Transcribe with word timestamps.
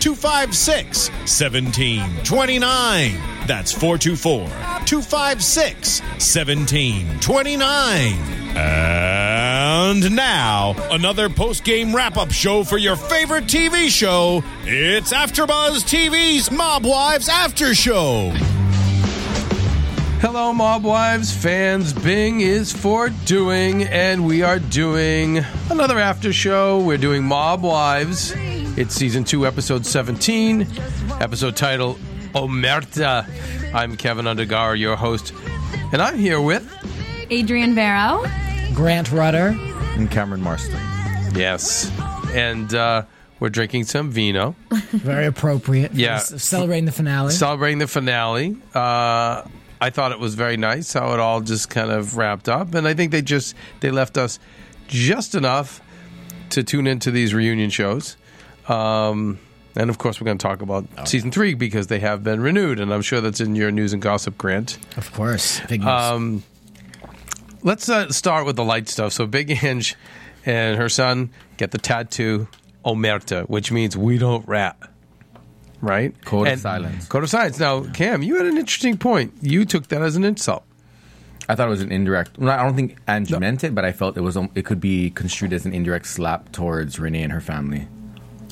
256 0.00 1.10
1729. 1.10 3.46
That's 3.46 3.72
424 3.72 4.48
256 4.84 6.00
1729. 6.00 8.12
And 8.56 10.16
now, 10.16 10.74
another 10.90 11.28
post 11.28 11.64
game 11.64 11.94
wrap 11.94 12.16
up 12.16 12.32
show 12.32 12.64
for 12.64 12.78
your 12.78 12.96
favorite 12.96 13.44
TV 13.44 13.88
show. 13.88 14.42
It's 14.64 15.12
AfterBuzz 15.12 15.84
TV's 15.84 16.50
Mob 16.50 16.84
Wives 16.84 17.28
After 17.28 17.74
Show. 17.74 18.32
Hello, 20.20 20.52
Mob 20.52 20.82
Wives 20.82 21.32
fans. 21.32 21.92
Bing 21.92 22.40
is 22.40 22.72
for 22.72 23.10
doing, 23.24 23.84
and 23.84 24.26
we 24.26 24.42
are 24.42 24.58
doing 24.58 25.38
another 25.70 26.00
after 26.00 26.32
show. 26.32 26.80
We're 26.80 26.98
doing 26.98 27.22
Mob 27.22 27.62
Wives. 27.62 28.34
It's 28.78 28.94
season 28.94 29.24
two, 29.24 29.44
episode 29.44 29.84
17, 29.84 30.64
episode 31.20 31.56
title 31.56 31.98
Omerta. 32.32 33.26
I'm 33.74 33.96
Keven 33.96 34.26
Undergaro, 34.26 34.78
your 34.78 34.94
host, 34.94 35.32
and 35.92 36.00
I'm 36.00 36.16
here 36.16 36.40
with. 36.40 36.64
Adrian 37.28 37.74
Vero. 37.74 38.24
Grant 38.74 39.10
Rudder. 39.10 39.56
and 39.96 40.08
Cameron 40.08 40.42
Marston. 40.42 40.78
Yes. 41.34 41.90
And 42.32 42.72
uh, 42.72 43.02
we're 43.40 43.48
drinking 43.48 43.84
some 43.84 44.12
vino, 44.12 44.54
Very 44.92 45.26
appropriate. 45.26 45.90
for 45.90 45.98
Yeah. 45.98 46.18
Celebrating 46.18 46.84
the 46.84 46.92
finale. 46.92 47.32
celebrating 47.32 47.78
the 47.78 47.88
finale. 47.88 48.56
Uh, 48.74 49.42
I 49.80 49.90
thought 49.90 50.12
it 50.12 50.20
was 50.20 50.36
very 50.36 50.56
nice 50.56 50.92
how 50.92 51.12
it 51.14 51.20
all 51.20 51.40
just 51.40 51.68
kind 51.68 51.90
of 51.90 52.16
wrapped 52.16 52.48
up, 52.48 52.74
and 52.74 52.86
I 52.86 52.94
think 52.94 53.10
they 53.10 53.22
just 53.22 53.56
they 53.80 53.90
left 53.90 54.16
us 54.16 54.38
just 54.86 55.34
enough 55.34 55.80
to 56.50 56.62
tune 56.62 56.86
into 56.86 57.10
these 57.10 57.34
reunion 57.34 57.70
shows. 57.70 58.16
Um, 58.68 59.38
and 59.76 59.90
of 59.90 59.98
course, 59.98 60.20
we're 60.20 60.26
going 60.26 60.38
to 60.38 60.42
talk 60.42 60.62
about 60.62 60.86
season 61.08 61.30
three 61.30 61.54
because 61.54 61.86
they 61.86 62.00
have 62.00 62.24
been 62.24 62.40
renewed, 62.40 62.80
and 62.80 62.92
I'm 62.92 63.02
sure 63.02 63.20
that's 63.20 63.40
in 63.40 63.54
your 63.54 63.70
news 63.70 63.92
and 63.92 64.02
gossip, 64.02 64.36
Grant. 64.36 64.78
of 64.96 65.12
course. 65.12 65.60
Big 65.68 65.80
news. 65.80 65.88
Um, 65.88 66.42
let's 67.62 67.88
uh, 67.88 68.10
start 68.10 68.44
with 68.46 68.56
the 68.56 68.64
light 68.64 68.88
stuff. 68.88 69.12
So, 69.12 69.26
Big 69.26 69.62
Ange 69.62 69.94
and 70.44 70.78
her 70.78 70.88
son 70.88 71.30
get 71.56 71.70
the 71.70 71.78
tattoo 71.78 72.48
Omerta, 72.84 73.48
which 73.48 73.70
means 73.70 73.96
we 73.96 74.18
don't 74.18 74.46
rat. 74.48 74.76
Right? 75.80 76.12
Code 76.24 76.48
of 76.48 76.58
silence. 76.58 77.06
Code 77.06 77.22
of 77.22 77.30
silence. 77.30 77.60
Now, 77.60 77.84
Cam, 77.84 78.22
you 78.24 78.36
had 78.36 78.46
an 78.46 78.58
interesting 78.58 78.98
point. 78.98 79.34
You 79.40 79.64
took 79.64 79.86
that 79.88 80.02
as 80.02 80.16
an 80.16 80.24
insult. 80.24 80.64
I 81.48 81.54
thought 81.54 81.68
it 81.68 81.70
was 81.70 81.82
an 81.82 81.92
indirect. 81.92 82.38
No, 82.38 82.50
I 82.50 82.62
don't 82.64 82.74
think 82.74 82.98
Ange 83.06 83.30
meant 83.38 83.62
it, 83.62 83.74
but 83.74 83.84
I 83.84 83.92
felt 83.92 84.16
it 84.16 84.22
was. 84.22 84.36
It 84.54 84.64
could 84.64 84.80
be 84.80 85.10
construed 85.10 85.52
as 85.52 85.64
an 85.66 85.72
indirect 85.72 86.06
slap 86.06 86.50
towards 86.50 86.98
Renee 86.98 87.22
and 87.22 87.32
her 87.32 87.40
family. 87.40 87.86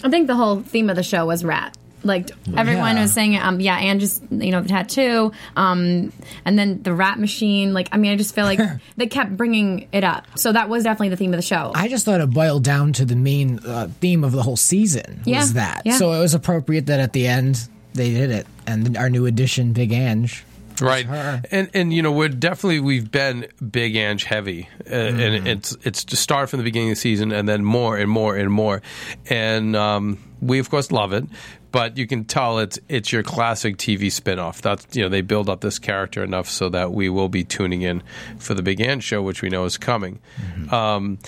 I 0.05 0.09
think 0.11 0.27
the 0.27 0.37
whole 0.37 0.61
theme 0.61 0.91
of 0.91 0.97
the 0.97 1.03
show 1.03 1.27
was 1.27 1.45
rat. 1.45 1.77
Like 2.05 2.31
everyone 2.57 2.95
Yeah. 2.97 3.03
was 3.03 3.12
saying, 3.12 3.37
um, 3.37 3.59
yeah, 3.59 3.77
and 3.79 3.99
just 3.99 4.23
you 4.31 4.53
know 4.53 4.61
the 4.61 4.69
tattoo, 4.69 5.33
um, 5.57 6.12
and 6.45 6.57
then 6.57 6.83
the 6.83 6.93
rat 6.93 7.19
machine. 7.19 7.73
Like, 7.75 7.89
I 7.91 7.97
mean, 7.97 8.12
I 8.12 8.17
just 8.17 8.33
feel 8.35 8.45
like 8.45 8.61
they 8.97 9.06
kept 9.06 9.37
bringing 9.37 9.89
it 9.93 10.05
up. 10.05 10.25
So 10.39 10.53
that 10.53 10.69
was 10.69 10.85
definitely 10.85 11.09
the 11.09 11.17
theme 11.17 11.33
of 11.35 11.39
the 11.39 11.43
show. 11.47 11.73
I 11.75 11.89
just 11.89 12.05
thought 12.05 12.21
it 12.21 12.31
boiled 12.31 12.62
down 12.62 12.93
to 12.95 13.05
the 13.05 13.17
main 13.17 13.59
uh, 13.67 13.89
theme 14.01 14.23
of 14.23 14.33
the 14.33 14.43
whole 14.43 14.56
season 14.56 15.17
was 15.19 15.27
Yeah, 15.27 15.45
that. 15.55 15.83
yeah. 15.85 15.97
So 15.97 16.12
it 16.12 16.21
was 16.21 16.35
appropriate 16.35 16.87
that 16.87 17.01
at 17.01 17.12
the 17.12 17.27
end 17.27 17.67
they 17.95 18.12
did 18.12 18.31
it. 18.31 18.47
And 18.69 18.97
our 18.97 19.11
new 19.11 19.27
addition, 19.27 19.73
Big 19.73 19.91
Ange. 19.93 20.45
Right, 20.81 21.06
her. 21.06 21.42
and 21.50 21.70
and 21.75 21.92
you 21.92 22.03
know 22.03 22.12
we're 22.12 22.28
definitely 22.28 22.81
we've 22.81 23.10
been 23.10 23.47
big 23.70 23.97
Ange 23.97 24.25
heavy, 24.25 24.69
uh, 24.87 24.91
Mm-hmm. 24.91 25.20
and 25.20 25.48
it's 25.48 25.76
it's 25.84 26.04
to 26.04 26.16
start 26.16 26.50
from 26.50 26.59
the 26.59 26.64
beginning 26.64 26.91
of 26.91 26.97
the 26.97 27.00
season, 27.00 27.32
and 27.32 27.48
then 27.48 27.64
more 27.64 27.97
and 27.97 28.10
more 28.10 28.37
and 28.37 28.50
more, 28.53 28.82
and 29.31 29.75
um, 29.76 30.19
we 30.41 30.59
of 30.59 30.69
course 30.70 30.91
love 30.92 31.12
it, 31.12 31.25
but 31.72 31.97
you 31.97 32.06
can 32.06 32.25
tell 32.25 32.59
it's 32.59 32.78
it's 32.88 33.12
your 33.12 33.22
classic 33.22 33.76
TV 33.76 34.06
spinoff. 34.06 34.60
That's 34.60 34.87
you 34.97 35.03
know 35.03 35.09
they 35.09 35.22
build 35.22 35.48
up 35.48 35.60
this 35.60 35.78
character 35.78 36.22
enough 36.22 36.48
so 36.48 36.69
that 36.70 36.93
we 36.93 37.08
will 37.08 37.28
be 37.28 37.44
tuning 37.44 37.82
in 37.82 38.03
for 38.38 38.54
the 38.54 38.62
Big 38.62 38.81
Ange 38.81 39.03
show, 39.03 39.22
which 39.22 39.43
we 39.43 39.48
know 39.48 39.64
is 39.64 39.78
coming. 39.78 40.20
Mm-hmm. 40.41 40.75
Um, 40.75 41.19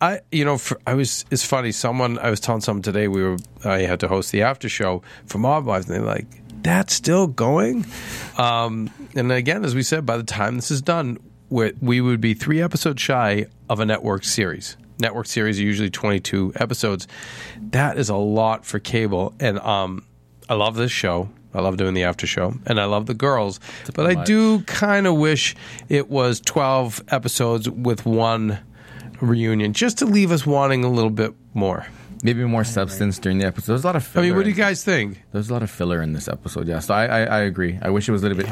I 0.00 0.20
you 0.32 0.44
know 0.44 0.58
for, 0.58 0.78
I 0.86 0.94
was 0.94 1.24
it's 1.30 1.44
funny. 1.44 1.72
Someone 1.72 2.18
I 2.18 2.30
was 2.30 2.40
telling 2.40 2.60
someone 2.60 2.82
today 2.82 3.08
we 3.08 3.22
were 3.22 3.36
I 3.64 3.80
had 3.80 4.00
to 4.00 4.08
host 4.08 4.32
the 4.32 4.42
after 4.42 4.68
show 4.68 5.02
for 5.26 5.38
Mob 5.38 5.66
Wives, 5.66 5.88
and 5.88 5.94
they're 5.96 6.04
like 6.04 6.26
that's 6.64 6.94
still 6.94 7.28
going. 7.28 7.86
Um, 8.36 8.90
and 9.14 9.30
again, 9.30 9.64
as 9.64 9.74
we 9.74 9.84
said, 9.84 10.04
by 10.04 10.16
the 10.16 10.24
time 10.24 10.56
this 10.56 10.72
is 10.72 10.82
done, 10.82 11.18
we 11.50 11.72
we 11.80 12.00
would 12.00 12.20
be 12.20 12.34
three 12.34 12.60
episodes 12.60 13.00
shy 13.00 13.46
of 13.68 13.78
a 13.78 13.86
network 13.86 14.24
series. 14.24 14.76
Network 14.98 15.26
series 15.26 15.60
are 15.60 15.62
usually 15.62 15.90
22 15.90 16.52
episodes. 16.56 17.06
That 17.60 17.98
is 17.98 18.08
a 18.08 18.16
lot 18.16 18.64
for 18.64 18.78
cable. 18.78 19.34
And 19.40 19.58
um, 19.58 20.04
I 20.48 20.54
love 20.54 20.76
this 20.76 20.92
show. 20.92 21.28
I 21.52 21.60
love 21.60 21.76
doing 21.76 21.94
the 21.94 22.04
after 22.04 22.26
show. 22.26 22.54
And 22.66 22.80
I 22.80 22.84
love 22.84 23.06
the 23.06 23.14
girls. 23.14 23.60
But 23.94 24.06
I 24.06 24.24
do 24.24 24.62
kind 24.62 25.06
of 25.06 25.16
wish 25.16 25.54
it 25.88 26.08
was 26.08 26.40
12 26.40 27.02
episodes 27.08 27.68
with 27.68 28.06
one 28.06 28.58
reunion, 29.20 29.72
just 29.72 29.98
to 29.98 30.06
leave 30.06 30.30
us 30.32 30.46
wanting 30.46 30.84
a 30.84 30.90
little 30.90 31.10
bit 31.10 31.34
more. 31.54 31.86
Maybe 32.24 32.42
more 32.42 32.64
substance 32.64 33.18
during 33.18 33.36
the 33.36 33.44
episode. 33.44 33.72
There's 33.72 33.84
a 33.84 33.86
lot 33.86 33.96
of 33.96 34.04
Filler 34.04 34.24
I 34.24 34.28
mean, 34.28 34.36
what 34.36 34.44
do 34.44 34.48
you 34.48 34.56
guys 34.56 34.82
think? 34.82 35.22
There's 35.32 35.50
a 35.50 35.52
lot 35.52 35.62
of 35.62 35.70
filler 35.70 36.00
in 36.00 36.14
this 36.14 36.26
episode. 36.26 36.66
Yeah, 36.66 36.78
so 36.78 36.94
I, 36.94 37.04
I, 37.04 37.20
I 37.24 37.38
agree. 37.40 37.78
I 37.82 37.90
wish 37.90 38.08
it 38.08 38.12
was 38.12 38.24
a 38.24 38.28
little 38.28 38.42
bit. 38.42 38.50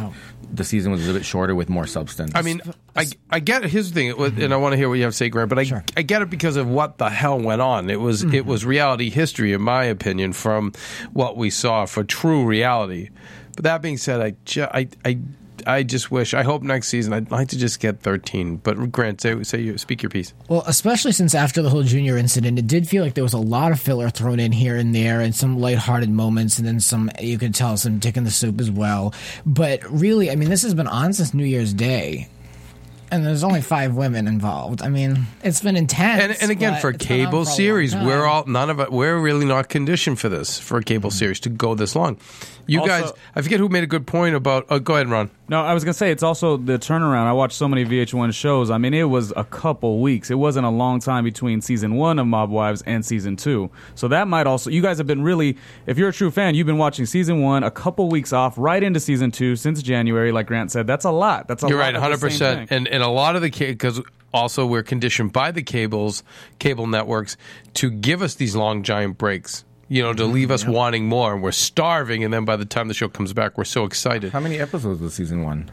The 0.52 0.62
season 0.62 0.92
was 0.92 1.00
a 1.00 1.06
little 1.06 1.18
bit 1.18 1.24
shorter 1.24 1.54
with 1.54 1.70
more 1.70 1.86
substance. 1.86 2.32
I 2.34 2.42
mean, 2.42 2.60
I, 2.94 3.06
I 3.30 3.40
get 3.40 3.64
his 3.64 3.90
thing, 3.90 4.08
it 4.08 4.18
was- 4.18 4.34
and 4.38 4.52
I 4.52 4.58
want 4.58 4.74
to 4.74 4.76
hear 4.76 4.90
what 4.90 4.96
you 4.96 5.04
have 5.04 5.14
to 5.14 5.16
say, 5.16 5.30
Grant. 5.30 5.48
But 5.48 5.58
I 5.58 5.82
I 5.96 6.02
get 6.02 6.20
it 6.20 6.28
because 6.28 6.56
of 6.56 6.68
what 6.68 6.98
the 6.98 7.08
hell 7.08 7.40
went 7.40 7.62
on. 7.62 7.88
It 7.88 7.98
was 7.98 8.22
it 8.22 8.28
mm-hmm. 8.28 8.48
was 8.48 8.66
reality 8.66 9.08
history, 9.08 9.54
in 9.54 9.62
my 9.62 9.84
opinion, 9.84 10.34
from 10.34 10.72
what 11.14 11.38
we 11.38 11.48
saw 11.48 11.86
for 11.86 12.04
true 12.04 12.44
reality. 12.44 13.08
But 13.56 13.64
that 13.64 13.80
being 13.80 13.96
said, 13.96 14.20
I 14.20 14.34
I, 14.58 14.88
I 15.02 15.18
I 15.66 15.82
just 15.82 16.10
wish. 16.10 16.34
I 16.34 16.42
hope 16.42 16.62
next 16.62 16.88
season. 16.88 17.12
I'd 17.12 17.30
like 17.30 17.48
to 17.48 17.58
just 17.58 17.80
get 17.80 18.00
13. 18.00 18.56
But 18.56 18.92
Grant, 18.92 19.20
say 19.20 19.42
say 19.42 19.60
you 19.60 19.78
speak 19.78 20.02
your 20.02 20.10
piece. 20.10 20.34
Well, 20.48 20.62
especially 20.66 21.12
since 21.12 21.34
after 21.34 21.62
the 21.62 21.70
whole 21.70 21.82
junior 21.82 22.16
incident, 22.16 22.58
it 22.58 22.66
did 22.66 22.88
feel 22.88 23.02
like 23.02 23.14
there 23.14 23.24
was 23.24 23.32
a 23.32 23.38
lot 23.38 23.72
of 23.72 23.80
filler 23.80 24.10
thrown 24.10 24.40
in 24.40 24.52
here 24.52 24.76
and 24.76 24.94
there, 24.94 25.20
and 25.20 25.34
some 25.34 25.58
lighthearted 25.58 26.10
moments, 26.10 26.58
and 26.58 26.66
then 26.66 26.80
some 26.80 27.10
you 27.20 27.38
could 27.38 27.54
tell 27.54 27.76
some 27.76 27.98
dick 27.98 28.16
in 28.16 28.24
the 28.24 28.30
soup 28.30 28.60
as 28.60 28.70
well. 28.70 29.14
But 29.46 29.82
really, 29.90 30.30
I 30.30 30.36
mean, 30.36 30.50
this 30.50 30.62
has 30.62 30.74
been 30.74 30.88
on 30.88 31.12
since 31.12 31.34
New 31.34 31.44
Year's 31.44 31.72
Day, 31.72 32.28
and 33.12 33.26
there's 33.26 33.44
only 33.44 33.60
five 33.60 33.94
women 33.94 34.26
involved. 34.26 34.80
I 34.80 34.88
mean, 34.88 35.26
it's 35.44 35.60
been 35.60 35.76
intense. 35.76 36.22
And, 36.22 36.42
and 36.42 36.50
again, 36.50 36.80
for 36.80 36.88
a 36.88 36.94
it's 36.94 37.06
been 37.06 37.20
on 37.20 37.26
cable 37.26 37.44
for 37.44 37.50
series, 37.50 37.94
we're 37.94 38.24
all 38.24 38.46
none 38.46 38.70
of 38.70 38.80
it. 38.80 38.90
We're 38.90 39.18
really 39.18 39.44
not 39.44 39.68
conditioned 39.68 40.18
for 40.18 40.30
this 40.30 40.58
for 40.58 40.78
a 40.78 40.82
cable 40.82 41.10
mm-hmm. 41.10 41.18
series 41.18 41.40
to 41.40 41.50
go 41.50 41.74
this 41.74 41.94
long. 41.94 42.18
You 42.66 42.80
Also- 42.80 42.90
guys, 43.02 43.12
I 43.34 43.42
forget 43.42 43.58
who 43.60 43.68
made 43.68 43.82
a 43.84 43.86
good 43.86 44.06
point 44.06 44.34
about. 44.34 44.66
Oh, 44.70 44.78
go 44.78 44.94
ahead, 44.94 45.08
Ron. 45.08 45.30
No, 45.48 45.60
I 45.62 45.74
was 45.74 45.84
gonna 45.84 45.92
say 45.94 46.10
it's 46.10 46.22
also 46.22 46.56
the 46.56 46.78
turnaround. 46.78 47.26
I 47.26 47.32
watched 47.32 47.56
so 47.56 47.68
many 47.68 47.84
VH1 47.84 48.32
shows. 48.32 48.70
I 48.70 48.78
mean, 48.78 48.94
it 48.94 49.04
was 49.04 49.32
a 49.36 49.44
couple 49.44 50.00
weeks. 50.00 50.30
It 50.30 50.36
wasn't 50.36 50.64
a 50.66 50.70
long 50.70 51.00
time 51.00 51.24
between 51.24 51.60
season 51.60 51.96
one 51.96 52.18
of 52.18 52.26
Mob 52.26 52.50
Wives 52.50 52.82
and 52.86 53.04
season 53.04 53.36
two. 53.36 53.70
So 53.94 54.08
that 54.08 54.28
might 54.28 54.46
also. 54.46 54.70
You 54.70 54.80
guys 54.82 54.98
have 54.98 55.06
been 55.06 55.22
really. 55.22 55.56
If 55.86 55.98
you're 55.98 56.08
a 56.08 56.12
true 56.12 56.30
fan, 56.30 56.54
you've 56.54 56.66
been 56.66 56.78
watching 56.78 57.04
season 57.06 57.42
one, 57.42 57.62
a 57.64 57.70
couple 57.70 58.08
weeks 58.08 58.32
off, 58.32 58.54
right 58.56 58.82
into 58.82 59.00
season 59.00 59.30
two 59.30 59.56
since 59.56 59.82
January. 59.82 60.32
Like 60.32 60.46
Grant 60.46 60.70
said, 60.70 60.86
that's 60.86 61.04
a 61.04 61.10
lot. 61.10 61.48
That's 61.48 61.62
a 61.62 61.68
You're 61.68 61.78
lot 61.78 61.84
right, 61.84 61.94
hundred 61.96 62.20
percent. 62.20 62.70
And 62.70 62.88
and 62.88 63.02
a 63.02 63.08
lot 63.08 63.36
of 63.36 63.42
the 63.42 63.50
because 63.50 64.00
also 64.32 64.64
we're 64.64 64.82
conditioned 64.82 65.32
by 65.32 65.50
the 65.50 65.62
cables, 65.62 66.22
cable 66.58 66.86
networks 66.86 67.36
to 67.74 67.90
give 67.90 68.22
us 68.22 68.34
these 68.36 68.56
long 68.56 68.82
giant 68.82 69.18
breaks. 69.18 69.64
You 69.92 70.02
know, 70.02 70.14
to 70.14 70.24
leave 70.24 70.50
us 70.50 70.62
mm-hmm. 70.62 70.72
wanting 70.72 71.06
more, 71.06 71.34
and 71.34 71.42
we're 71.42 71.52
starving. 71.52 72.24
And 72.24 72.32
then 72.32 72.46
by 72.46 72.56
the 72.56 72.64
time 72.64 72.88
the 72.88 72.94
show 72.94 73.10
comes 73.10 73.34
back, 73.34 73.58
we're 73.58 73.64
so 73.64 73.84
excited. 73.84 74.32
how 74.32 74.40
many 74.40 74.58
episodes 74.58 75.02
was 75.02 75.12
season 75.12 75.42
one? 75.42 75.70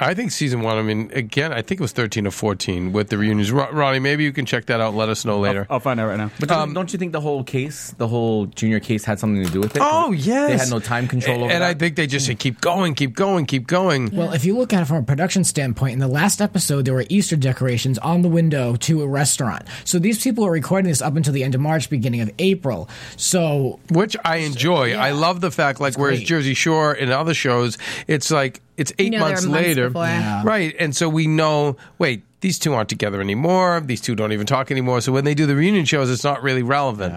I 0.00 0.14
think 0.14 0.30
season 0.32 0.62
one. 0.62 0.78
I 0.78 0.82
mean, 0.82 1.10
again, 1.14 1.52
I 1.52 1.62
think 1.62 1.80
it 1.80 1.82
was 1.82 1.92
thirteen 1.92 2.26
or 2.26 2.30
fourteen 2.30 2.92
with 2.92 3.08
the 3.10 3.18
reunions. 3.18 3.52
Ro- 3.52 3.70
Ronnie, 3.70 3.98
maybe 3.98 4.24
you 4.24 4.32
can 4.32 4.46
check 4.46 4.66
that 4.66 4.80
out. 4.80 4.94
Let 4.94 5.08
us 5.08 5.24
know 5.24 5.38
later. 5.38 5.66
I'll 5.70 5.80
find 5.80 6.00
out 6.00 6.08
right 6.08 6.16
now. 6.18 6.30
But 6.40 6.48
don't- 6.48 6.58
um, 6.58 6.74
don't 6.74 6.92
you 6.92 6.98
think 6.98 7.12
the 7.12 7.20
whole 7.20 7.44
case, 7.44 7.94
the 7.98 8.08
whole 8.08 8.46
junior 8.46 8.80
case, 8.80 9.04
had 9.04 9.18
something 9.20 9.44
to 9.44 9.50
do 9.50 9.60
with 9.60 9.76
it? 9.76 9.82
Oh 9.84 10.12
yes, 10.12 10.50
they 10.50 10.56
had 10.58 10.70
no 10.70 10.78
time 10.80 11.06
control 11.06 11.36
over 11.44 11.50
it. 11.50 11.54
and 11.54 11.62
that. 11.62 11.68
I 11.70 11.74
think 11.74 11.96
they 11.96 12.06
just 12.06 12.26
say 12.26 12.34
keep 12.34 12.60
going, 12.60 12.94
keep 12.94 13.14
going, 13.14 13.46
keep 13.46 13.66
going. 13.66 14.10
Well, 14.14 14.32
if 14.32 14.44
you 14.44 14.56
look 14.56 14.72
at 14.72 14.82
it 14.82 14.86
from 14.86 14.96
a 14.96 15.02
production 15.02 15.44
standpoint, 15.44 15.92
in 15.92 15.98
the 15.98 16.08
last 16.08 16.40
episode, 16.40 16.84
there 16.84 16.94
were 16.94 17.04
Easter 17.08 17.36
decorations 17.36 17.98
on 17.98 18.22
the 18.22 18.28
window 18.28 18.76
to 18.76 19.02
a 19.02 19.06
restaurant. 19.06 19.64
So 19.84 19.98
these 19.98 20.22
people 20.22 20.44
are 20.46 20.50
recording 20.50 20.88
this 20.88 21.02
up 21.02 21.16
until 21.16 21.32
the 21.32 21.44
end 21.44 21.54
of 21.54 21.60
March, 21.60 21.90
beginning 21.90 22.20
of 22.22 22.30
April. 22.38 22.88
So 23.16 23.78
which 23.90 24.16
I 24.24 24.36
enjoy. 24.38 24.94
I 24.94 25.10
love 25.10 25.40
the 25.40 25.50
fact, 25.50 25.80
like, 25.80 25.98
whereas 25.98 26.18
great. 26.20 26.26
Jersey 26.26 26.54
Shore 26.54 26.92
and 26.92 27.10
other 27.10 27.34
shows, 27.34 27.76
it's 28.06 28.30
like 28.30 28.60
it's 28.80 28.92
eight 28.98 29.12
know 29.12 29.20
months 29.20 29.44
are 29.44 29.48
months 29.50 29.66
later. 29.66 29.90
Yeah. 29.94 30.42
right? 30.42 30.74
And 30.78 30.96
so 30.96 31.06
we 31.08 31.26
know, 31.26 31.76
wait, 31.98 32.24
these 32.40 32.58
two 32.58 32.72
aren't 32.72 32.88
together 32.88 33.20
anymore. 33.20 33.80
These 33.80 34.00
two 34.00 34.14
don't 34.14 34.32
even 34.32 34.46
talk 34.46 34.70
anymore. 34.70 35.02
So 35.02 35.12
when 35.12 35.24
they 35.24 35.34
do 35.34 35.44
the 35.44 35.54
reunion 35.54 35.84
shows, 35.84 36.10
it's 36.10 36.24
not 36.24 36.42
really 36.42 36.62
relevant. 36.62 37.12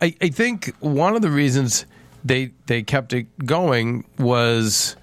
I, 0.00 0.16
I 0.22 0.28
think 0.30 0.74
one 0.80 1.14
of 1.14 1.20
the 1.20 1.30
reasons 1.30 1.84
they 2.24 2.52
they 2.66 2.82
kept 2.82 3.12
it 3.12 3.26
going 3.44 4.04
was 4.18 4.96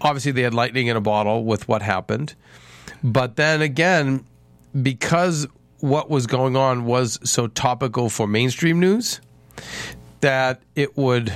obviously 0.00 0.32
they 0.32 0.42
had 0.42 0.54
lightning 0.54 0.86
in 0.86 0.96
a 0.96 1.00
bottle 1.00 1.44
with 1.44 1.68
what 1.68 1.82
happened, 1.82 2.34
but 3.04 3.36
then 3.36 3.60
again, 3.60 4.24
because 4.80 5.46
what 5.80 6.08
was 6.08 6.26
going 6.26 6.56
on 6.56 6.86
was 6.86 7.18
so 7.22 7.48
topical 7.48 8.08
for 8.08 8.26
mainstream 8.26 8.80
news 8.80 9.20
that 10.20 10.62
it 10.74 10.96
would 10.96 11.30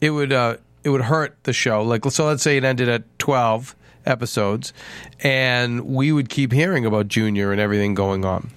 it 0.00 0.10
would 0.10 0.32
uh, 0.32 0.56
it 0.84 0.90
would 0.90 1.02
hurt 1.02 1.36
the 1.44 1.52
show. 1.52 1.82
Like 1.82 2.04
so, 2.10 2.26
let's 2.26 2.42
say 2.42 2.56
it 2.56 2.64
ended 2.64 2.88
at 2.88 3.18
twelve 3.18 3.74
episodes, 4.04 4.72
and 5.20 5.86
we 5.86 6.12
would 6.12 6.28
keep 6.28 6.52
hearing 6.52 6.84
about 6.86 7.08
Junior 7.08 7.52
and 7.52 7.60
everything 7.60 7.94
going 7.94 8.24
on. 8.24 8.50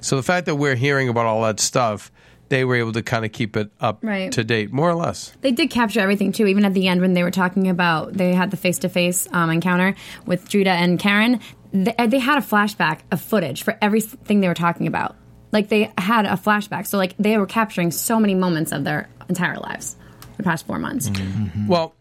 So 0.00 0.16
the 0.16 0.22
fact 0.22 0.46
that 0.46 0.56
we're 0.56 0.74
hearing 0.74 1.08
about 1.08 1.26
all 1.26 1.42
that 1.42 1.60
stuff, 1.60 2.10
they 2.48 2.64
were 2.64 2.76
able 2.76 2.92
to 2.92 3.02
kind 3.02 3.24
of 3.24 3.32
keep 3.32 3.56
it 3.56 3.70
up 3.80 4.00
Right. 4.02 4.30
to 4.32 4.44
date, 4.44 4.72
more 4.72 4.90
or 4.90 4.94
less. 4.94 5.32
They 5.40 5.52
did 5.52 5.70
capture 5.70 6.00
everything 6.00 6.32
too. 6.32 6.46
Even 6.46 6.64
at 6.64 6.74
the 6.74 6.88
end 6.88 7.00
when 7.00 7.14
they 7.14 7.22
were 7.22 7.30
talking 7.30 7.68
about 7.68 8.12
they 8.14 8.34
had 8.34 8.50
the 8.50 8.56
face 8.56 8.78
to 8.80 8.88
face 8.88 9.26
encounter 9.32 9.94
with 10.26 10.48
Drita 10.48 10.66
and 10.66 10.98
Karen. 10.98 11.40
They, 11.72 11.94
uh, 11.96 12.06
they 12.08 12.18
had 12.18 12.36
a 12.38 12.40
flashback 12.40 13.00
of 13.12 13.20
footage 13.20 13.62
for 13.62 13.78
everything 13.80 14.40
they 14.40 14.48
were 14.48 14.54
talking 14.54 14.86
about. 14.86 15.16
Like 15.52 15.68
they 15.68 15.92
had 15.98 16.26
a 16.26 16.30
flashback, 16.30 16.86
so 16.86 16.98
like 16.98 17.14
they 17.18 17.38
were 17.38 17.46
capturing 17.46 17.90
so 17.90 18.18
many 18.20 18.34
moments 18.34 18.72
of 18.72 18.84
their 18.84 19.08
entire 19.28 19.56
lives 19.58 19.96
the 20.42 20.48
past 20.48 20.66
four 20.66 20.78
months. 20.78 21.08
Mm-hmm. 21.10 21.66
Well, 21.68 21.94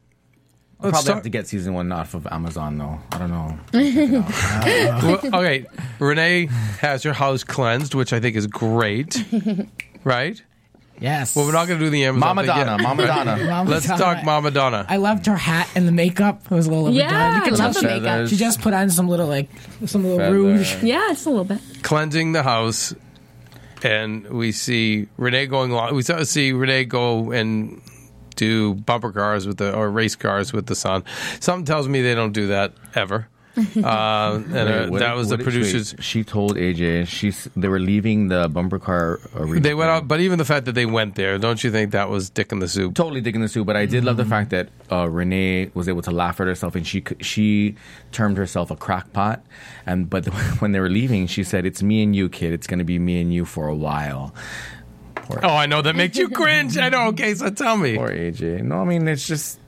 I'll 0.82 0.92
probably 0.92 1.08
talk- 1.08 1.16
have 1.16 1.24
to 1.24 1.30
get 1.30 1.48
season 1.48 1.74
one 1.74 1.92
off 1.92 2.14
of 2.14 2.26
Amazon 2.28 2.78
though. 2.78 3.00
I 3.12 3.18
don't 3.18 3.32
know. 3.32 3.60
well, 5.24 5.42
okay, 5.42 5.66
Renee 6.00 6.46
has 6.80 7.04
her 7.04 7.14
house 7.14 7.44
cleansed, 7.44 7.94
which 7.96 8.14
I 8.14 8.20
think 8.20 8.36
is 8.36 8.48
great, 8.48 9.24
right? 10.04 10.42
yes, 11.02 11.34
Well, 11.36 11.46
we're 11.46 11.54
not 11.54 11.68
going 11.70 11.80
to 11.80 11.86
do 11.86 11.90
the 11.90 12.04
Amazon 12.06 12.20
Mama 12.36 12.42
thing 12.44 12.56
yet. 12.58 12.66
Donna, 12.66 12.84
Mama 12.84 13.08
Donna. 13.08 13.38
Mama 13.46 13.70
Let's 13.70 13.88
Donna. 13.88 14.04
talk 14.04 14.24
Mama 14.26 14.52
Donna. 14.52 14.86
I 14.90 14.98
loved 14.98 15.26
her 15.28 15.36
hat 15.38 15.70
and 15.76 15.88
the 15.88 15.94
makeup. 15.94 16.42
It 16.46 16.52
was 16.52 16.68
a 16.68 16.70
little 16.70 16.88
overdone. 16.88 17.10
Yeah, 17.10 17.46
You 17.46 17.52
I 17.54 17.56
love 17.56 17.74
the 17.74 17.84
makeup. 17.84 18.04
Feathers. 18.04 18.30
She 18.32 18.36
just 18.36 18.62
put 18.62 18.74
on 18.74 18.90
some 18.90 19.08
little 19.08 19.28
like 19.28 19.50
some 19.86 20.04
little 20.04 20.18
Feather. 20.18 20.34
rouge. 20.34 20.76
Yeah, 20.84 21.06
just 21.10 21.26
a 21.26 21.30
little 21.30 21.46
bit. 21.46 21.60
cleansing 21.84 22.34
the 22.34 22.44
house, 22.44 22.94
and 23.82 24.28
we 24.30 24.52
see 24.52 25.08
Renee 25.18 25.46
going 25.48 25.72
along. 25.72 25.96
We 25.96 26.02
see 26.04 26.52
Renee 26.52 26.84
go 26.84 27.32
and 27.32 27.82
do 28.40 28.76
bumper 28.76 29.12
cars 29.12 29.46
with 29.48 29.58
the 29.58 29.70
or 29.76 29.90
race 29.92 30.16
cars 30.16 30.54
with 30.54 30.66
the 30.68 30.76
son. 30.76 31.04
Something 31.40 31.66
tells 31.66 31.88
me 31.88 32.02
they 32.02 32.16
don't 32.16 32.34
do 32.34 32.48
that 32.48 32.74
ever. 32.96 33.28
Uh, 33.60 34.40
and 34.56 34.56
uh, 34.56 34.64
Wait, 34.84 34.90
what- 34.92 35.00
that 35.00 35.16
was 35.20 35.28
the 35.28 35.34
what 35.34 35.40
did- 35.40 35.44
producers. 35.44 35.94
wait, 35.94 36.04
she 36.04 36.24
told 36.24 36.56
AJ 36.56 37.08
she's 37.08 37.50
they 37.58 37.68
were 37.68 37.80
leaving 37.80 38.30
the 38.30 38.48
bumper 38.48 38.80
car. 38.80 39.20
Uh, 39.36 39.44
re- 39.46 39.60
They 39.60 39.74
went 39.74 39.90
out, 39.90 40.08
but 40.08 40.20
even 40.22 40.38
the 40.38 40.46
fact 40.46 40.64
that 40.68 40.76
they 40.80 40.86
went 40.86 41.16
there, 41.16 41.38
don't 41.38 41.62
you 41.64 41.70
think 41.72 41.92
that 41.92 42.08
was 42.10 42.30
dick 42.30 42.54
in 42.54 42.60
the 42.60 42.70
soup? 42.70 42.94
totally 42.96 43.20
digging 43.20 43.42
the 43.42 43.50
soup. 43.50 43.66
But 43.68 43.76
I 43.76 43.86
did 43.86 44.06
love 44.06 44.16
the 44.16 44.30
fact 44.36 44.52
that 44.52 44.70
uh, 44.92 45.10
Renee 45.10 45.72
was 45.74 45.90
able 45.90 46.04
to 46.04 46.12
laugh 46.12 46.40
at 46.40 46.48
herself, 46.48 46.74
and 46.76 46.86
she 46.88 47.00
c- 47.08 47.20
she 47.32 47.76
termed 48.14 48.38
herself 48.38 48.72
a 48.72 48.78
crackpot. 48.78 49.44
And 49.86 50.10
but 50.10 50.26
when 50.62 50.72
they 50.72 50.80
were 50.80 50.94
leaving, 51.02 51.28
she 51.28 51.44
said, 51.44 51.66
"It's 51.66 51.82
me 51.84 52.02
and 52.04 52.16
you, 52.16 52.30
kid. 52.30 52.54
It's 52.54 52.68
going 52.68 52.80
to 52.80 52.86
be 52.94 52.98
me 53.00 53.20
and 53.20 53.34
you 53.34 53.44
for 53.46 53.68
a 53.68 53.76
while." 53.76 54.34
Oh, 55.44 55.56
I 55.56 55.66
know 55.66 55.82
that 55.82 55.96
makes 55.96 56.18
you 56.18 56.30
cringe. 56.30 56.78
I 56.78 56.90
know. 56.90 57.08
Okay, 57.10 57.34
so 57.36 57.50
tell 57.50 57.78
me. 57.78 57.96
Poor 57.98 58.10
AJ. 58.10 58.64
No, 58.64 58.82
I 58.82 58.84
mean 58.86 59.08
it's 59.08 59.26
just 59.28 59.60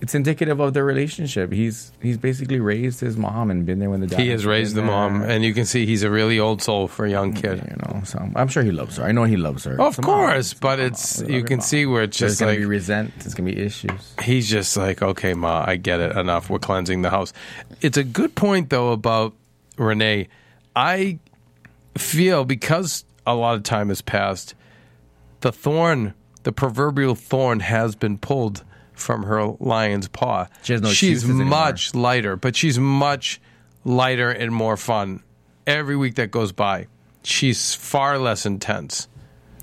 it's 0.00 0.14
indicative 0.16 0.58
of 0.58 0.74
their 0.74 0.84
relationship. 0.84 1.52
He's 1.52 1.92
he's 2.02 2.16
basically 2.18 2.58
raised 2.58 2.98
his 3.00 3.16
mom 3.16 3.50
and 3.50 3.64
been 3.64 3.78
there 3.78 3.88
when 3.88 4.00
the 4.00 4.06
dad. 4.08 4.18
He 4.20 4.28
has 4.30 4.44
raised 4.44 4.74
the 4.74 4.80
been 4.80 4.90
mom, 4.90 5.22
and 5.22 5.44
you 5.44 5.54
can 5.54 5.64
see 5.64 5.86
he's 5.86 6.02
a 6.02 6.10
really 6.10 6.40
old 6.40 6.60
soul 6.60 6.88
for 6.88 7.06
a 7.06 7.10
young 7.10 7.32
kid. 7.34 7.58
you 7.70 7.76
know, 7.86 8.02
so 8.04 8.18
I'm 8.34 8.48
sure 8.48 8.62
he 8.64 8.72
loves 8.72 8.96
her. 8.96 9.04
I 9.04 9.12
know 9.12 9.24
he 9.24 9.36
loves 9.36 9.62
her. 9.64 9.80
Of 9.80 9.98
It's 9.98 10.04
course, 10.04 10.54
but 10.54 10.78
mom. 10.78 10.88
it's 10.88 11.20
you 11.22 11.44
can 11.44 11.58
mom. 11.58 11.62
see 11.66 11.86
where 11.86 12.02
it's 12.02 12.18
There's 12.18 12.32
just 12.32 12.40
gonna 12.40 12.52
like 12.52 12.58
be 12.58 12.64
resent. 12.66 13.12
There's 13.20 13.34
gonna 13.34 13.50
be 13.50 13.58
issues. 13.58 14.14
he's 14.22 14.48
just 14.50 14.76
like, 14.76 15.02
okay, 15.02 15.34
ma, 15.34 15.64
I 15.66 15.76
get 15.76 16.00
it. 16.00 16.16
Enough. 16.16 16.50
We're 16.50 16.58
cleansing 16.58 17.02
the 17.02 17.10
house. 17.10 17.32
It's 17.80 17.96
a 17.96 18.04
good 18.04 18.34
point 18.34 18.70
though 18.70 18.90
about 18.92 19.34
Renee. 19.78 20.28
I 20.74 21.18
feel 21.96 22.44
because 22.44 23.04
a 23.26 23.34
lot 23.34 23.54
of 23.54 23.62
time 23.62 23.88
has 23.88 24.00
passed, 24.02 24.54
the 25.42 25.52
thorn, 25.52 26.14
the 26.42 26.52
proverbial 26.52 27.14
thorn, 27.14 27.60
has 27.60 27.94
been 27.94 28.18
pulled 28.18 28.64
from 28.92 29.24
her 29.24 29.54
lion's 29.60 30.08
paw. 30.08 30.46
She 30.62 30.72
has 30.72 30.82
no 30.82 30.88
she's 30.88 31.18
excuses 31.18 31.40
anymore. 31.40 31.46
much 31.46 31.94
lighter, 31.94 32.36
but 32.36 32.56
she's 32.56 32.78
much 32.78 33.40
lighter 33.84 34.30
and 34.30 34.52
more 34.52 34.76
fun 34.76 35.22
every 35.66 35.96
week 35.96 36.16
that 36.16 36.30
goes 36.30 36.52
by. 36.52 36.86
She's 37.22 37.74
far 37.74 38.18
less 38.18 38.46
intense. 38.46 39.08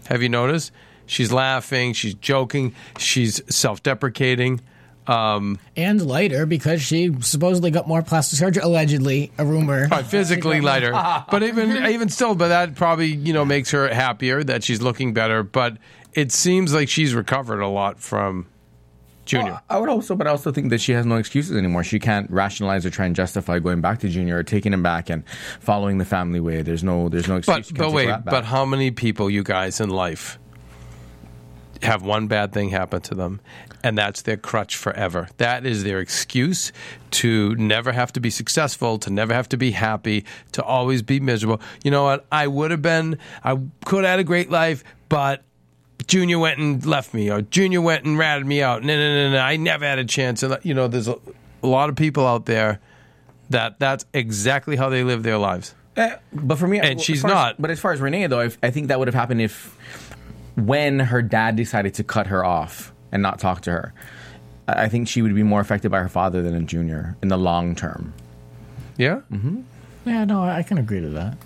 Have 0.07 0.21
you 0.21 0.29
noticed? 0.29 0.71
She's 1.05 1.31
laughing, 1.31 1.93
she's 1.93 2.13
joking, 2.13 2.75
she's 2.97 3.41
self-deprecating. 3.53 4.61
Um, 5.07 5.57
and 5.75 6.05
lighter 6.05 6.45
because 6.45 6.81
she 6.81 7.15
supposedly 7.21 7.71
got 7.71 7.87
more 7.87 8.03
plastic 8.03 8.37
surgery. 8.37 8.61
Allegedly, 8.61 9.31
a 9.39 9.45
rumor. 9.45 9.87
physically 10.03 10.61
lighter, 10.61 10.91
but 11.31 11.41
even 11.41 11.85
even 11.87 12.09
still, 12.09 12.35
but 12.35 12.49
that 12.49 12.75
probably 12.75 13.07
you 13.07 13.33
know 13.33 13.43
makes 13.43 13.71
her 13.71 13.87
happier 13.87 14.43
that 14.43 14.63
she's 14.63 14.81
looking 14.81 15.13
better. 15.13 15.41
But 15.41 15.77
it 16.13 16.31
seems 16.31 16.73
like 16.73 16.89
she's 16.89 17.13
recovered 17.15 17.61
a 17.61 17.67
lot 17.67 17.99
from 17.99 18.45
Junior. 19.29 19.51
Well, 19.51 19.61
I 19.69 19.77
would 19.77 19.89
also, 19.89 20.15
but 20.15 20.27
I 20.27 20.31
also 20.31 20.51
think 20.51 20.71
that 20.71 20.81
she 20.81 20.91
has 20.93 21.05
no 21.05 21.15
excuses 21.15 21.55
anymore. 21.55 21.83
She 21.83 21.99
can't 21.99 22.29
rationalize 22.31 22.85
or 22.85 22.89
try 22.89 23.05
and 23.05 23.15
justify 23.15 23.59
going 23.59 23.79
back 23.79 23.99
to 23.99 24.09
Junior 24.09 24.37
or 24.37 24.43
taking 24.43 24.73
him 24.73 24.81
back 24.81 25.09
and 25.09 25.23
following 25.59 25.99
the 25.99 26.05
family 26.05 26.39
way. 26.39 26.63
There's 26.63 26.83
no, 26.83 27.09
there's 27.09 27.27
no 27.27 27.37
excuse. 27.37 27.71
But 27.71 27.77
but 27.77 27.91
wait, 27.93 28.13
but 28.25 28.43
how 28.43 28.65
many 28.65 28.89
people, 28.91 29.29
you 29.29 29.43
guys, 29.43 29.79
in 29.79 29.89
life 29.89 30.39
have 31.83 32.01
one 32.01 32.27
bad 32.27 32.51
thing 32.51 32.69
happen 32.69 33.01
to 33.01 33.15
them, 33.15 33.39
and 33.83 33.97
that's 33.97 34.21
their 34.23 34.37
crutch 34.37 34.75
forever? 34.75 35.29
That 35.37 35.65
is 35.65 35.83
their 35.83 35.99
excuse 35.99 36.71
to 37.11 37.55
never 37.55 37.91
have 37.91 38.11
to 38.13 38.19
be 38.19 38.29
successful, 38.29 38.99
to 38.99 39.09
never 39.09 39.33
have 39.33 39.49
to 39.49 39.57
be 39.57 39.71
happy, 39.71 40.25
to 40.53 40.63
always 40.63 41.01
be 41.01 41.19
miserable. 41.19 41.61
You 41.83 41.91
know 41.91 42.03
what? 42.03 42.25
I 42.31 42.47
would 42.47 42.71
have 42.71 42.81
been, 42.81 43.17
I 43.43 43.57
could 43.85 44.03
have 44.03 44.11
had 44.11 44.19
a 44.19 44.23
great 44.23 44.49
life, 44.49 44.83
but. 45.09 45.43
Junior 46.07 46.39
went 46.39 46.57
and 46.57 46.83
left 46.87 47.13
me, 47.13 47.29
or 47.29 47.41
Junior 47.41 47.81
went 47.81 48.03
and 48.05 48.17
ratted 48.17 48.45
me 48.47 48.63
out. 48.63 48.83
No, 48.83 48.95
no, 48.95 49.27
no, 49.27 49.31
no. 49.33 49.37
I 49.37 49.57
never 49.57 49.85
had 49.85 49.99
a 49.99 50.05
chance. 50.05 50.41
And 50.41 50.57
you 50.63 50.73
know, 50.73 50.87
there's 50.87 51.07
a, 51.09 51.17
lot 51.61 51.89
of 51.89 51.95
people 51.97 52.25
out 52.25 52.45
there 52.45 52.79
that 53.51 53.77
that's 53.79 54.05
exactly 54.13 54.75
how 54.75 54.89
they 54.89 55.03
live 55.03 55.21
their 55.21 55.37
lives. 55.37 55.75
Eh, 55.97 56.15
but 56.33 56.57
for 56.57 56.67
me, 56.67 56.79
And 56.79 56.99
as 56.99 57.05
she's 57.05 57.21
far 57.21 57.29
as- 57.29 57.35
not. 57.35 57.61
but 57.61 57.69
as 57.69 57.79
far 57.79 57.91
as 57.91 57.99
Renee, 58.01 58.25
though, 58.27 58.39
I, 58.39 58.49
I 58.63 58.71
think 58.71 58.87
that 58.87 58.97
would 58.97 59.07
have 59.09 59.13
happened 59.13 59.41
if 59.41 59.77
when 60.55 60.99
her 60.99 61.21
dad 61.21 61.55
decided 61.55 61.93
to 61.95 62.03
cut 62.03 62.27
her 62.27 62.43
off 62.43 62.91
and 63.11 63.21
not 63.21 63.39
talk 63.39 63.61
to 63.61 63.71
her. 63.71 63.93
I 64.67 64.83
I 64.85 64.89
think 64.89 65.07
she 65.07 65.21
would 65.21 65.33
be 65.35 65.43
more 65.43 65.61
affected 65.61 65.89
by 65.91 65.99
her 65.99 66.09
father 66.09 66.41
than 66.41 66.55
a 66.55 66.61
junior 66.61 67.15
in 67.21 67.29
the 67.29 67.37
long 67.37 67.75
term. 67.75 68.13
Yeah. 68.97 69.21
Mm-hmm. 69.31 69.61
yeah, 70.05 70.25
no, 70.25 70.43
I 70.43 70.63
can 70.63 70.77
agree 70.77 71.01
to 71.01 71.09
that. 71.09 71.37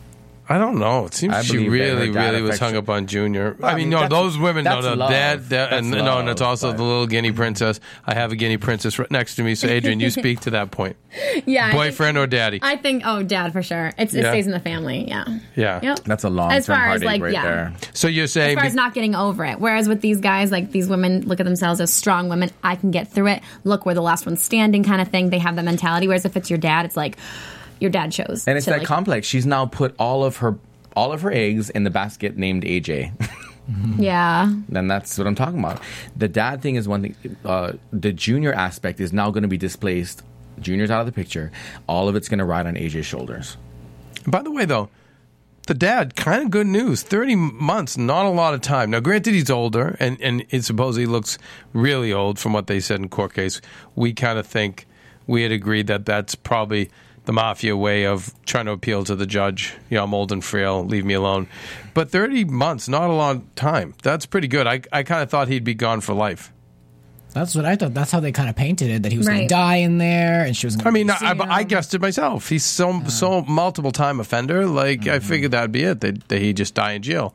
I 0.50 0.58
don't 0.58 0.78
know. 0.78 1.06
It 1.06 1.14
seems 1.14 1.34
I 1.34 1.42
she 1.42 1.54
believe 1.54 1.72
that 1.72 1.78
really, 1.78 2.12
dad 2.12 2.30
really 2.32 2.42
was 2.42 2.50
affects 2.50 2.60
hung 2.60 2.74
her. 2.74 2.80
up 2.80 2.90
on 2.90 3.08
Junior. 3.08 3.56
Well, 3.58 3.70
I 3.70 3.74
I 3.74 3.76
mean, 3.78 3.84
mean, 3.86 3.90
no, 3.92 4.02
that's- 4.02 4.12
those 4.22 4.38
women, 4.38 4.66
no, 4.66 4.72
that's 4.76 4.86
no, 4.88 4.94
love. 4.96 5.10
that, 5.12 5.38
that 5.50 5.70
That's 5.70 5.74
and 5.80 5.92
no, 5.92 6.18
and 6.20 6.28
it's 6.28 6.42
love, 6.42 6.50
also 6.50 6.72
but- 6.72 6.78
the 6.78 6.84
little 6.84 7.08
guinea 7.08 7.32
princess. 7.32 7.80
I 8.06 8.14
have 8.14 8.32
a 8.34 8.36
guinea 8.36 8.58
princess 8.58 9.00
right 9.00 9.10
next 9.10 9.36
to 9.36 9.44
me. 9.44 9.56
So, 9.56 9.68
Adrian, 9.68 10.02
you 10.02 10.10
speak 10.12 10.42
to 10.42 10.50
that 10.50 10.72
point. 10.72 10.98
Yeah, 11.46 11.68
I 11.68 11.72
think- 11.72 11.80
Boyfriend 11.80 12.18
or 12.18 12.28
daddy? 12.28 12.60
I 12.62 12.76
think, 12.76 13.04
oh, 13.06 13.24
dad 13.24 13.54
for 13.54 13.64
sure. 13.64 13.94
It's, 13.98 14.14
it 14.14 14.24
Yeah. 14.24 14.32
stays 14.32 14.46
in 14.46 14.52
the 14.52 14.60
family. 14.60 15.08
Yeah. 15.08 15.24
yeah. 15.56 15.80
Yep. 15.82 16.00
That's 16.06 16.26
a 16.26 16.30
long 16.30 16.52
As 16.52 16.66
term 16.66 16.76
far 16.76 16.84
as, 16.88 17.02
heartache 17.02 17.06
like, 17.06 17.22
right 17.22 17.34
yeah. 17.34 17.44
there. 17.44 17.74
So 17.94 18.08
you're 18.10 18.26
As 18.26 18.34
saying 18.34 18.58
far 18.58 18.66
as 18.66 18.76
not 18.76 18.94
getting 18.94 19.16
over 19.16 19.46
it. 19.46 19.60
Whereas 19.62 19.88
with 19.88 20.02
these 20.02 20.20
guys, 20.20 20.52
like 20.52 20.72
these 20.72 20.90
women 20.90 21.22
look 21.26 21.40
at 21.40 21.46
themselves 21.46 21.80
as 21.80 21.94
strong 21.94 22.28
women. 22.28 22.52
I 22.64 22.76
can 22.76 22.92
get 22.92 23.08
through 23.08 23.28
it. 23.28 23.42
Look, 23.64 23.86
we're 23.86 23.94
the 23.94 24.02
last 24.02 24.26
one 24.26 24.36
standing 24.36 24.84
kind 24.84 25.02
of 25.02 25.08
thing. 25.08 25.30
They 25.30 25.40
have 25.40 25.56
that 25.56 25.64
mentality. 25.64 26.08
Whereas 26.08 26.26
if 26.26 26.36
it's 26.36 26.50
your 26.50 26.60
dad, 26.60 26.86
it's 26.86 26.98
like 26.98 27.18
your 27.84 27.92
dad 27.92 28.12
chose. 28.12 28.48
And 28.48 28.58
it's 28.58 28.66
to, 28.66 28.72
that 28.72 28.80
like, 28.80 28.88
complex. 28.88 29.28
She's 29.28 29.46
now 29.46 29.68
put 29.68 29.94
all 30.00 30.24
of 30.24 30.38
her 30.38 30.58
all 30.96 31.12
of 31.12 31.22
her 31.22 31.32
eggs 31.32 31.70
in 31.70 31.84
the 31.84 31.90
basket 31.90 32.38
named 32.38 32.64
AJ. 32.64 33.12
Yeah. 33.98 34.54
then 34.68 34.90
that's 34.90 35.18
what 35.18 35.26
I'm 35.26 35.36
talking 35.36 35.60
about. 35.60 35.82
The 36.18 36.28
dad 36.28 36.62
thing 36.62 36.76
is 36.76 36.86
one 36.86 37.02
thing. 37.02 37.38
Uh, 37.46 37.72
the 37.94 38.12
junior 38.12 38.52
aspect 38.52 39.00
is 39.00 39.14
now 39.14 39.32
going 39.32 39.44
to 39.44 39.48
be 39.48 39.58
displaced 39.58 40.22
Junior's 40.60 40.92
out 40.92 41.00
of 41.00 41.06
the 41.06 41.14
picture. 41.14 41.50
All 41.88 42.10
of 42.10 42.18
it's 42.18 42.28
going 42.28 42.40
to 42.40 42.46
ride 42.46 42.68
on 42.68 42.76
AJ's 42.76 43.06
shoulders. 43.06 43.56
By 44.28 44.42
the 44.42 44.52
way, 44.52 44.66
though, 44.66 44.90
the 45.68 45.74
dad, 45.74 46.18
kind 46.18 46.44
of 46.44 46.52
good 46.52 46.68
news. 46.68 47.04
30 47.04 47.36
months, 47.36 47.98
not 47.98 48.26
a 48.26 48.30
lot 48.30 48.54
of 48.54 48.60
time. 48.60 48.92
Now, 48.92 49.00
granted, 49.00 49.34
he's 49.34 49.50
older, 49.50 49.96
and, 49.98 50.20
and 50.22 50.46
it 50.50 50.64
supposedly 50.66 51.06
looks 51.06 51.38
really 51.72 52.12
old 52.12 52.40
from 52.40 52.52
what 52.52 52.68
they 52.68 52.82
said 52.82 53.00
in 53.00 53.08
court 53.08 53.34
case. 53.34 53.62
We 53.96 54.12
kind 54.12 54.38
of 54.38 54.46
think 54.46 54.88
we 55.26 55.44
had 55.44 55.54
agreed 55.54 55.88
that 55.88 56.06
that's 56.06 56.36
probably 56.36 56.90
the 57.26 57.34
mafia 57.34 57.76
way 57.76 58.06
of 58.06 58.34
trying 58.46 58.66
to 58.66 58.72
appeal 58.72 59.04
to 59.06 59.16
the 59.16 59.26
judge. 59.26 59.74
You 59.90 59.98
know, 59.98 60.04
I'm 60.04 60.14
old 60.14 60.32
and 60.32 60.44
frail, 60.44 60.84
leave 60.84 61.06
me 61.06 61.14
alone. 61.14 61.48
But 61.94 62.10
30 62.10 62.46
months, 62.46 62.88
not 62.88 63.10
a 63.10 63.14
long 63.14 63.48
time. 63.56 63.94
That's 64.04 64.26
pretty 64.26 64.48
good. 64.48 64.68
I, 64.68 64.82
I 64.92 65.04
kind 65.04 65.24
of 65.24 65.30
thought 65.30 65.48
he'd 65.48 65.64
be 65.64 65.74
gone 65.74 66.02
for 66.02 66.14
life. 66.14 66.52
That's 67.34 67.56
what 67.56 67.66
I 67.66 67.76
thought. 67.76 67.94
That's 67.94 68.12
how 68.12 68.20
they 68.20 68.32
kind 68.32 68.50
of 68.50 68.56
painted 68.56 68.92
it. 68.92 69.04
That 69.04 69.12
he 69.12 69.18
was 69.18 69.28
going 69.28 69.42
to 69.42 69.48
die 69.48 69.78
in 69.78 69.98
there, 69.98 70.46
and 70.46 70.56
she 70.56 70.68
was. 70.68 70.76
Gonna 70.76 70.90
I 70.90 70.92
mean, 70.92 71.08
be 71.08 71.14
I, 71.14 71.36
I 71.50 71.64
guessed 71.64 71.96
it 71.96 72.02
myself. 72.02 72.48
He's 72.48 72.64
so 72.64 73.02
so 73.08 73.42
multiple 73.42 73.92
time 73.92 74.20
offender. 74.20 74.68
Like 74.68 75.08
I 75.08 75.18
mm-hmm. 75.18 75.28
figured 75.28 75.52
that'd 75.52 75.72
be 75.72 75.84
it. 75.84 76.02
That, 76.02 76.28
that 76.28 76.40
he 76.40 76.54
just 76.54 76.76
die 76.76 76.92
in 76.92 77.02
jail. 77.02 77.34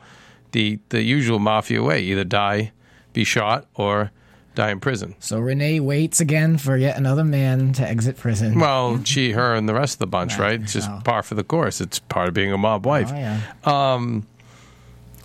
The 0.52 0.78
the 0.90 1.02
usual 1.02 1.40
mafia 1.40 1.82
way: 1.82 2.02
either 2.02 2.22
die, 2.22 2.70
be 3.12 3.24
shot, 3.24 3.66
or 3.74 4.12
die 4.58 4.70
in 4.70 4.80
prison. 4.80 5.14
So 5.20 5.38
Renee 5.38 5.78
waits 5.78 6.18
again 6.20 6.58
for 6.58 6.76
yet 6.76 6.96
another 6.96 7.22
man 7.24 7.72
to 7.74 7.88
exit 7.88 8.16
prison. 8.16 8.58
Well, 8.58 9.02
she, 9.04 9.30
her, 9.32 9.54
and 9.54 9.68
the 9.68 9.72
rest 9.74 9.94
of 9.94 9.98
the 10.00 10.08
bunch, 10.08 10.36
right? 10.36 10.60
It's 10.60 10.72
just 10.72 10.90
Oh. 10.90 11.00
par 11.04 11.22
for 11.22 11.36
the 11.36 11.44
course. 11.44 11.80
It's 11.80 12.00
part 12.00 12.26
of 12.28 12.34
being 12.34 12.52
a 12.52 12.58
mob 12.58 12.84
oh, 12.84 12.90
wife. 12.90 13.10
yeah. 13.10 13.40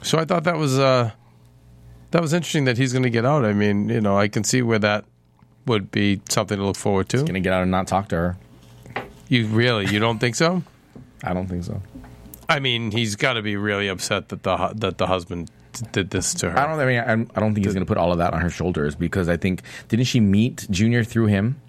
So 0.03 0.19
I 0.19 0.25
thought 0.25 0.43
that 0.43 0.57
was 0.57 0.77
uh, 0.77 1.11
that 2.11 2.21
was 2.21 2.33
interesting 2.33 2.65
that 2.65 2.77
he's 2.77 2.91
going 2.93 3.03
to 3.03 3.09
get 3.09 3.25
out. 3.25 3.43
I 3.45 3.53
mean, 3.53 3.89
you 3.89 4.01
know, 4.01 4.17
I 4.17 4.27
can 4.27 4.43
see 4.43 4.61
where 4.61 4.79
that 4.79 5.05
would 5.65 5.89
be 5.91 6.21
something 6.29 6.57
to 6.57 6.63
look 6.65 6.75
forward 6.75 7.09
to. 7.09 7.17
Going 7.17 7.33
to 7.33 7.39
get 7.39 7.53
out 7.53 7.63
and 7.63 7.71
not 7.71 7.87
talk 7.87 8.09
to 8.09 8.15
her. 8.15 8.37
You 9.29 9.47
really, 9.47 9.87
you 9.87 9.99
don't 9.99 10.19
think 10.19 10.35
so? 10.35 10.61
I 11.23 11.33
don't 11.33 11.47
think 11.47 11.63
so. 11.63 11.81
I 12.49 12.59
mean, 12.59 12.91
he's 12.91 13.15
got 13.15 13.33
to 13.33 13.41
be 13.41 13.55
really 13.55 13.87
upset 13.87 14.29
that 14.29 14.43
the 14.43 14.73
that 14.75 14.97
the 14.97 15.07
husband 15.07 15.49
did 15.91 16.09
this 16.09 16.33
to 16.35 16.51
her. 16.51 16.57
I 16.57 16.67
don't. 16.67 16.79
I 16.79 16.85
mean, 16.85 16.99
I, 16.99 17.37
I 17.37 17.39
don't 17.39 17.53
think 17.53 17.65
he's 17.65 17.73
going 17.73 17.85
to 17.85 17.89
put 17.89 17.97
all 17.97 18.11
of 18.11 18.17
that 18.19 18.33
on 18.33 18.41
her 18.41 18.49
shoulders 18.49 18.95
because 18.95 19.29
I 19.29 19.37
think 19.37 19.61
didn't 19.87 20.05
she 20.05 20.19
meet 20.19 20.67
Junior 20.69 21.03
through 21.03 21.27
him? 21.27 21.59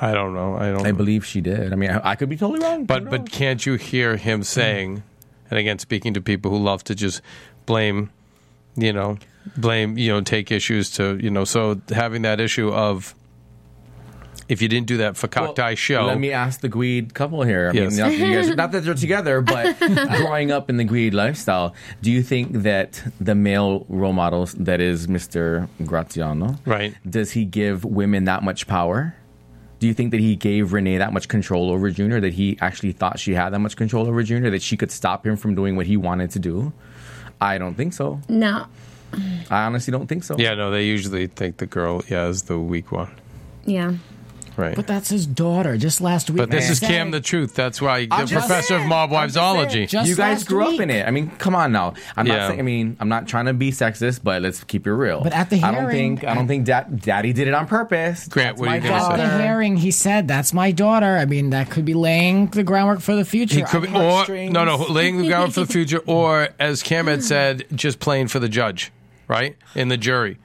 I 0.00 0.12
don't 0.12 0.34
know. 0.34 0.56
I 0.56 0.70
don't. 0.70 0.86
I 0.86 0.92
believe 0.92 1.24
she 1.24 1.40
did. 1.40 1.72
I 1.72 1.76
mean, 1.76 1.90
I, 1.90 2.10
I 2.10 2.14
could 2.16 2.28
be 2.28 2.36
totally 2.36 2.60
wrong. 2.60 2.84
But 2.84 3.10
but 3.10 3.30
can't 3.30 3.64
you 3.64 3.74
hear 3.74 4.16
him 4.16 4.42
saying, 4.42 5.02
and 5.50 5.58
again 5.58 5.78
speaking 5.78 6.14
to 6.14 6.20
people 6.20 6.50
who 6.50 6.58
love 6.58 6.84
to 6.84 6.94
just 6.94 7.20
blame, 7.66 8.10
you 8.76 8.92
know, 8.92 9.18
blame, 9.56 9.98
you 9.98 10.10
know, 10.10 10.20
take 10.20 10.50
issues 10.50 10.90
to, 10.92 11.18
you 11.20 11.30
know, 11.30 11.44
so 11.44 11.80
having 11.90 12.22
that 12.22 12.40
issue 12.40 12.70
of 12.70 13.14
if 14.48 14.62
you 14.62 14.68
didn't 14.68 14.86
do 14.86 14.98
that 14.98 15.16
for 15.16 15.28
Well, 15.34 15.74
show, 15.74 16.06
Let 16.06 16.18
me 16.18 16.32
ask 16.32 16.60
the 16.60 16.68
Gweed 16.68 17.14
couple 17.14 17.42
here. 17.42 17.70
I 17.72 17.76
Yes. 17.76 17.90
mean, 17.92 18.00
not, 18.00 18.10
that 18.10 18.18
you 18.18 18.34
guys, 18.34 18.56
not 18.62 18.72
that 18.72 18.84
they're 18.84 18.94
together, 18.94 19.40
but 19.40 19.78
growing 20.18 20.50
up 20.50 20.70
in 20.70 20.76
the 20.76 20.84
Gweed 20.84 21.12
lifestyle, 21.12 21.74
do 22.02 22.10
you 22.10 22.22
think 22.22 22.52
that 22.62 23.02
the 23.20 23.34
male 23.34 23.84
role 23.88 24.12
models, 24.12 24.52
that 24.54 24.80
is 24.80 25.06
Mr. 25.06 25.68
Graziano, 25.84 26.56
Right. 26.64 26.94
Does 27.08 27.32
he 27.32 27.44
give 27.44 27.84
women 27.84 28.24
that 28.24 28.42
much 28.42 28.66
power? 28.66 29.14
Do 29.80 29.86
you 29.86 29.94
think 29.94 30.10
that 30.10 30.20
he 30.20 30.34
gave 30.34 30.72
Renee 30.72 30.98
that 30.98 31.12
much 31.12 31.28
control 31.28 31.70
over 31.70 31.88
Junior? 31.90 32.20
That 32.20 32.32
he 32.34 32.58
actually 32.60 32.92
thought 32.92 33.18
she 33.20 33.34
had 33.34 33.50
that 33.50 33.60
much 33.60 33.76
control 33.76 34.08
over 34.08 34.22
Junior? 34.24 34.50
That 34.50 34.60
she 34.62 34.76
could 34.76 34.90
stop 34.90 35.24
him 35.24 35.36
from 35.36 35.54
doing 35.54 35.76
what 35.76 35.86
he 35.86 35.96
wanted 35.96 36.30
to 36.32 36.38
do? 36.40 36.72
I 37.40 37.58
don't 37.58 37.74
think 37.76 37.92
so. 37.92 38.20
No. 38.28 38.66
I 39.50 39.62
honestly 39.64 39.92
don't 39.92 40.06
think 40.08 40.24
so. 40.24 40.34
yeah, 40.36 40.54
no, 40.54 40.70
they 40.70 40.84
usually 40.84 41.28
think 41.28 41.58
the 41.58 41.66
girl, 41.66 42.02
yeah, 42.08 42.26
is 42.26 42.42
the 42.42 42.58
weak 42.58 42.90
one, 42.92 43.10
Yeah. 43.64 43.94
Right? 44.58 44.74
But 44.76 44.86
that's 44.86 45.08
his 45.08 45.26
daughter. 45.26 45.76
Just 45.78 46.00
last 46.00 46.28
week. 46.28 46.38
But 46.38 46.50
this 46.50 46.66
they 46.66 46.72
is 46.72 46.80
Cam 46.80 47.10
the 47.10 47.20
truth. 47.20 47.54
That's 47.54 47.80
why 47.80 48.06
the 48.06 48.14
I'm 48.14 48.26
professor 48.28 48.76
of 48.76 48.84
mob 48.86 49.12
I'm 49.12 49.28
wivesology. 49.28 49.82
You 49.92 50.16
guys 50.16 50.18
last 50.18 50.48
grew 50.48 50.74
up 50.74 50.80
in 50.80 50.90
it. 50.90 51.06
I 51.06 51.10
mean, 51.10 51.30
come 51.38 51.54
on 51.54 51.72
now. 51.72 51.94
I'm 52.16 52.26
Yeah. 52.26 52.36
not 52.36 52.48
saying. 52.48 52.58
I 52.58 52.62
mean, 52.62 52.96
I'm 53.00 53.08
not 53.08 53.26
trying 53.28 53.46
to 53.46 53.54
be 53.54 53.70
sexist, 53.70 54.20
but 54.22 54.42
let's 54.42 54.62
keep 54.64 54.86
it 54.86 54.92
real. 54.92 55.22
But 55.22 55.32
at 55.32 55.48
the 55.50 55.56
hearing, 55.56 55.74
I 55.74 55.80
don't 55.80 55.90
hearing- 55.90 56.16
think. 56.18 56.30
I 56.30 56.34
don't 56.34 56.48
think 56.48 56.64
Dad, 56.66 57.00
Daddy 57.00 57.32
did 57.32 57.48
it 57.48 57.54
on 57.54 57.66
purpose. 57.66 58.26
Grant, 58.28 58.56
That's 58.56 58.60
what 58.60 58.66
are 58.66 58.70
my 58.70 58.76
you 58.76 58.82
gonna 58.82 59.22
At 59.22 59.38
the 59.38 59.42
hearing, 59.42 59.76
he 59.76 59.90
said, 59.90 60.26
"That's 60.28 60.52
my 60.52 60.72
daughter." 60.72 61.16
I 61.16 61.24
mean, 61.24 61.50
that 61.50 61.70
could 61.70 61.84
be 61.84 61.94
laying 61.94 62.46
the 62.48 62.62
groundwork 62.64 63.00
for 63.00 63.14
the 63.14 63.24
future. 63.24 63.56
He 63.56 63.62
could 63.62 63.82
be, 63.82 63.88
or 63.88 63.92
heartstrings. 63.92 64.52
no, 64.52 64.64
no, 64.64 64.76
laying 64.76 65.18
the 65.18 65.28
ground 65.28 65.54
for 65.54 65.60
the 65.60 65.66
future, 65.72 66.00
or 66.06 66.48
as 66.58 66.82
Cam 66.82 67.06
had 67.06 67.22
said, 67.22 67.64
just 67.74 68.00
playing 68.00 68.28
for 68.28 68.38
the 68.40 68.48
judge, 68.48 68.90
right, 69.28 69.56
in 69.74 69.88
the 69.88 69.96
jury. 69.96 70.38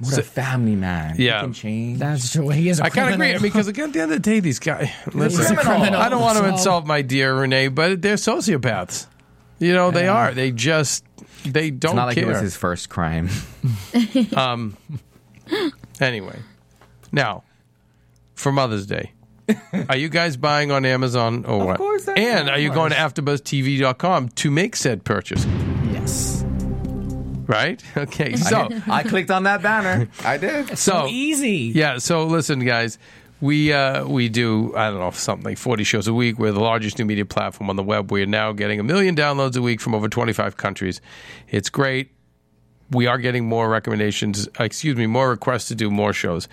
What 0.00 0.18
a 0.18 0.22
family 0.22 0.76
man. 0.76 1.14
Yeah. 1.18 1.40
He 1.40 1.44
can 1.46 1.52
change. 1.52 1.98
That's 1.98 2.32
true. 2.32 2.48
He 2.48 2.68
is. 2.68 2.80
a 2.80 2.84
I 2.84 2.90
kind 2.90 3.08
of 3.08 3.14
agree. 3.14 3.30
I 3.30 3.32
mean, 3.34 3.42
because 3.42 3.68
again, 3.68 3.88
at 3.88 3.92
the 3.92 4.00
end 4.00 4.12
of 4.12 4.22
the 4.22 4.30
day, 4.30 4.40
these 4.40 4.58
guys. 4.58 4.88
Listen, 5.12 5.56
a 5.58 5.60
criminal, 5.60 6.00
I 6.00 6.08
don't 6.08 6.20
want 6.22 6.38
to 6.38 6.44
so- 6.44 6.50
insult 6.50 6.86
my 6.86 7.02
dear 7.02 7.34
Renee, 7.34 7.68
but 7.68 8.00
they're 8.02 8.16
sociopaths. 8.16 9.06
You 9.58 9.74
know, 9.74 9.90
they 9.90 10.08
are. 10.08 10.32
They 10.32 10.52
just 10.52 11.04
they 11.44 11.70
don't 11.70 11.90
it's 11.90 11.96
not 11.96 12.06
like 12.06 12.14
care. 12.14 12.24
it 12.24 12.28
was 12.28 12.40
his 12.40 12.56
first 12.56 12.88
crime. 12.88 13.28
um, 14.36 14.76
Anyway, 16.00 16.38
now 17.12 17.42
for 18.34 18.52
Mother's 18.52 18.86
Day, 18.86 19.12
are 19.88 19.96
you 19.96 20.08
guys 20.08 20.36
buying 20.38 20.70
on 20.70 20.86
Amazon 20.86 21.44
or 21.44 21.66
what? 21.66 21.76
course 21.76 22.08
I 22.08 22.12
and 22.14 22.48
am. 22.48 22.54
are 22.54 22.58
you 22.58 22.72
going 22.72 22.90
to 22.90 22.96
AfterBuzzTV.com 22.96 24.30
to 24.30 24.50
make 24.50 24.76
said 24.76 25.04
purchase? 25.04 25.44
Yes. 27.50 27.56
Right? 27.56 27.82
Okay. 27.96 28.36
So 28.36 28.68
I 28.88 29.02
clicked 29.02 29.30
on 29.30 29.42
that 29.44 29.62
banner. 29.62 30.08
I 30.24 30.36
did. 30.36 30.78
so 30.78 31.06
Easy. 31.06 31.72
Yeah, 31.74 31.98
so 31.98 32.24
listen, 32.26 32.64
guys. 32.64 32.98
We 33.42 33.72
uh, 33.72 34.06
we 34.06 34.28
do 34.28 34.76
I 34.76 34.90
don't 34.90 34.98
know 35.00 35.10
something 35.12 35.44
like 35.46 35.56
forty 35.58 35.82
shows 35.84 36.06
a 36.06 36.12
week. 36.12 36.38
We're 36.38 36.52
the 36.52 36.60
largest 36.60 36.98
new 36.98 37.06
media 37.06 37.24
platform 37.24 37.70
on 37.70 37.76
the 37.76 37.82
web. 37.82 38.12
We 38.12 38.22
are 38.22 38.26
now 38.26 38.52
getting 38.52 38.78
a 38.78 38.82
million 38.82 39.16
downloads 39.16 39.56
a 39.56 39.62
week 39.62 39.80
from 39.80 39.94
over 39.94 40.08
twenty 40.10 40.34
five 40.34 40.58
countries. 40.58 41.00
It's 41.48 41.70
great. 41.70 42.10
We 42.90 43.06
are 43.06 43.16
getting 43.16 43.48
more 43.48 43.70
recommendations. 43.70 44.46
uh, 44.58 44.64
Excuse 44.64 44.96
me, 44.96 45.06
more 45.06 45.30
requests 45.30 45.68
to 45.68 45.74
do 45.74 45.90
more 45.90 46.12
shows. 46.12 46.48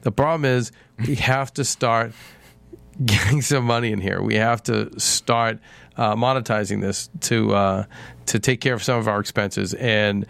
The 0.00 0.10
problem 0.10 0.44
is 0.44 0.72
we 1.06 1.14
have 1.16 1.52
to 1.54 1.64
start 1.64 2.12
getting 3.06 3.40
some 3.40 3.64
money 3.64 3.92
in 3.92 4.00
here. 4.00 4.20
We 4.20 4.34
have 4.34 4.64
to 4.64 4.98
start 4.98 5.60
uh, 6.02 6.16
monetizing 6.16 6.80
this 6.80 7.08
to 7.20 7.54
uh, 7.54 7.84
to 8.26 8.40
take 8.40 8.60
care 8.60 8.74
of 8.74 8.82
some 8.82 8.98
of 8.98 9.06
our 9.06 9.20
expenses. 9.20 9.72
And 9.74 10.26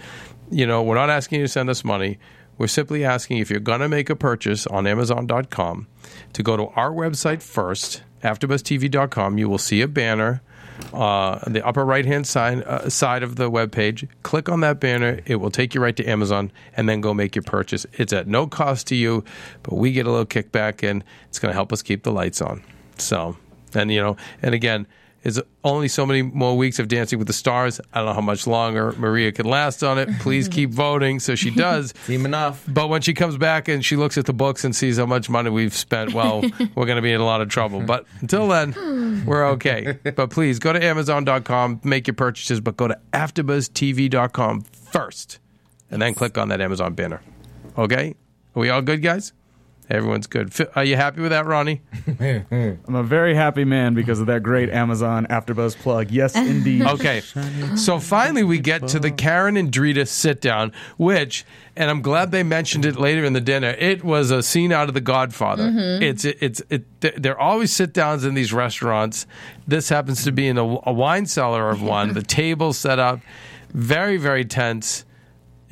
you 0.50 0.66
know, 0.66 0.82
we're 0.82 0.96
not 0.96 1.08
asking 1.08 1.40
you 1.40 1.46
to 1.46 1.48
send 1.48 1.70
us 1.70 1.82
money. 1.82 2.18
We're 2.58 2.66
simply 2.66 3.04
asking 3.04 3.38
if 3.38 3.50
you're 3.50 3.60
going 3.60 3.80
to 3.80 3.88
make 3.88 4.10
a 4.10 4.16
purchase 4.16 4.66
on 4.66 4.86
Amazon.com 4.86 5.86
to 6.34 6.42
go 6.42 6.56
to 6.58 6.66
our 6.76 6.90
website 6.90 7.40
first, 7.40 8.02
AfterBuzzTV.com. 8.22 9.38
You 9.38 9.48
will 9.48 9.58
see 9.58 9.80
a 9.80 9.88
banner 9.88 10.42
uh, 10.92 11.38
the 11.50 11.64
upper 11.66 11.84
right 11.84 12.04
hand 12.04 12.26
side 12.26 12.62
uh, 12.64 12.88
side 12.88 13.22
of 13.22 13.36
the 13.36 13.48
web 13.48 13.72
page. 13.72 14.06
Click 14.22 14.48
on 14.48 14.60
that 14.60 14.80
banner. 14.80 15.20
It 15.26 15.36
will 15.36 15.50
take 15.50 15.74
you 15.74 15.80
right 15.80 15.96
to 15.96 16.04
Amazon, 16.04 16.52
and 16.76 16.88
then 16.88 17.00
go 17.00 17.14
make 17.14 17.34
your 17.34 17.42
purchase. 17.42 17.86
It's 17.94 18.12
at 18.12 18.26
no 18.26 18.46
cost 18.46 18.88
to 18.88 18.94
you, 18.94 19.24
but 19.62 19.74
we 19.74 19.92
get 19.92 20.06
a 20.06 20.10
little 20.10 20.26
kickback, 20.26 20.86
and 20.88 21.04
it's 21.28 21.38
going 21.38 21.50
to 21.50 21.54
help 21.54 21.72
us 21.72 21.82
keep 21.82 22.02
the 22.02 22.12
lights 22.12 22.42
on. 22.42 22.62
So, 22.98 23.36
and 23.74 23.90
you 23.90 24.02
know, 24.02 24.16
and 24.42 24.54
again. 24.54 24.86
It's 25.24 25.38
only 25.62 25.88
so 25.88 26.04
many 26.04 26.22
more 26.22 26.56
weeks 26.56 26.78
of 26.78 26.88
Dancing 26.88 27.18
with 27.18 27.28
the 27.28 27.32
Stars. 27.32 27.80
I 27.92 27.98
don't 27.98 28.06
know 28.06 28.14
how 28.14 28.20
much 28.20 28.46
longer 28.46 28.92
Maria 28.92 29.30
can 29.30 29.46
last 29.46 29.82
on 29.84 29.98
it. 29.98 30.08
Please 30.18 30.48
keep 30.56 30.70
voting 30.70 31.20
so 31.20 31.34
she 31.34 31.50
does. 31.50 31.94
Seem 32.06 32.26
enough. 32.26 32.64
But 32.66 32.88
when 32.88 33.02
she 33.02 33.14
comes 33.14 33.36
back 33.36 33.68
and 33.68 33.84
she 33.84 33.96
looks 33.96 34.18
at 34.18 34.26
the 34.26 34.32
books 34.32 34.64
and 34.64 34.74
sees 34.74 34.98
how 34.98 35.06
much 35.06 35.30
money 35.30 35.50
we've 35.50 35.74
spent, 35.74 36.12
well, 36.12 36.40
we're 36.74 36.86
going 36.86 36.96
to 36.96 37.02
be 37.02 37.12
in 37.12 37.20
a 37.20 37.24
lot 37.24 37.40
of 37.40 37.48
trouble. 37.48 37.80
But 37.80 38.06
until 38.20 38.48
then, 38.48 39.24
we're 39.26 39.46
okay. 39.50 39.98
But 40.02 40.30
please 40.30 40.58
go 40.58 40.72
to 40.72 40.82
Amazon.com, 40.84 41.80
make 41.84 42.06
your 42.06 42.14
purchases, 42.14 42.60
but 42.60 42.76
go 42.76 42.88
to 42.88 42.98
AfterBuzzTV.com 43.12 44.62
first, 44.62 45.38
and 45.90 46.02
then 46.02 46.14
click 46.14 46.36
on 46.36 46.48
that 46.48 46.60
Amazon 46.60 46.94
banner. 46.94 47.22
Okay? 47.78 48.14
Are 48.54 48.60
we 48.60 48.70
all 48.70 48.82
good, 48.82 49.02
guys? 49.02 49.32
Everyone's 49.92 50.26
good. 50.26 50.54
Fi- 50.54 50.68
Are 50.74 50.84
you 50.84 50.96
happy 50.96 51.20
with 51.20 51.32
that, 51.32 51.44
Ronnie? 51.44 51.82
I'm 52.18 52.94
a 52.94 53.02
very 53.02 53.34
happy 53.34 53.64
man 53.64 53.92
because 53.92 54.20
of 54.20 54.26
that 54.26 54.42
great 54.42 54.70
Amazon 54.70 55.26
AfterBuzz 55.28 55.76
plug. 55.76 56.10
Yes, 56.10 56.34
indeed. 56.34 56.82
Okay. 56.92 57.20
So 57.76 57.98
finally, 57.98 58.42
we 58.42 58.58
get 58.58 58.88
to 58.88 58.98
the 58.98 59.10
Karen 59.10 59.56
and 59.58 59.70
Drita 59.70 60.08
sit 60.08 60.40
down, 60.40 60.72
which, 60.96 61.44
and 61.76 61.90
I'm 61.90 62.00
glad 62.00 62.30
they 62.30 62.42
mentioned 62.42 62.84
it 62.86 62.96
later 62.96 63.22
in 63.24 63.34
the 63.34 63.40
dinner. 63.40 63.70
It 63.78 64.02
was 64.02 64.30
a 64.30 64.42
scene 64.42 64.72
out 64.72 64.88
of 64.88 64.94
The 64.94 65.00
Godfather. 65.00 65.64
Mm-hmm. 65.64 66.02
It's 66.02 66.24
it's 66.24 66.62
it. 66.70 67.22
There 67.22 67.34
are 67.34 67.38
always 67.40 67.72
sit 67.72 67.92
downs 67.92 68.24
in 68.24 68.34
these 68.34 68.52
restaurants. 68.52 69.26
This 69.66 69.88
happens 69.90 70.24
to 70.24 70.32
be 70.32 70.48
in 70.48 70.56
a, 70.58 70.64
a 70.88 70.92
wine 70.92 71.26
cellar 71.26 71.68
of 71.70 71.82
one. 71.82 72.14
The 72.22 72.22
table 72.22 72.72
set 72.72 72.98
up, 72.98 73.20
very 73.74 74.16
very 74.16 74.44
tense. 74.44 75.04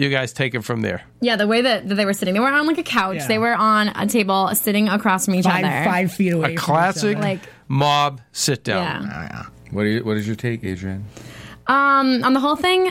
You 0.01 0.09
guys 0.09 0.33
take 0.33 0.55
it 0.55 0.65
from 0.65 0.81
there. 0.81 1.03
Yeah, 1.21 1.37
the 1.37 1.47
way 1.47 1.61
that, 1.61 1.89
that 1.89 1.95
they 1.95 2.07
were 2.07 2.15
sitting, 2.15 2.33
they 2.33 2.41
were 2.41 2.49
on 2.49 2.67
like 2.67 2.79
a 2.79 2.83
couch. 2.83 3.17
Yeah. 3.17 3.27
They 3.27 3.39
were 3.39 3.53
on 3.55 3.89
a 3.89 4.07
table 4.07 4.49
sitting 4.55 4.89
across 4.89 5.27
from 5.27 5.35
each 5.35 5.45
Five, 5.45 5.63
other. 5.65 5.85
five 5.85 6.11
feet 6.13 6.33
away. 6.33 6.43
A 6.43 6.47
from 6.47 6.53
each 6.55 6.59
classic 6.59 7.17
other. 7.19 7.27
Like- 7.27 7.41
mob 7.69 8.21
sit 8.33 8.65
down. 8.65 9.03
Yeah. 9.05 9.47
What, 9.73 9.83
do 9.83 9.89
you, 9.91 10.03
what 10.05 10.17
is 10.17 10.27
your 10.27 10.37
take, 10.37 10.65
Adrian? 10.65 11.05
Um, 11.67 12.25
on 12.25 12.33
the 12.33 12.41
whole 12.41 12.57
thing, 12.57 12.91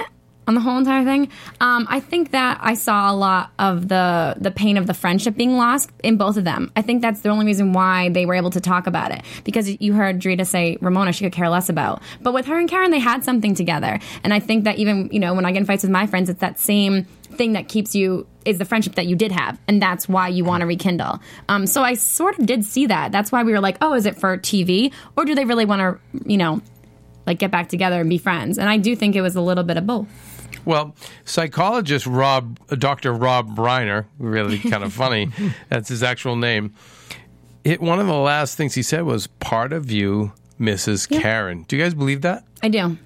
on 0.50 0.56
the 0.56 0.62
whole 0.62 0.80
entire 0.80 1.06
thing. 1.06 1.30
Um, 1.62 1.86
I 1.90 2.00
think 2.00 2.32
that 2.32 2.58
I 2.60 2.74
saw 2.74 3.12
a 3.12 3.16
lot 3.16 3.52
of 3.60 3.88
the 3.88 4.36
the 4.38 4.50
pain 4.50 4.78
of 4.78 4.88
the 4.88 4.96
friendship 4.96 5.36
being 5.36 5.58
lost 5.58 5.92
in 6.04 6.18
both 6.18 6.38
of 6.38 6.44
them. 6.44 6.72
I 6.76 6.82
think 6.82 7.04
that's 7.04 7.22
the 7.22 7.30
only 7.30 7.46
reason 7.46 7.72
why 7.72 8.10
they 8.10 8.26
were 8.26 8.34
able 8.34 8.50
to 8.50 8.60
talk 8.60 8.88
about 8.88 9.12
it 9.12 9.22
because 9.44 9.80
you 9.80 9.94
heard 9.94 10.20
Drita 10.20 10.46
say 10.46 10.78
Ramona 10.82 11.14
she 11.14 11.24
could 11.24 11.34
care 11.34 11.50
less 11.50 11.70
about, 11.70 12.02
but 12.20 12.34
with 12.34 12.48
her 12.48 12.58
and 12.58 12.68
Karen 12.68 12.90
they 12.90 13.00
had 13.00 13.24
something 13.24 13.54
together, 13.54 14.00
and 14.24 14.34
I 14.34 14.40
think 14.40 14.64
that 14.64 14.80
even 14.80 15.10
you 15.12 15.20
know 15.20 15.36
when 15.36 15.46
I 15.46 15.52
get 15.52 15.60
in 15.60 15.66
fights 15.66 15.84
with 15.84 15.92
my 15.92 16.08
friends, 16.08 16.30
it's 16.30 16.42
that 16.42 16.58
same 16.58 17.06
thing 17.30 17.54
that 17.54 17.68
keeps 17.68 17.94
you 17.94 18.26
is 18.46 18.58
the 18.58 18.66
friendship 18.66 18.96
that 18.96 19.06
you 19.06 19.16
did 19.16 19.32
have, 19.32 19.60
and 19.68 19.80
that's 19.80 20.10
why 20.10 20.30
you 20.30 20.44
want 20.44 20.62
to 20.62 20.68
rekindle. 20.68 21.20
Um, 21.48 21.68
so 21.68 21.84
I 21.84 21.94
sort 21.94 22.40
of 22.40 22.48
did 22.48 22.66
see 22.66 22.88
that. 22.88 23.12
That's 23.12 23.32
why 23.32 23.44
we 23.44 23.52
were 23.52 23.60
like, 23.60 23.78
oh, 23.82 23.94
is 23.94 24.08
it 24.08 24.18
for 24.18 24.38
TV 24.38 24.92
or 25.16 25.26
do 25.26 25.36
they 25.36 25.46
really 25.46 25.66
want 25.66 25.82
to, 25.82 26.30
you 26.30 26.38
know, 26.38 26.62
like 27.28 27.38
get 27.38 27.52
back 27.52 27.70
together 27.70 28.02
and 28.02 28.10
be 28.10 28.18
friends? 28.18 28.58
And 28.58 28.68
I 28.68 28.78
do 28.78 28.96
think 28.96 29.16
it 29.16 29.22
was 29.22 29.36
a 29.36 29.42
little 29.42 29.64
bit 29.64 29.78
of 29.78 29.86
both. 29.86 30.08
Well, 30.66 30.96
psychologist 31.26 32.06
Rob, 32.06 32.60
uh, 32.70 32.76
Dr. 32.76 33.14
Rob 33.14 33.56
Reiner, 33.58 34.06
really 34.18 34.60
kind 34.60 34.84
of 34.84 34.94
funny. 35.04 35.30
That's 35.70 35.90
his 35.90 36.04
actual 36.04 36.36
name. 36.36 36.74
It, 37.64 37.82
one 37.82 38.00
of 38.00 38.08
the 38.08 38.14
last 38.14 38.56
things 38.56 38.76
he 38.76 38.84
said 38.84 39.04
was, 39.04 39.28
"Part 39.28 39.74
of 39.74 39.92
you, 39.92 40.34
Mrs. 40.60 41.10
Karen." 41.10 41.64
Do 41.68 41.76
you 41.76 41.84
guys 41.84 41.94
believe 41.94 42.22
that? 42.22 42.44
I 42.64 42.70
do. 42.70 42.98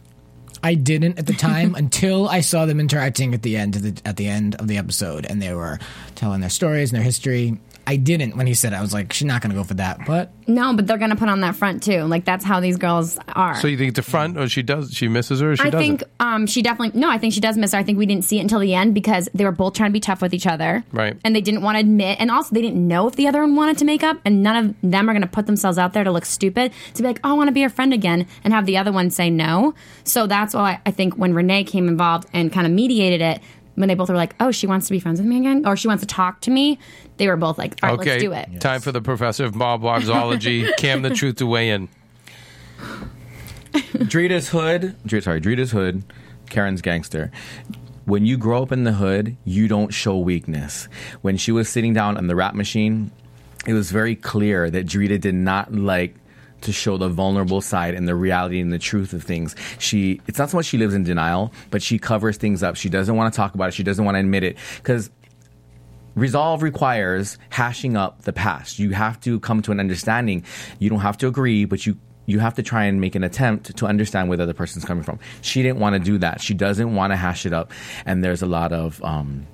I 0.62 0.76
didn't 0.76 1.20
at 1.20 1.28
the 1.28 1.34
time 1.34 1.76
until 1.78 2.30
I 2.30 2.40
saw 2.42 2.66
them 2.66 2.80
interacting 2.80 3.34
at 3.34 3.42
the 3.42 3.58
end 3.58 3.76
of 3.76 3.82
the 3.82 3.96
at 4.06 4.18
the 4.18 4.28
end 4.28 4.56
of 4.56 4.68
the 4.68 4.78
episode, 4.78 5.26
and 5.26 5.42
they 5.42 5.54
were 5.54 5.80
telling 6.16 6.42
their 6.42 6.50
stories 6.50 6.92
and 6.92 6.98
their 6.98 7.04
history. 7.04 7.60
I 7.86 7.98
didn't 7.98 8.38
when 8.38 8.48
he 8.48 8.54
said 8.54 8.74
it. 8.74 8.78
I 8.78 8.82
was 8.82 8.94
like, 8.94 9.12
she's 9.12 9.26
not 9.26 9.42
going 9.42 9.50
to 9.52 9.56
go 9.56 9.64
for 9.64 9.74
that. 9.76 10.06
But 10.06 10.32
No, 10.48 10.74
but 10.74 10.88
they're 10.88 10.98
gonna 10.98 11.16
put 11.16 11.28
on 11.30 11.42
that 11.42 11.56
front 11.56 11.84
too. 11.84 12.04
Like 12.04 12.24
that's 12.26 12.46
how 12.46 12.60
these 12.60 12.78
girls 12.78 13.18
are. 13.30 13.56
So 13.56 13.68
you 13.68 13.78
think 13.78 13.90
it's 13.90 14.00
a 14.00 14.04
front, 14.10 14.38
or 14.38 14.48
she 14.48 14.62
does? 14.64 14.94
She 14.94 15.08
misses 15.08 15.42
her, 15.42 15.52
or 15.52 15.56
she 15.58 15.64
I 15.64 15.70
doesn't? 15.70 15.80
think 16.00 16.04
um, 16.20 16.48
she 16.48 16.62
definitely 16.62 17.00
no. 17.00 17.10
I 17.10 17.18
think 17.18 17.34
she 17.34 17.40
does 17.42 17.58
miss 17.58 17.74
her. 17.74 17.78
I 17.78 17.84
think 17.84 17.98
we 17.98 18.06
didn't 18.06 18.24
see 18.24 18.38
it 18.40 18.42
until 18.42 18.60
the 18.60 18.74
end 18.74 18.94
because 18.94 19.28
they 19.34 19.44
were 19.44 19.52
both 19.52 19.74
trying 19.74 19.90
to 19.90 19.94
be 19.94 20.00
tough 20.00 20.22
with 20.22 20.34
each 20.34 20.48
other, 20.48 20.84
Right. 20.92 21.18
And 21.26 21.36
they 21.36 21.42
didn't 21.42 21.62
want 21.62 21.76
to 21.76 21.80
admit, 21.82 22.18
and 22.20 22.32
also 22.32 22.54
they 22.56 22.62
didn't 22.62 22.88
know 22.88 23.08
if 23.08 23.16
the 23.16 23.28
other 23.28 23.42
one 23.42 23.56
wanted 23.56 23.78
to 23.80 23.86
make 23.86 24.04
up, 24.04 24.18
and 24.26 24.42
none 24.44 24.56
of 24.66 24.76
them 24.92 25.10
are 25.10 25.14
going 25.14 25.22
to 25.22 25.28
put 25.28 25.46
themselves 25.46 25.78
out 25.78 25.94
there 25.94 26.04
to 26.04 26.12
look 26.12 26.26
stupid 26.26 26.72
to 26.94 27.02
be 27.02 27.08
like, 27.08 27.20
"Oh, 27.24 27.32
I 27.32 27.34
want 27.34 27.48
to 27.50 27.52
be 27.54 27.60
your 27.62 27.70
friend 27.70 27.94
again," 27.94 28.28
and 28.44 28.54
have 28.54 28.66
the 28.66 28.78
other 28.78 28.92
one 28.92 29.10
say 29.10 29.30
no. 29.30 29.74
So 30.06 30.26
that's 30.28 30.54
why 30.54 30.80
I 30.86 30.92
think 30.92 31.16
when 31.16 31.34
Renee 31.34 31.64
came 31.66 31.88
involved 31.88 32.28
and 32.34 32.52
kind 32.52 32.66
of 32.66 32.72
mediated 32.74 33.22
it, 33.22 33.42
when 33.76 33.88
they 33.88 33.96
both 33.96 34.10
were 34.10 34.16
like, 34.16 34.36
"Oh, 34.40 34.52
she 34.52 34.68
wants 34.68 34.88
to 34.88 34.94
be 34.94 35.00
friends 35.00 35.20
with 35.20 35.28
me 35.28 35.38
again," 35.38 35.66
or 35.66 35.76
she 35.76 35.88
wants 35.88 36.02
to 36.02 36.08
talk 36.08 36.42
to 36.42 36.52
me, 36.52 36.80
they 37.18 37.28
were 37.28 37.38
both 37.38 37.58
like, 37.58 37.76
"All 37.84 37.90
right, 37.90 38.00
okay, 38.00 38.10
let's 38.12 38.24
do 38.24 38.34
it." 38.34 38.62
time 38.62 38.82
for 38.82 38.92
the 38.92 39.02
professor 39.02 39.46
of 39.46 39.56
mob 39.56 39.82
zoology, 40.04 40.72
Cam 40.78 41.02
the 41.02 41.10
Truth, 41.10 41.38
to 41.38 41.46
weigh 41.46 41.70
in. 41.70 41.90
Drita's 43.74 44.50
hood. 44.50 44.96
Dr- 45.06 45.24
sorry, 45.24 45.42
Drita's 45.42 45.72
hood. 45.72 46.04
Karen's 46.50 46.82
gangster. 46.82 47.32
When 48.06 48.26
you 48.26 48.38
grow 48.38 48.62
up 48.62 48.72
in 48.72 48.84
the 48.84 48.94
hood, 48.94 49.38
you 49.46 49.68
don't 49.68 49.94
show 49.94 50.18
weakness. 50.18 50.88
When 51.22 51.38
she 51.38 51.52
was 51.52 51.70
sitting 51.70 51.94
down 51.94 52.18
on 52.18 52.28
the 52.28 52.36
rap 52.36 52.54
machine, 52.54 53.12
it 53.66 53.74
was 53.74 53.92
very 53.92 54.16
clear 54.16 54.70
that 54.70 54.86
Drita 54.86 55.20
did 55.20 55.36
not 55.36 55.74
like 55.74 56.16
to 56.64 56.72
show 56.72 56.98
the 56.98 57.10
vulnerable 57.10 57.62
side 57.62 57.94
and 57.94 58.08
the 58.08 58.16
reality 58.16 58.60
and 58.60 58.72
the 58.72 58.80
truth 58.80 59.14
of 59.14 59.24
things. 59.24 59.56
She 59.80 60.22
it's 60.28 60.40
not 60.40 60.50
so 60.50 60.58
much 60.58 60.66
she 60.66 60.78
lives 60.78 60.94
in 60.94 61.04
denial, 61.04 61.54
but 61.70 61.82
she 61.82 62.00
covers 62.00 62.38
things 62.38 62.64
up. 62.64 62.76
She 62.76 62.90
doesn't 62.90 63.16
want 63.16 63.34
to 63.34 63.38
talk 63.38 63.54
about 63.56 63.70
it. 63.70 63.74
She 63.74 63.84
doesn't 63.84 64.04
want 64.04 64.16
to 64.16 64.20
admit 64.20 64.44
it 64.44 64.58
cuz 64.84 65.10
resolve 66.16 66.62
requires 66.62 67.38
hashing 67.50 67.98
up 67.98 68.24
the 68.24 68.34
past. 68.34 68.80
You 68.80 68.92
have 68.92 69.20
to 69.22 69.40
come 69.40 69.62
to 69.64 69.72
an 69.72 69.80
understanding. 69.80 70.44
You 70.80 70.90
don't 70.90 71.00
have 71.00 71.18
to 71.20 71.28
agree, 71.28 71.66
but 71.66 71.86
you 71.86 71.98
you 72.26 72.40
have 72.40 72.54
to 72.56 72.64
try 72.64 72.86
and 72.86 73.02
make 73.02 73.16
an 73.16 73.24
attempt 73.24 73.76
to 73.78 73.86
understand 73.86 74.30
where 74.30 74.38
the 74.38 74.44
other 74.44 74.54
person's 74.54 74.86
coming 74.86 75.04
from. 75.04 75.20
She 75.42 75.62
didn't 75.62 75.80
want 75.80 75.96
to 75.96 76.00
do 76.00 76.18
that. 76.20 76.42
She 76.42 76.54
doesn't 76.54 76.96
want 76.96 77.12
to 77.12 77.18
hash 77.18 77.46
it 77.46 77.54
up, 77.54 77.72
and 78.06 78.24
there's 78.24 78.42
a 78.42 78.46
lot 78.46 78.72
of 78.72 79.04
um, 79.04 79.46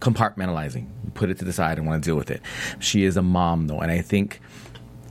compartmentalizing. 0.00 0.88
Put 1.14 1.30
it 1.30 1.38
to 1.38 1.44
the 1.44 1.52
side 1.52 1.78
and 1.78 1.86
want 1.86 2.02
to 2.02 2.08
deal 2.08 2.16
with 2.16 2.30
it. 2.30 2.42
She 2.80 3.04
is 3.04 3.16
a 3.16 3.22
mom 3.22 3.68
though, 3.68 3.80
and 3.80 3.90
I 3.90 4.00
think, 4.00 4.40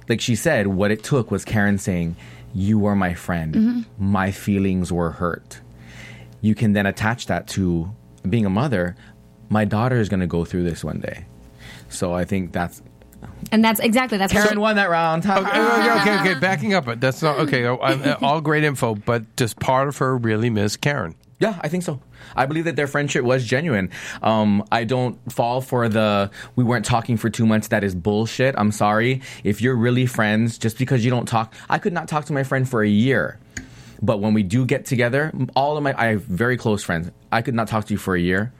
like 0.10 0.22
she 0.22 0.36
said, 0.36 0.68
what 0.68 0.92
it 0.92 1.04
took 1.04 1.32
was 1.32 1.44
Karen 1.46 1.78
saying, 1.78 2.16
"You 2.54 2.80
were 2.80 2.96
my 2.96 3.14
friend. 3.14 3.54
Mm-hmm. 3.56 3.82
My 4.12 4.32
feelings 4.32 4.92
were 4.92 5.12
hurt." 5.12 5.62
You 6.42 6.54
can 6.56 6.74
then 6.74 6.86
attach 6.86 7.26
that 7.28 7.48
to 7.50 7.92
being 8.30 8.46
a 8.46 8.50
mother. 8.50 8.96
My 9.50 9.66
daughter 9.66 10.00
is 10.00 10.10
going 10.10 10.20
to 10.20 10.28
go 10.28 10.46
through 10.46 10.64
this 10.64 10.84
one 10.84 11.00
day. 11.00 11.26
So 11.90 12.14
I 12.14 12.26
think 12.26 12.52
that's 12.52 12.82
And 13.52 13.64
that's 13.64 13.80
exactly 13.80 14.18
that's 14.18 14.32
Karen 14.34 14.60
won 14.60 14.76
that 14.76 14.90
round. 14.90 15.26
Okay, 15.26 15.40
okay, 15.42 16.02
okay, 16.02 16.20
okay, 16.32 16.40
backing 16.40 16.74
up. 16.74 16.86
But 16.86 17.02
that's 17.02 17.22
not 17.22 17.40
okay. 17.40 17.66
I- 17.68 17.74
I- 17.74 17.94
uh, 18.12 18.18
all 18.22 18.42
great 18.42 18.64
info, 18.64 18.96
but 18.96 19.36
does 19.36 19.54
part 19.54 19.88
of 19.88 19.98
her 19.98 20.18
really 20.18 20.50
miss 20.50 20.78
Karen? 20.78 21.16
Yeah, 21.40 21.60
I 21.62 21.68
think 21.68 21.84
so. 21.84 22.00
I 22.36 22.46
believe 22.46 22.66
that 22.66 22.76
their 22.76 22.88
friendship 22.88 23.24
was 23.24 23.46
genuine. 23.46 23.90
Um, 24.22 24.64
I 24.72 24.84
don't 24.84 25.20
fall 25.32 25.62
for 25.62 25.90
the 25.90 26.32
we 26.56 26.64
weren't 26.64 26.86
talking 26.86 27.18
for 27.18 27.30
two 27.30 27.46
months. 27.46 27.70
That 27.70 27.84
is 27.84 27.96
bullshit. 27.96 28.56
I'm 28.58 28.72
sorry. 28.72 29.22
If 29.44 29.62
you're 29.62 29.76
really 29.76 30.06
friends, 30.06 30.58
just 30.58 30.78
because 30.78 31.04
you 31.04 31.12
don't 31.12 31.28
talk, 31.28 31.54
I 31.70 31.78
could 31.78 31.94
not 31.94 32.08
talk 32.08 32.26
to 32.26 32.34
my 32.34 32.44
friend 32.44 32.68
for 32.68 32.84
a 32.84 32.90
year. 32.90 33.40
But 34.02 34.20
when 34.20 34.34
we 34.34 34.44
do 34.44 34.66
get 34.66 34.86
together, 34.86 35.32
all 35.56 35.78
of 35.78 35.84
my 35.84 35.94
I 35.98 36.08
have 36.08 36.24
very 36.24 36.58
close 36.58 36.84
friends. 36.84 37.12
I 37.32 37.42
could 37.42 37.56
not 37.56 37.68
talk 37.68 37.86
to 37.86 37.94
you 37.94 37.98
for 37.98 38.16
a 38.16 38.20
year. 38.20 38.54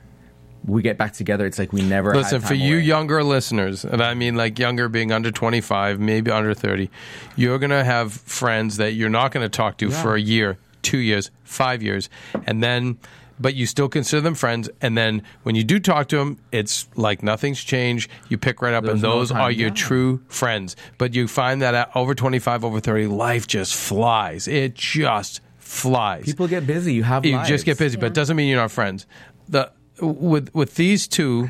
We 0.66 0.82
get 0.82 0.98
back 0.98 1.14
together. 1.14 1.46
It's 1.46 1.60
like 1.60 1.72
we 1.72 1.84
never. 1.84 2.12
had 2.12 2.18
Listen, 2.18 2.42
for 2.42 2.56
you 2.56 2.78
away. 2.78 2.86
younger 2.86 3.24
listeners, 3.24 3.86
and 3.86 4.02
I 4.02 4.16
mean 4.16 4.36
like 4.36 4.58
younger 4.58 4.90
being 4.90 5.12
under 5.12 5.30
25, 5.30 6.00
maybe 6.00 6.32
under 6.32 6.56
30, 6.56 6.90
you're 7.36 7.60
going 7.60 7.70
to 7.70 7.84
have 7.84 8.14
friends 8.14 8.78
that 8.78 8.94
you're 8.94 9.10
not 9.10 9.32
going 9.32 9.46
to 9.46 9.50
talk 9.50 9.78
to 9.78 9.92
for 9.92 10.16
a 10.16 10.20
year, 10.20 10.58
two 10.82 10.98
years, 10.98 11.30
five 11.44 11.84
years, 11.84 12.10
and 12.48 12.64
then, 12.64 12.98
but 13.40 13.56
you 13.56 13.66
still 13.66 13.90
consider 13.90 14.22
them 14.22 14.36
friends. 14.36 14.70
And 14.82 14.98
then 14.98 15.24
when 15.44 15.56
you 15.56 15.64
do 15.64 15.80
talk 15.80 16.08
to 16.10 16.18
them, 16.18 16.38
it's 16.52 16.88
like 16.96 17.24
nothing's 17.24 17.64
changed. 17.64 18.10
You 18.30 18.38
pick 18.38 18.62
right 18.62 18.74
up, 18.74 18.84
There's 18.84 18.96
and 18.96 19.04
those 19.04 19.32
time, 19.32 19.42
are 19.42 19.52
your 19.52 19.70
yeah. 19.70 19.76
true 19.76 20.22
friends. 20.28 20.76
But 20.98 21.14
you 21.14 21.28
find 21.28 21.62
that 21.62 21.74
at 21.74 21.96
over 21.96 22.16
25, 22.16 22.64
over 22.64 22.80
30, 22.80 23.08
life 23.08 23.48
just 23.48 23.76
flies. 23.76 24.48
It 24.48 24.76
just 24.76 25.42
flies 25.58 26.26
People 26.26 26.48
get 26.48 26.66
busy. 26.66 26.94
You 26.94 27.04
have. 27.04 27.26
you 27.26 27.36
lives. 27.36 27.50
just 27.50 27.66
get 27.66 27.78
busy, 27.78 27.98
but 27.98 28.08
it 28.08 28.14
doesn't 28.14 28.36
mean 28.36 28.48
you're 28.48 28.60
not 28.62 28.72
friends. 28.72 29.06
The 29.50 29.72
with 30.00 30.54
with 30.54 30.76
these 30.76 31.08
two, 31.08 31.50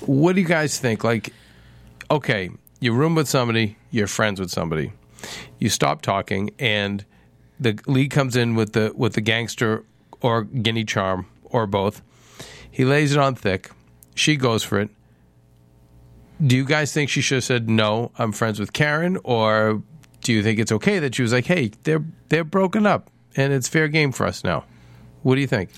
what 0.00 0.34
do 0.34 0.40
you 0.40 0.46
guys 0.46 0.78
think? 0.78 1.04
Like, 1.04 1.32
okay, 2.10 2.50
you 2.80 2.92
room 2.92 3.14
with 3.14 3.28
somebody, 3.28 3.76
you're 3.90 4.06
friends 4.06 4.40
with 4.40 4.50
somebody, 4.50 4.92
you 5.58 5.68
stop 5.68 6.00
talking, 6.00 6.50
and 6.58 7.04
the 7.60 7.78
lead 7.86 8.10
comes 8.10 8.36
in 8.36 8.54
with 8.54 8.72
the 8.72 8.92
with 8.94 9.14
the 9.14 9.20
gangster 9.20 9.84
or 10.20 10.44
guinea 10.44 10.84
charm 10.84 11.26
or 11.44 11.66
both. 11.66 12.02
He 12.70 12.84
lays 12.84 13.12
it 13.12 13.18
on 13.18 13.34
thick. 13.34 13.70
She 14.14 14.36
goes 14.36 14.62
for 14.62 14.78
it. 14.80 14.90
Do 16.44 16.56
you 16.56 16.64
guys 16.64 16.92
think 16.92 17.10
she 17.10 17.20
should 17.20 17.36
have 17.36 17.44
said 17.44 17.68
no? 17.68 18.12
I'm 18.18 18.32
friends 18.32 18.60
with 18.60 18.72
Karen, 18.72 19.18
or 19.24 19.82
do 20.22 20.32
you 20.32 20.42
think 20.42 20.58
it's 20.58 20.70
okay 20.70 21.00
that 21.00 21.14
she 21.14 21.22
was 21.22 21.32
like, 21.32 21.46
"Hey, 21.46 21.72
they're 21.82 22.04
they're 22.28 22.44
broken 22.44 22.86
up, 22.86 23.10
and 23.34 23.52
it's 23.52 23.66
fair 23.66 23.88
game 23.88 24.12
for 24.12 24.24
us 24.24 24.44
now"? 24.44 24.64
What 25.22 25.34
do 25.34 25.40
you 25.40 25.48
think? 25.48 25.70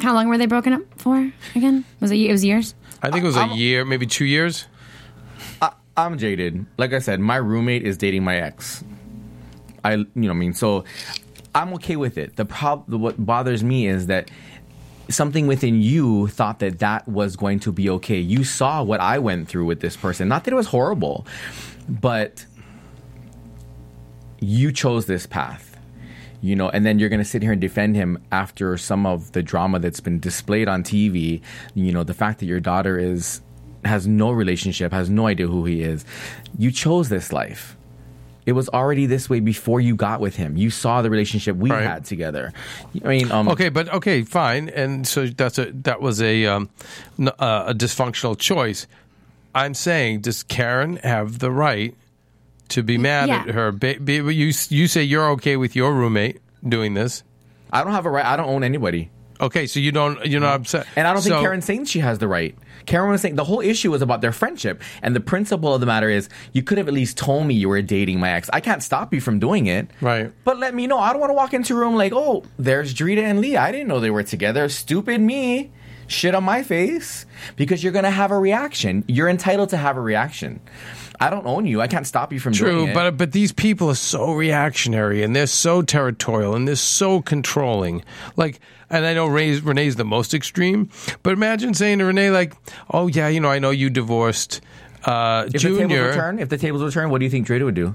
How 0.00 0.14
long 0.14 0.28
were 0.28 0.38
they 0.38 0.46
broken 0.46 0.72
up 0.72 0.82
for 0.96 1.32
again? 1.56 1.84
Was 2.00 2.12
it? 2.12 2.16
It 2.18 2.30
was 2.30 2.44
years. 2.44 2.74
I 3.02 3.10
think 3.10 3.24
it 3.24 3.26
was 3.26 3.36
a 3.36 3.48
year, 3.48 3.84
maybe 3.84 4.06
two 4.06 4.24
years. 4.24 4.66
I'm 5.96 6.18
jaded. 6.18 6.66
Like 6.76 6.92
I 6.92 6.98
said, 6.98 7.20
my 7.20 7.36
roommate 7.36 7.84
is 7.84 7.96
dating 7.96 8.24
my 8.24 8.36
ex. 8.36 8.82
I, 9.84 9.94
you 9.94 10.06
know, 10.14 10.28
what 10.28 10.30
I 10.30 10.34
mean, 10.34 10.54
so 10.54 10.84
I'm 11.54 11.72
okay 11.74 11.96
with 11.96 12.18
it. 12.18 12.36
The 12.36 12.44
prob, 12.44 12.92
what 12.92 13.24
bothers 13.24 13.62
me 13.62 13.86
is 13.86 14.06
that 14.08 14.30
something 15.08 15.46
within 15.46 15.80
you 15.82 16.28
thought 16.28 16.58
that 16.60 16.78
that 16.80 17.06
was 17.06 17.36
going 17.36 17.60
to 17.60 17.72
be 17.72 17.88
okay. 17.90 18.18
You 18.18 18.44
saw 18.44 18.82
what 18.82 19.00
I 19.00 19.18
went 19.18 19.48
through 19.48 19.66
with 19.66 19.80
this 19.80 19.96
person. 19.96 20.28
Not 20.28 20.44
that 20.44 20.52
it 20.52 20.56
was 20.56 20.66
horrible, 20.66 21.26
but 21.88 22.44
you 24.40 24.72
chose 24.72 25.06
this 25.06 25.26
path. 25.26 25.70
You 26.40 26.54
know, 26.54 26.68
and 26.68 26.84
then 26.84 26.98
you're 26.98 27.08
going 27.08 27.22
to 27.22 27.24
sit 27.24 27.40
here 27.40 27.52
and 27.52 27.60
defend 27.60 27.96
him 27.96 28.22
after 28.30 28.76
some 28.76 29.06
of 29.06 29.32
the 29.32 29.42
drama 29.42 29.78
that's 29.78 30.00
been 30.00 30.20
displayed 30.20 30.68
on 30.68 30.82
TV. 30.82 31.40
You 31.74 31.92
know, 31.92 32.04
the 32.04 32.12
fact 32.12 32.40
that 32.40 32.46
your 32.46 32.60
daughter 32.60 32.98
is 32.98 33.40
has 33.84 34.06
no 34.06 34.30
relationship, 34.30 34.92
has 34.92 35.08
no 35.08 35.26
idea 35.26 35.46
who 35.46 35.64
he 35.64 35.82
is. 35.82 36.04
You 36.58 36.70
chose 36.70 37.08
this 37.08 37.32
life. 37.32 37.76
It 38.46 38.52
was 38.52 38.68
already 38.68 39.06
this 39.06 39.30
way 39.30 39.40
before 39.40 39.80
you 39.80 39.96
got 39.96 40.20
with 40.20 40.36
him. 40.36 40.56
You 40.56 40.68
saw 40.70 41.00
the 41.02 41.08
relationship 41.10 41.56
we 41.56 41.70
Right. 41.70 41.82
had 41.84 42.04
together. 42.04 42.52
I 43.04 43.08
mean, 43.08 43.32
um, 43.32 43.48
Okay, 43.48 43.70
but 43.70 43.88
okay, 43.92 44.22
fine. 44.22 44.68
And 44.68 45.06
so 45.06 45.26
that's 45.26 45.58
a 45.58 45.72
that 45.84 46.00
was 46.02 46.20
a 46.20 46.44
um, 46.46 46.68
n- 47.18 47.28
uh, 47.38 47.64
a 47.68 47.74
dysfunctional 47.74 48.38
choice. 48.38 48.86
I'm 49.54 49.72
saying, 49.74 50.20
does 50.20 50.42
Karen 50.42 50.96
have 51.02 51.38
the 51.38 51.50
right 51.50 51.94
to 52.70 52.82
be 52.82 52.98
mad 52.98 53.28
Yeah. 53.28 53.40
at 53.42 53.48
her? 53.54 53.72
Ba- 53.72 53.96
ba- 54.00 54.12
you 54.32 54.52
you 54.68 54.88
say 54.88 55.02
you're 55.02 55.30
okay 55.30 55.56
with 55.56 55.74
your 55.74 55.94
roommate 55.94 56.40
doing 56.66 56.94
this. 56.94 57.22
I 57.72 57.82
don't 57.82 57.92
have 57.92 58.04
a 58.06 58.10
right. 58.10 58.24
I 58.26 58.36
don't 58.36 58.48
own 58.48 58.62
anybody. 58.62 59.10
Okay, 59.40 59.66
so 59.66 59.80
you 59.80 59.90
don't 59.90 60.24
you're 60.26 60.40
not 60.40 60.60
upset, 60.60 60.86
And 60.96 61.06
I 61.08 61.12
don't 61.12 61.22
think 61.22 61.34
So- 61.34 61.40
Karen's 61.42 61.64
saying 61.64 61.86
she 61.86 62.00
has 62.00 62.18
the 62.18 62.28
right. 62.28 62.54
Karen 62.86 63.10
was 63.10 63.20
saying 63.20 63.36
the 63.36 63.44
whole 63.44 63.60
issue 63.60 63.90
was 63.90 64.02
about 64.02 64.20
their 64.20 64.32
friendship. 64.32 64.82
And 65.02 65.14
the 65.14 65.20
principle 65.20 65.74
of 65.74 65.80
the 65.80 65.86
matter 65.86 66.08
is 66.08 66.28
you 66.52 66.62
could 66.62 66.78
have 66.78 66.88
at 66.88 66.94
least 66.94 67.16
told 67.16 67.46
me 67.46 67.54
you 67.54 67.68
were 67.68 67.82
dating 67.82 68.20
my 68.20 68.30
ex. 68.30 68.50
I 68.52 68.60
can't 68.60 68.82
stop 68.82 69.12
you 69.14 69.20
from 69.20 69.38
doing 69.38 69.66
it. 69.66 69.88
Right. 70.00 70.32
But 70.44 70.58
let 70.58 70.74
me 70.74 70.86
know. 70.86 70.98
I 70.98 71.12
don't 71.12 71.20
want 71.20 71.30
to 71.30 71.34
walk 71.34 71.54
into 71.54 71.74
a 71.74 71.78
room 71.78 71.96
like, 71.96 72.12
oh, 72.14 72.44
there's 72.58 72.94
Drita 72.94 73.22
and 73.22 73.40
Lee. 73.40 73.56
I 73.56 73.72
didn't 73.72 73.88
know 73.88 74.00
they 74.00 74.10
were 74.10 74.22
together. 74.22 74.68
Stupid 74.68 75.20
me. 75.20 75.72
Shit 76.06 76.34
on 76.34 76.44
my 76.44 76.62
face. 76.62 77.26
Because 77.56 77.82
you're 77.82 77.92
going 77.92 78.04
to 78.04 78.10
have 78.10 78.30
a 78.30 78.38
reaction. 78.38 79.04
You're 79.08 79.28
entitled 79.28 79.70
to 79.70 79.76
have 79.76 79.96
a 79.96 80.00
reaction. 80.00 80.60
I 81.20 81.30
don't 81.30 81.46
own 81.46 81.64
you. 81.64 81.80
I 81.80 81.86
can't 81.86 82.06
stop 82.06 82.32
you 82.32 82.40
from 82.40 82.52
True, 82.52 82.70
doing 82.70 82.82
it. 82.88 82.92
True, 82.92 82.94
but 82.94 83.16
but 83.16 83.32
these 83.32 83.52
people 83.52 83.88
are 83.88 83.94
so 83.94 84.32
reactionary 84.32 85.22
and 85.22 85.34
they're 85.34 85.46
so 85.46 85.80
territorial 85.80 86.54
and 86.54 86.66
they're 86.66 86.74
so 86.76 87.22
controlling. 87.22 88.04
Like, 88.36 88.60
and 88.94 89.04
I 89.06 89.14
know 89.14 89.26
Renee's, 89.26 89.60
Renee's 89.62 89.96
the 89.96 90.04
most 90.04 90.34
extreme, 90.34 90.88
but 91.22 91.32
imagine 91.32 91.74
saying 91.74 91.98
to 91.98 92.04
Renee 92.04 92.30
like, 92.30 92.54
"Oh 92.92 93.06
yeah, 93.08 93.28
you 93.28 93.40
know, 93.40 93.50
I 93.50 93.58
know 93.58 93.70
you 93.70 93.90
divorced 93.90 94.60
uh, 95.04 95.44
if 95.46 95.52
the 95.52 95.58
tables 95.58 95.78
Junior." 95.80 96.08
return, 96.08 96.38
if 96.38 96.48
the 96.48 96.58
tables 96.58 96.82
were 96.82 96.90
turned, 96.90 97.10
what 97.10 97.18
do 97.18 97.24
you 97.24 97.30
think 97.30 97.46
Drita 97.46 97.64
would 97.64 97.74
do? 97.74 97.94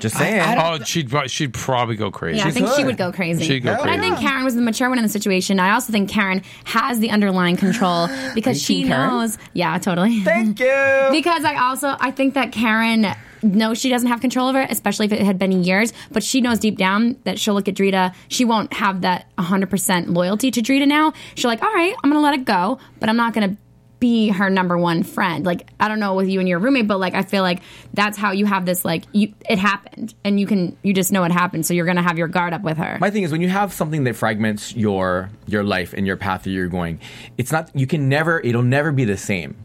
Just 0.00 0.16
saying. 0.18 0.40
I 0.40 0.54
don't- 0.54 0.82
oh, 0.82 0.84
she'd 0.84 1.08
pro- 1.08 1.26
she'd 1.26 1.54
probably 1.54 1.96
go 1.96 2.10
crazy. 2.10 2.38
Yeah, 2.38 2.46
I 2.46 2.50
think 2.50 2.68
she 2.76 2.84
would 2.84 2.98
go 2.98 3.10
crazy. 3.12 3.44
She'd 3.44 3.60
go 3.60 3.76
but 3.76 3.88
I 3.88 3.98
think 3.98 4.18
Karen 4.18 4.44
was 4.44 4.54
the 4.54 4.60
mature 4.60 4.88
one 4.88 4.98
in 4.98 5.04
the 5.04 5.08
situation. 5.08 5.58
I 5.58 5.72
also 5.72 5.92
think 5.92 6.10
Karen 6.10 6.42
has 6.64 6.98
the 6.98 7.10
underlying 7.10 7.56
control 7.56 8.08
because 8.34 8.60
she 8.62 8.80
team 8.82 8.88
Karen? 8.88 9.08
knows. 9.10 9.38
Yeah, 9.54 9.78
totally. 9.78 10.20
Thank 10.20 10.60
you. 10.60 10.66
because 11.10 11.44
I 11.44 11.56
also 11.56 11.96
I 12.00 12.10
think 12.10 12.34
that 12.34 12.52
Karen 12.52 13.06
knows 13.44 13.78
she 13.78 13.88
doesn't 13.90 14.08
have 14.08 14.20
control 14.20 14.48
over 14.48 14.60
it, 14.60 14.70
especially 14.70 15.06
if 15.06 15.12
it 15.12 15.22
had 15.22 15.38
been 15.38 15.62
years. 15.62 15.92
But 16.10 16.22
she 16.22 16.40
knows 16.40 16.58
deep 16.58 16.78
down 16.78 17.16
that 17.24 17.38
she'll 17.38 17.54
look 17.54 17.68
at 17.68 17.74
Drita. 17.74 18.14
She 18.28 18.44
won't 18.44 18.72
have 18.72 19.02
that 19.02 19.26
100 19.36 19.70
percent 19.70 20.10
loyalty 20.10 20.50
to 20.50 20.60
Drita 20.60 20.86
now. 20.86 21.12
She'll 21.34 21.50
like, 21.50 21.62
all 21.62 21.72
right, 21.72 21.94
I'm 22.02 22.10
gonna 22.10 22.22
let 22.22 22.34
it 22.34 22.44
go, 22.44 22.78
but 23.00 23.08
I'm 23.08 23.16
not 23.16 23.34
gonna 23.34 23.56
be 24.04 24.28
her 24.28 24.50
number 24.50 24.76
one 24.76 25.02
friend. 25.02 25.46
Like 25.46 25.70
I 25.80 25.88
don't 25.88 25.98
know 25.98 26.14
with 26.14 26.28
you 26.28 26.38
and 26.38 26.46
your 26.46 26.58
roommate, 26.58 26.86
but 26.86 27.00
like 27.00 27.14
I 27.14 27.22
feel 27.22 27.42
like 27.42 27.62
that's 27.94 28.18
how 28.18 28.32
you 28.32 28.44
have 28.44 28.66
this 28.66 28.84
like 28.84 29.04
you 29.12 29.32
it 29.48 29.58
happened 29.58 30.14
and 30.24 30.38
you 30.38 30.46
can 30.46 30.76
you 30.82 30.92
just 30.92 31.10
know 31.10 31.24
it 31.24 31.32
happened, 31.32 31.64
so 31.64 31.72
you're 31.72 31.86
gonna 31.86 32.02
have 32.02 32.18
your 32.18 32.28
guard 32.28 32.52
up 32.52 32.60
with 32.60 32.76
her. 32.76 32.98
My 33.00 33.10
thing 33.10 33.22
is 33.22 33.32
when 33.32 33.40
you 33.40 33.48
have 33.48 33.72
something 33.72 34.04
that 34.04 34.14
fragments 34.14 34.74
your 34.76 35.30
your 35.46 35.64
life 35.64 35.94
and 35.94 36.06
your 36.06 36.18
path 36.18 36.42
that 36.42 36.50
you're 36.50 36.68
going, 36.68 37.00
it's 37.38 37.50
not 37.50 37.70
you 37.74 37.86
can 37.86 38.10
never 38.10 38.40
it'll 38.40 38.62
never 38.62 38.92
be 38.92 39.06
the 39.06 39.16
same. 39.16 39.56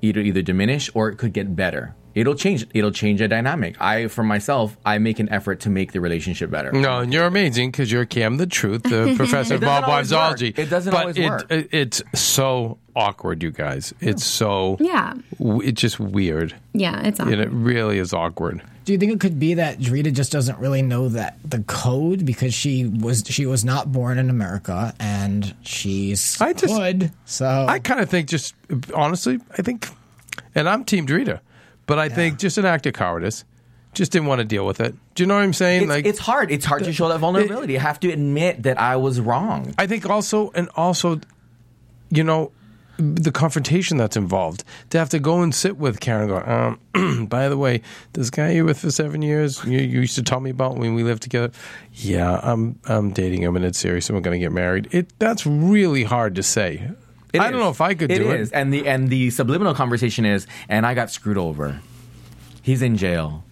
It'll 0.00 0.24
either 0.24 0.40
diminish 0.40 0.90
or 0.94 1.10
it 1.10 1.16
could 1.16 1.34
get 1.34 1.54
better. 1.54 1.94
It'll 2.14 2.34
change 2.34 2.66
it'll 2.74 2.90
change 2.90 3.20
a 3.20 3.28
dynamic. 3.28 3.80
I 3.80 4.08
for 4.08 4.22
myself, 4.22 4.76
I 4.84 4.98
make 4.98 5.18
an 5.18 5.28
effort 5.30 5.60
to 5.60 5.70
make 5.70 5.92
the 5.92 6.00
relationship 6.00 6.50
better. 6.50 6.72
No, 6.72 7.00
and 7.00 7.12
you're 7.12 7.26
amazing 7.26 7.70
because 7.70 7.90
you're 7.90 8.04
Cam 8.04 8.36
the 8.36 8.46
Truth, 8.46 8.82
the 8.84 9.14
professor 9.16 9.54
of 9.54 9.62
It 9.62 9.66
doesn't 9.66 9.82
Bob 9.82 9.84
always 9.90 10.12
work. 10.12 10.42
It 10.58 10.70
doesn't 10.70 10.92
but 10.92 11.00
always 11.00 11.16
it, 11.16 11.28
work. 11.28 11.46
it- 11.50 11.68
it's 11.72 12.02
so 12.14 12.78
awkward, 12.94 13.42
you 13.42 13.50
guys. 13.50 13.94
It's 14.00 14.24
so 14.24 14.76
yeah, 14.80 15.14
it's 15.40 15.80
just 15.80 15.98
weird, 15.98 16.54
yeah, 16.74 17.00
it's 17.06 17.18
and 17.18 17.28
awkward. 17.30 17.40
it 17.46 17.50
really 17.50 17.98
is 17.98 18.12
awkward. 18.12 18.62
Do 18.84 18.92
you 18.92 18.98
think 18.98 19.12
it 19.12 19.20
could 19.20 19.38
be 19.38 19.54
that 19.54 19.78
Drita 19.78 20.12
just 20.12 20.32
doesn't 20.32 20.58
really 20.58 20.82
know 20.82 21.08
that 21.10 21.38
the 21.44 21.60
code 21.60 22.26
because 22.26 22.52
she 22.52 22.84
was 22.84 23.22
she 23.28 23.46
was 23.46 23.64
not 23.64 23.92
born 23.92 24.18
in 24.18 24.28
America 24.28 24.92
and 24.98 25.54
she's 25.62 26.40
I 26.42 26.52
just- 26.52 26.74
could 26.74 27.12
so 27.24 27.64
I 27.68 27.78
kind 27.78 28.00
of 28.00 28.10
think, 28.10 28.28
just 28.28 28.54
honestly, 28.92 29.38
I 29.56 29.62
think, 29.62 29.88
and 30.54 30.68
I'm 30.68 30.84
Team 30.84 31.06
Drita, 31.06 31.38
but 31.86 31.98
I 31.98 32.08
think 32.08 32.38
just 32.38 32.58
an 32.58 32.64
act 32.64 32.86
of 32.86 32.94
cowardice. 32.94 33.44
Just 33.94 34.10
didn't 34.10 34.26
want 34.26 34.38
to 34.38 34.46
deal 34.46 34.64
with 34.66 34.80
it. 34.80 34.94
Do 35.14 35.22
you 35.22 35.26
know 35.26 35.34
what 35.34 35.42
I'm 35.42 35.52
saying? 35.52 35.90
It's, 35.90 36.08
it's 36.08 36.18
hard. 36.18 36.50
It's 36.50 36.64
hard 36.64 36.84
to 36.84 36.94
show 36.94 37.08
that 37.08 37.18
vulnerability. 37.18 37.76
I 37.76 37.82
have 37.82 38.00
to 38.00 38.10
admit 38.10 38.62
that 38.62 38.80
I 38.80 38.96
was 38.96 39.20
wrong. 39.20 39.74
I 39.76 39.86
think 39.86 40.08
also, 40.08 40.50
and 40.54 40.70
also, 40.76 41.20
you 42.08 42.24
know, 42.24 42.52
the 42.96 43.32
confrontation 43.32 43.96
that's 43.96 44.16
involved 44.16 44.64
to 44.90 44.98
have 44.98 45.08
to 45.10 45.18
go 45.18 45.42
and 45.42 45.54
sit 45.54 45.76
with 45.76 46.00
Karen. 46.00 46.30
and 46.30 46.44
Go, 46.44 46.76
um, 46.94 47.26
by 47.26 47.48
the 47.48 47.58
way, 47.58 47.82
this 48.12 48.30
guy 48.30 48.52
you 48.52 48.62
were 48.62 48.68
with 48.68 48.80
for 48.80 48.90
seven 48.90 49.22
years, 49.22 49.62
you, 49.64 49.78
you 49.78 50.00
used 50.00 50.14
to 50.14 50.22
tell 50.22 50.40
me 50.40 50.50
about 50.50 50.76
when 50.76 50.94
we 50.94 51.02
lived 51.02 51.22
together. 51.22 51.52
Yeah, 51.92 52.40
I'm 52.42 52.78
I'm 52.86 53.10
dating 53.10 53.42
him, 53.42 53.56
and 53.56 53.64
it's 53.64 53.78
serious, 53.78 54.08
and 54.08 54.16
we're 54.16 54.22
going 54.22 54.38
to 54.38 54.44
get 54.44 54.52
married. 54.52 54.88
It 54.92 55.12
that's 55.18 55.46
really 55.46 56.04
hard 56.04 56.34
to 56.36 56.42
say. 56.42 56.90
It 57.32 57.40
I 57.40 57.46
is. 57.46 57.50
don't 57.52 57.60
know 57.60 57.70
if 57.70 57.80
I 57.80 57.94
could 57.94 58.08
do 58.08 58.14
It 58.30 58.40
is, 58.40 58.48
it. 58.50 58.54
and 58.54 58.72
the 58.72 58.86
and 58.88 59.08
the 59.08 59.30
subliminal 59.30 59.74
conversation 59.74 60.24
is, 60.24 60.46
and 60.68 60.84
I 60.86 60.94
got 60.94 61.10
screwed 61.10 61.38
over. 61.38 61.80
He's 62.62 62.82
in 62.82 62.96
jail. 62.96 63.44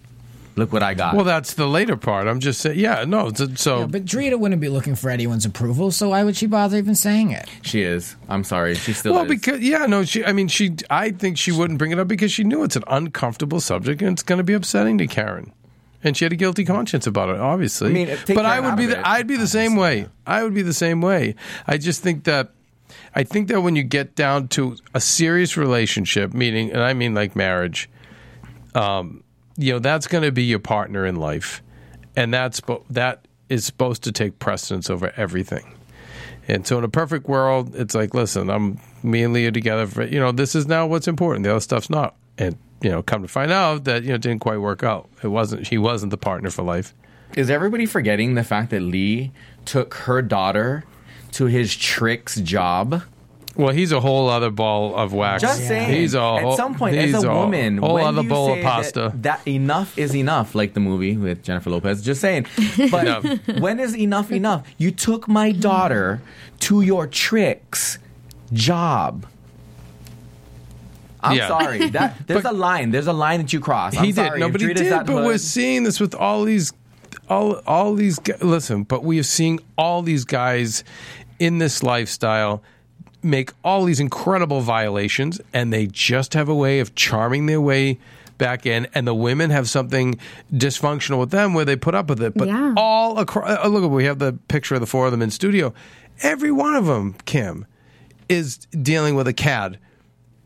Look 0.57 0.73
what 0.73 0.83
I 0.83 0.93
got. 0.93 1.15
Well, 1.15 1.23
that's 1.23 1.53
the 1.53 1.65
later 1.65 1.95
part. 1.95 2.27
I'm 2.27 2.41
just 2.41 2.59
saying. 2.59 2.77
Yeah, 2.77 3.05
no. 3.05 3.31
So, 3.33 3.47
so 3.55 3.79
Yeah, 3.79 3.85
but 3.85 4.03
Drita 4.03 4.37
wouldn't 4.37 4.59
be 4.59 4.67
looking 4.67 4.95
for 4.95 5.09
anyone's 5.09 5.45
approval, 5.45 5.91
so 5.91 6.09
why 6.09 6.23
would 6.25 6.35
she 6.35 6.45
bother 6.45 6.77
even 6.77 6.93
saying 6.93 7.31
it? 7.31 7.47
she 7.61 7.81
is. 7.83 8.17
I'm 8.27 8.43
sorry. 8.43 8.75
She 8.75 8.91
still 8.91 9.13
Well, 9.13 9.23
is. 9.23 9.29
because 9.29 9.61
yeah, 9.61 9.85
no, 9.85 10.03
she. 10.03 10.25
I 10.25 10.33
mean, 10.33 10.49
she. 10.49 10.75
I 10.89 11.11
think 11.11 11.37
she 11.37 11.51
wouldn't 11.53 11.79
bring 11.79 11.91
it 11.91 11.99
up 11.99 12.09
because 12.09 12.33
she 12.33 12.43
knew 12.43 12.63
it's 12.63 12.75
an 12.75 12.83
uncomfortable 12.87 13.61
subject 13.61 14.01
and 14.01 14.11
it's 14.11 14.23
going 14.23 14.37
to 14.37 14.43
be 14.43 14.51
upsetting 14.53 14.97
to 14.97 15.07
Karen, 15.07 15.53
and 16.03 16.17
she 16.17 16.25
had 16.25 16.33
a 16.33 16.35
guilty 16.35 16.65
conscience 16.65 17.07
about 17.07 17.29
it, 17.29 17.39
obviously. 17.39 17.89
I 17.89 17.93
mean, 17.93 18.07
take 18.25 18.35
but 18.35 18.45
I 18.45 18.55
Karen 18.59 18.63
would 18.65 18.71
out 18.71 18.77
be. 18.77 18.83
of 18.83 18.89
The, 18.91 19.07
I'd 19.07 19.27
be 19.27 19.37
the 19.37 19.47
same 19.47 19.77
way. 19.77 20.07
I 20.27 20.43
would 20.43 20.53
be 20.53 20.63
the 20.63 20.73
same 20.73 20.99
way. 21.01 21.35
I 21.65 21.77
just 21.77 22.03
think 22.03 22.25
that. 22.25 22.51
I 23.15 23.23
think 23.23 23.47
that 23.49 23.61
when 23.61 23.75
you 23.75 23.83
get 23.83 24.15
down 24.15 24.47
to 24.49 24.77
a 24.93 25.01
serious 25.01 25.57
relationship, 25.57 26.33
meaning, 26.33 26.71
and 26.71 26.81
I 26.81 26.93
mean 26.93 27.13
like 27.13 27.35
marriage, 27.35 27.89
um, 28.75 29.23
you 29.57 29.73
know, 29.73 29.79
that's 29.79 30.07
going 30.07 30.23
to 30.23 30.31
be 30.31 30.43
your 30.43 30.59
partner 30.59 31.05
in 31.05 31.15
life, 31.15 31.61
and 32.15 32.33
that's 32.33 32.61
that 32.89 33.27
is 33.49 33.65
supposed 33.65 34.03
to 34.03 34.11
take 34.11 34.39
precedence 34.39 34.89
over 34.89 35.11
everything. 35.17 35.75
And 36.47 36.65
so, 36.65 36.77
in 36.77 36.83
a 36.83 36.89
perfect 36.89 37.27
world, 37.27 37.75
it's 37.75 37.93
like, 37.93 38.13
listen, 38.13 38.49
I'm 38.49 38.79
me 39.03 39.23
and 39.23 39.33
Leah 39.33 39.51
together. 39.51 39.87
For, 39.87 40.03
you 40.03 40.19
know, 40.19 40.31
this 40.31 40.55
is 40.55 40.67
now 40.67 40.87
what's 40.87 41.07
important. 41.07 41.43
The 41.43 41.51
other 41.51 41.59
stuff's 41.59 41.89
not. 41.89 42.15
And 42.37 42.57
you 42.81 42.89
know, 42.89 43.03
come 43.03 43.21
to 43.21 43.27
find 43.27 43.51
out 43.51 43.83
that 43.83 44.03
you 44.03 44.09
know 44.09 44.15
it 44.15 44.21
didn't 44.21 44.39
quite 44.39 44.57
work 44.57 44.83
out. 44.83 45.09
It 45.23 45.27
wasn't. 45.27 45.67
He 45.67 45.77
wasn't 45.77 46.09
the 46.09 46.17
partner 46.17 46.49
for 46.49 46.63
life. 46.63 46.93
is 47.35 47.49
everybody 47.49 47.85
forgetting 47.85 48.35
the 48.35 48.43
fact 48.43 48.71
that 48.71 48.81
Lee 48.81 49.31
took 49.65 49.93
her 49.93 50.21
daughter 50.21 50.83
to 51.31 51.45
his 51.45 51.75
tricks 51.75 52.35
job? 52.41 53.03
Well, 53.55 53.73
he's 53.73 53.91
a 53.91 53.99
whole 53.99 54.29
other 54.29 54.49
ball 54.49 54.95
of 54.95 55.11
wax. 55.13 55.41
Just 55.41 55.67
saying. 55.67 55.91
He's 55.91 56.13
a 56.13 56.21
whole, 56.21 56.51
At 56.51 56.57
some 56.57 56.73
point, 56.73 56.95
he's 56.95 57.13
as 57.13 57.23
a 57.25 57.29
woman, 57.33 57.77
whole 57.79 57.95
when 57.95 58.05
other 58.05 58.21
you 58.21 58.29
bowl 58.29 58.47
say 58.47 58.59
of 58.59 58.63
pasta. 58.63 58.99
That, 59.15 59.43
that 59.43 59.47
enough 59.47 59.97
is 59.97 60.15
enough, 60.15 60.55
like 60.55 60.73
the 60.73 60.79
movie 60.79 61.17
with 61.17 61.43
Jennifer 61.43 61.69
Lopez. 61.69 62.01
Just 62.01 62.21
saying. 62.21 62.45
But 62.91 63.59
when 63.59 63.79
is 63.81 63.95
enough 63.97 64.31
enough? 64.31 64.65
You 64.77 64.91
took 64.91 65.27
my 65.27 65.51
daughter 65.51 66.21
to 66.61 66.81
your 66.81 67.07
tricks 67.07 67.97
job. 68.53 69.25
I'm 71.21 71.37
Yeah. 71.37 71.47
sorry. 71.49 71.89
That 71.91 72.25
there's 72.27 72.43
But- 72.43 72.53
a 72.53 72.55
line. 72.55 72.91
There's 72.91 73.07
a 73.07 73.13
line 73.13 73.41
that 73.41 73.53
you 73.53 73.59
cross. 73.59 73.95
I'm 73.97 74.05
he 74.05 74.11
sorry. 74.13 74.29
did. 74.29 74.33
If 74.35 74.39
Nobody 74.39 74.63
Drita's 74.65 74.81
did. 74.83 74.91
that 74.93 75.05
But 75.05 75.25
we're 75.25 75.37
seeing 75.37 75.83
this 75.83 75.99
with 75.99 76.15
all 76.15 76.43
these, 76.45 76.73
all 77.29 77.61
all 77.67 77.93
these. 77.95 78.19
Listen, 78.41 78.83
but 78.83 79.03
we 79.03 79.19
are 79.19 79.23
seeing 79.23 79.59
all 79.77 80.01
these 80.01 80.23
guys 80.25 80.83
in 81.41 81.57
this 81.57 81.81
lifestyle 81.81 82.61
make 83.23 83.51
all 83.63 83.83
these 83.85 83.99
incredible 83.99 84.61
violations, 84.61 85.41
and 85.53 85.73
they 85.73 85.87
just 85.87 86.33
have 86.35 86.47
a 86.47 86.55
way 86.55 86.79
of 86.79 86.93
charming 86.95 87.47
their 87.47 87.59
way 87.61 87.97
back 88.37 88.65
in. 88.65 88.87
And 88.95 89.07
the 89.07 89.13
women 89.13 89.49
have 89.49 89.67
something 89.69 90.19
dysfunctional 90.53 91.19
with 91.19 91.31
them 91.31 91.53
where 91.53 91.65
they 91.65 91.75
put 91.75 91.93
up 91.95 92.09
with 92.09 92.21
it. 92.21 92.33
But 92.35 92.47
Yeah. 92.47 92.73
all 92.77 93.17
across, 93.19 93.59
uh, 93.63 93.67
look, 93.67 93.91
we 93.91 94.05
have 94.05 94.19
the 94.19 94.33
picture 94.47 94.75
of 94.75 94.81
the 94.81 94.87
four 94.87 95.05
of 95.05 95.11
them 95.11 95.21
in 95.21 95.29
studio. 95.31 95.73
Every 96.21 96.51
one 96.51 96.75
of 96.75 96.85
them, 96.85 97.15
Kim, 97.25 97.65
is 98.29 98.57
dealing 98.81 99.15
with 99.15 99.27
a 99.27 99.33
cad 99.33 99.77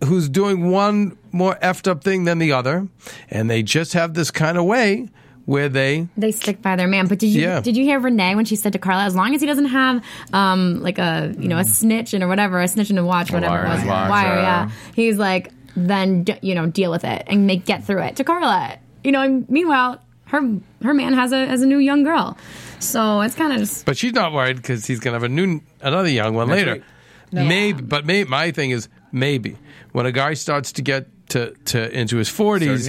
who's 0.03 0.27
doing 0.29 0.69
one 0.71 1.17
more 1.31 1.57
effed 1.61 1.87
up 1.89 2.03
thing 2.03 2.23
than 2.25 2.39
the 2.39 2.51
other, 2.51 2.87
and 3.29 3.49
they 3.49 3.63
just 3.63 3.93
have 3.93 4.13
this 4.13 4.31
kind 4.31 4.57
of 4.57 4.63
way 4.65 5.07
where 5.45 5.69
they 5.69 6.07
They 6.17 6.31
stick 6.31 6.61
by 6.61 6.75
their 6.75 6.87
man. 6.87 7.07
But 7.07 7.19
did 7.19 7.27
you 7.27 7.41
Yeah. 7.41 7.59
did 7.61 7.77
you 7.77 7.83
hear 7.83 7.99
Renee 7.99 8.35
when 8.35 8.45
she 8.45 8.55
said 8.55 8.73
to 8.73 8.79
Carla, 8.79 9.03
as 9.03 9.15
long 9.15 9.33
as 9.35 9.41
he 9.41 9.47
doesn't 9.47 9.65
have 9.67 10.03
um 10.33 10.81
like 10.81 10.97
a 10.99 11.33
you 11.39 11.47
know 11.47 11.57
a 11.57 11.63
snitch 11.63 12.13
and 12.13 12.23
or 12.23 12.27
whatever, 12.27 12.59
a 12.61 12.67
snitch 12.67 12.89
and 12.89 12.99
a 12.99 13.05
watch, 13.05 13.31
whatever 13.31 13.53
wire 13.55 13.65
it 13.65 13.69
was, 13.69 13.79
and 13.81 13.89
watch, 13.89 14.09
wire, 14.09 14.37
uh, 14.39 14.41
yeah. 14.41 14.71
He's 14.95 15.17
like, 15.17 15.51
then 15.75 16.25
you 16.41 16.55
know 16.55 16.65
deal 16.67 16.91
with 16.91 17.03
it 17.03 17.23
and 17.27 17.45
make 17.47 17.65
get 17.65 17.83
through 17.85 18.01
it 18.03 18.15
to 18.17 18.23
Carla. 18.23 18.77
You 19.03 19.11
know, 19.11 19.21
and 19.21 19.49
meanwhile, 19.49 20.01
her 20.27 20.41
her 20.83 20.93
man 20.93 21.13
has 21.13 21.31
a 21.31 21.45
has 21.45 21.61
a 21.61 21.67
new 21.67 21.77
young 21.77 22.03
girl, 22.03 22.37
so 22.79 23.21
it's 23.21 23.35
kind 23.35 23.53
of 23.53 23.59
just 23.59 23.85
But 23.85 23.97
she's 23.97 24.13
not 24.13 24.33
worried 24.33 24.57
because 24.57 24.85
he's 24.87 24.99
gonna 24.99 25.15
have 25.15 25.23
a 25.23 25.29
new 25.29 25.61
another 25.81 26.09
young 26.09 26.33
one 26.33 26.47
That's 26.49 26.59
later. 26.59 26.71
right. 26.71 26.83
Maybe, 27.31 27.81
but 27.81 28.05
may, 28.05 28.23
my 28.23 28.51
thing 28.51 28.71
is 28.71 28.87
maybe 29.11 29.57
when 29.91 30.05
a 30.05 30.11
guy 30.11 30.35
starts 30.35 30.71
to 30.73 30.81
get 30.81 31.07
to, 31.35 31.53
to 31.65 31.97
into 31.97 32.15
his 32.17 32.29
forties, 32.29 32.85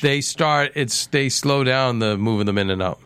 they 0.00 0.20
start 0.22 0.72
it's 0.74 1.06
they 1.08 1.28
slow 1.28 1.64
down 1.64 1.98
the 1.98 2.16
moving 2.16 2.46
them 2.46 2.56
in 2.56 2.70
and 2.70 2.82
out. 2.82 2.98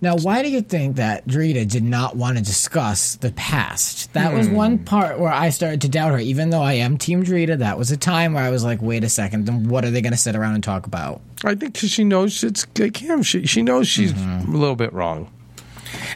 Now, 0.00 0.14
why 0.16 0.42
do 0.42 0.50
you 0.50 0.60
think 0.60 0.96
that 0.96 1.26
Drita 1.26 1.68
did 1.68 1.82
not 1.82 2.16
want 2.16 2.36
to 2.36 2.44
discuss 2.44 3.16
the 3.16 3.32
past? 3.32 4.12
That 4.12 4.34
was 4.34 4.46
one 4.48 4.76
hmm. 4.76 4.84
part 4.84 5.18
where 5.18 5.32
I 5.32 5.48
started 5.48 5.80
to 5.80 5.88
doubt 5.88 6.12
her. 6.12 6.18
Even 6.18 6.50
though 6.50 6.62
I 6.62 6.74
am 6.74 6.98
Team 6.98 7.24
Drita, 7.24 7.58
that 7.58 7.78
was 7.78 7.90
a 7.90 7.96
time 7.96 8.34
where 8.34 8.44
I 8.44 8.50
was 8.50 8.62
like, 8.62 8.80
wait 8.82 9.04
a 9.04 9.08
second, 9.08 9.46
then 9.46 9.68
what 9.68 9.84
are 9.84 9.90
they 9.90 10.02
going 10.02 10.12
to 10.12 10.18
sit 10.18 10.36
around 10.36 10.54
and 10.54 10.62
talk 10.62 10.86
about? 10.86 11.22
I 11.44 11.54
think 11.54 11.74
'cause 11.74 11.90
she 11.90 12.04
knows 12.04 12.44
it's 12.44 12.66
like 12.78 12.98
him. 12.98 13.22
She 13.22 13.46
she 13.46 13.62
knows 13.62 13.88
she's 13.88 14.12
mm-hmm. 14.12 14.54
a 14.54 14.56
little 14.56 14.76
bit 14.76 14.92
wrong. 14.92 15.32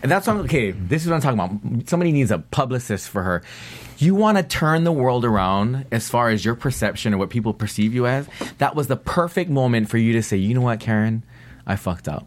And 0.02 0.10
that's 0.10 0.26
what 0.26 0.36
I'm, 0.36 0.42
okay. 0.42 0.72
This 0.72 1.02
is 1.02 1.08
what 1.08 1.24
I'm 1.24 1.38
talking 1.38 1.68
about. 1.68 1.88
Somebody 1.88 2.12
needs 2.12 2.30
a 2.30 2.38
publicist 2.38 3.08
for 3.08 3.22
her. 3.22 3.42
You 4.00 4.14
want 4.14 4.38
to 4.38 4.42
turn 4.42 4.84
the 4.84 4.92
world 4.92 5.26
around 5.26 5.84
as 5.92 6.08
far 6.08 6.30
as 6.30 6.42
your 6.42 6.54
perception 6.54 7.12
or 7.12 7.18
what 7.18 7.28
people 7.28 7.52
perceive 7.52 7.94
you 7.94 8.06
as. 8.06 8.26
That 8.56 8.74
was 8.74 8.86
the 8.86 8.96
perfect 8.96 9.50
moment 9.50 9.90
for 9.90 9.98
you 9.98 10.14
to 10.14 10.22
say, 10.22 10.38
you 10.38 10.54
know 10.54 10.62
what, 10.62 10.80
Karen, 10.80 11.22
I 11.66 11.76
fucked 11.76 12.08
up. 12.08 12.26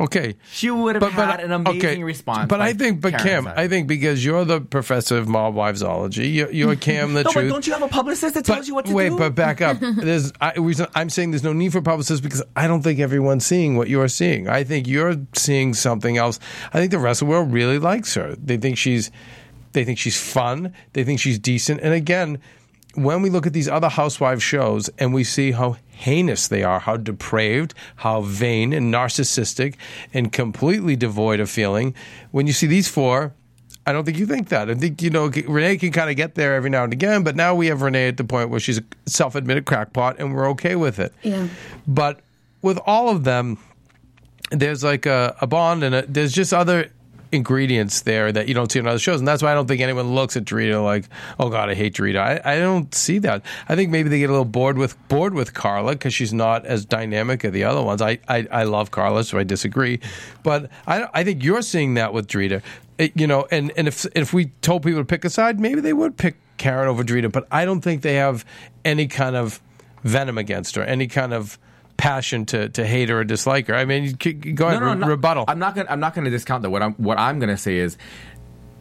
Okay. 0.00 0.36
She 0.50 0.70
would 0.70 0.94
have 0.94 1.12
had 1.12 1.40
an 1.40 1.52
amazing 1.52 2.04
response. 2.04 2.48
But 2.48 2.60
I 2.60 2.72
think, 2.72 3.00
but 3.00 3.10
Karen 3.10 3.26
Cam, 3.26 3.44
said. 3.44 3.58
I 3.58 3.68
think 3.68 3.88
because 3.88 4.24
you're 4.24 4.44
the 4.44 4.60
professor 4.60 5.18
of 5.18 5.28
mob 5.28 5.54
wivesology, 5.54 6.32
you're, 6.32 6.50
you're 6.52 6.76
Cam 6.88 7.14
the 7.14 7.24
no, 7.24 7.30
truth. 7.30 7.48
but 7.48 7.52
don't 7.52 7.66
you 7.66 7.72
have 7.72 7.82
a 7.82 7.88
publicist 7.88 8.34
that 8.34 8.44
tells 8.44 8.68
you 8.68 8.74
what 8.74 8.86
to 8.86 8.94
wait, 8.94 9.08
do? 9.08 9.16
Wait, 9.16 9.18
but 9.18 9.34
back 9.34 9.60
up. 9.60 9.78
There's, 9.80 10.32
I, 10.40 10.52
I'm 10.94 11.10
saying 11.10 11.32
there's 11.32 11.42
no 11.42 11.52
need 11.52 11.72
for 11.72 11.82
publicists 11.82 12.22
because 12.22 12.42
I 12.56 12.66
don't 12.68 12.82
think 12.82 13.00
everyone's 13.00 13.44
seeing 13.44 13.76
what 13.76 13.88
you're 13.88 14.08
seeing. 14.08 14.48
I 14.48 14.64
think 14.64 14.86
you're 14.86 15.16
seeing 15.34 15.74
something 15.74 16.16
else. 16.16 16.38
I 16.72 16.78
think 16.78 16.92
the 16.92 16.98
rest 16.98 17.20
of 17.20 17.28
the 17.28 17.32
world 17.32 17.52
really 17.52 17.78
likes 17.78 18.14
her. 18.14 18.36
They 18.36 18.56
think 18.56 18.78
she's, 18.78 19.10
they 19.78 19.84
think 19.84 20.00
she's 20.00 20.20
fun. 20.20 20.74
They 20.92 21.04
think 21.04 21.20
she's 21.20 21.38
decent. 21.38 21.80
And 21.82 21.94
again, 21.94 22.40
when 22.94 23.22
we 23.22 23.30
look 23.30 23.46
at 23.46 23.52
these 23.52 23.68
other 23.68 23.88
housewives 23.88 24.42
shows 24.42 24.90
and 24.98 25.14
we 25.14 25.22
see 25.22 25.52
how 25.52 25.76
heinous 25.86 26.48
they 26.48 26.64
are, 26.64 26.80
how 26.80 26.96
depraved, 26.96 27.74
how 27.94 28.22
vain 28.22 28.72
and 28.72 28.92
narcissistic, 28.92 29.76
and 30.12 30.32
completely 30.32 30.96
devoid 30.96 31.38
of 31.38 31.48
feeling, 31.48 31.94
when 32.32 32.48
you 32.48 32.52
see 32.52 32.66
these 32.66 32.88
four. 32.88 33.34
I 33.86 33.92
don't 33.92 34.04
think 34.04 34.18
you 34.18 34.26
think 34.26 34.48
that. 34.48 34.68
I 34.68 34.74
think 34.74 35.00
you 35.00 35.10
know 35.10 35.28
Renee 35.28 35.78
can 35.78 35.92
kind 35.92 36.10
of 36.10 36.16
get 36.16 36.34
there 36.34 36.56
every 36.56 36.70
now 36.70 36.82
and 36.82 36.92
again, 36.92 37.22
but 37.22 37.36
now 37.36 37.54
we 37.54 37.68
have 37.68 37.80
Renee 37.80 38.08
at 38.08 38.16
the 38.16 38.24
point 38.24 38.50
where 38.50 38.58
she's 38.58 38.78
a 38.78 38.84
self-admitted 39.06 39.64
crackpot, 39.64 40.18
and 40.18 40.34
we're 40.34 40.50
okay 40.50 40.74
with 40.74 40.98
it. 40.98 41.14
Yeah. 41.22 41.46
But 41.86 42.20
with 42.62 42.80
all 42.84 43.08
of 43.10 43.22
them, 43.22 43.58
there's 44.50 44.82
like 44.82 45.06
a, 45.06 45.36
a 45.40 45.46
bond, 45.46 45.84
and 45.84 45.94
a, 45.94 46.02
there's 46.02 46.32
just 46.32 46.52
other 46.52 46.90
ingredients 47.32 48.02
there 48.02 48.32
that 48.32 48.48
you 48.48 48.54
don't 48.54 48.70
see 48.70 48.78
in 48.78 48.86
other 48.86 48.98
shows, 48.98 49.18
and 49.20 49.28
that's 49.28 49.42
why 49.42 49.50
I 49.50 49.54
don't 49.54 49.66
think 49.66 49.80
anyone 49.80 50.14
looks 50.14 50.36
at 50.36 50.44
Dorita 50.44 50.82
like, 50.82 51.04
"Oh 51.38 51.48
God, 51.50 51.68
I 51.70 51.74
hate 51.74 51.94
Dorita." 51.94 52.18
I, 52.18 52.54
I 52.54 52.58
don't 52.58 52.94
see 52.94 53.18
that. 53.20 53.42
I 53.68 53.76
think 53.76 53.90
maybe 53.90 54.08
they 54.08 54.18
get 54.18 54.30
a 54.30 54.32
little 54.32 54.44
bored 54.44 54.78
with 54.78 54.96
bored 55.08 55.34
with 55.34 55.54
Carla 55.54 55.92
because 55.92 56.14
she's 56.14 56.32
not 56.32 56.66
as 56.66 56.84
dynamic 56.84 57.44
as 57.44 57.52
the 57.52 57.64
other 57.64 57.82
ones. 57.82 58.00
I, 58.02 58.18
I, 58.28 58.46
I 58.50 58.62
love 58.64 58.90
Carla, 58.90 59.24
so 59.24 59.38
I 59.38 59.44
disagree, 59.44 60.00
but 60.42 60.70
I 60.86 61.08
I 61.14 61.24
think 61.24 61.42
you're 61.44 61.62
seeing 61.62 61.94
that 61.94 62.12
with 62.12 62.26
Dorita. 62.28 62.62
It- 62.98 63.12
you 63.14 63.26
know, 63.26 63.46
and 63.50 63.72
and 63.76 63.86
if 63.88 64.06
if 64.16 64.32
we 64.32 64.46
told 64.62 64.82
people 64.82 65.00
to 65.00 65.04
pick 65.04 65.24
a 65.24 65.30
side, 65.30 65.60
maybe 65.60 65.80
they 65.80 65.92
would 65.92 66.16
pick 66.16 66.36
Karen 66.56 66.88
over 66.88 67.04
Dorita, 67.04 67.30
but 67.30 67.46
I 67.50 67.64
don't 67.64 67.80
think 67.80 68.02
they 68.02 68.14
have 68.14 68.44
any 68.84 69.06
kind 69.06 69.36
of 69.36 69.60
venom 70.02 70.38
against 70.38 70.74
her, 70.76 70.82
any 70.82 71.06
kind 71.06 71.32
of 71.32 71.58
passion 71.98 72.46
to, 72.46 72.70
to 72.70 72.86
hate 72.86 73.10
her 73.10 73.18
or 73.18 73.24
dislike 73.24 73.66
her. 73.66 73.74
I 73.74 73.84
mean, 73.84 74.12
go 74.14 74.68
ahead, 74.68 74.80
no, 74.80 74.86
no, 74.86 74.92
re- 74.94 75.00
no, 75.00 75.06
rebuttal. 75.08 75.44
I'm 75.46 75.58
not 75.58 75.74
gonna. 75.74 75.90
I'm 75.90 76.00
not 76.00 76.14
gonna 76.14 76.30
discount 76.30 76.62
that. 76.62 76.70
What 76.70 76.82
I'm 76.82 76.94
what 76.94 77.18
I'm 77.18 77.38
gonna 77.38 77.58
say 77.58 77.76
is, 77.76 77.98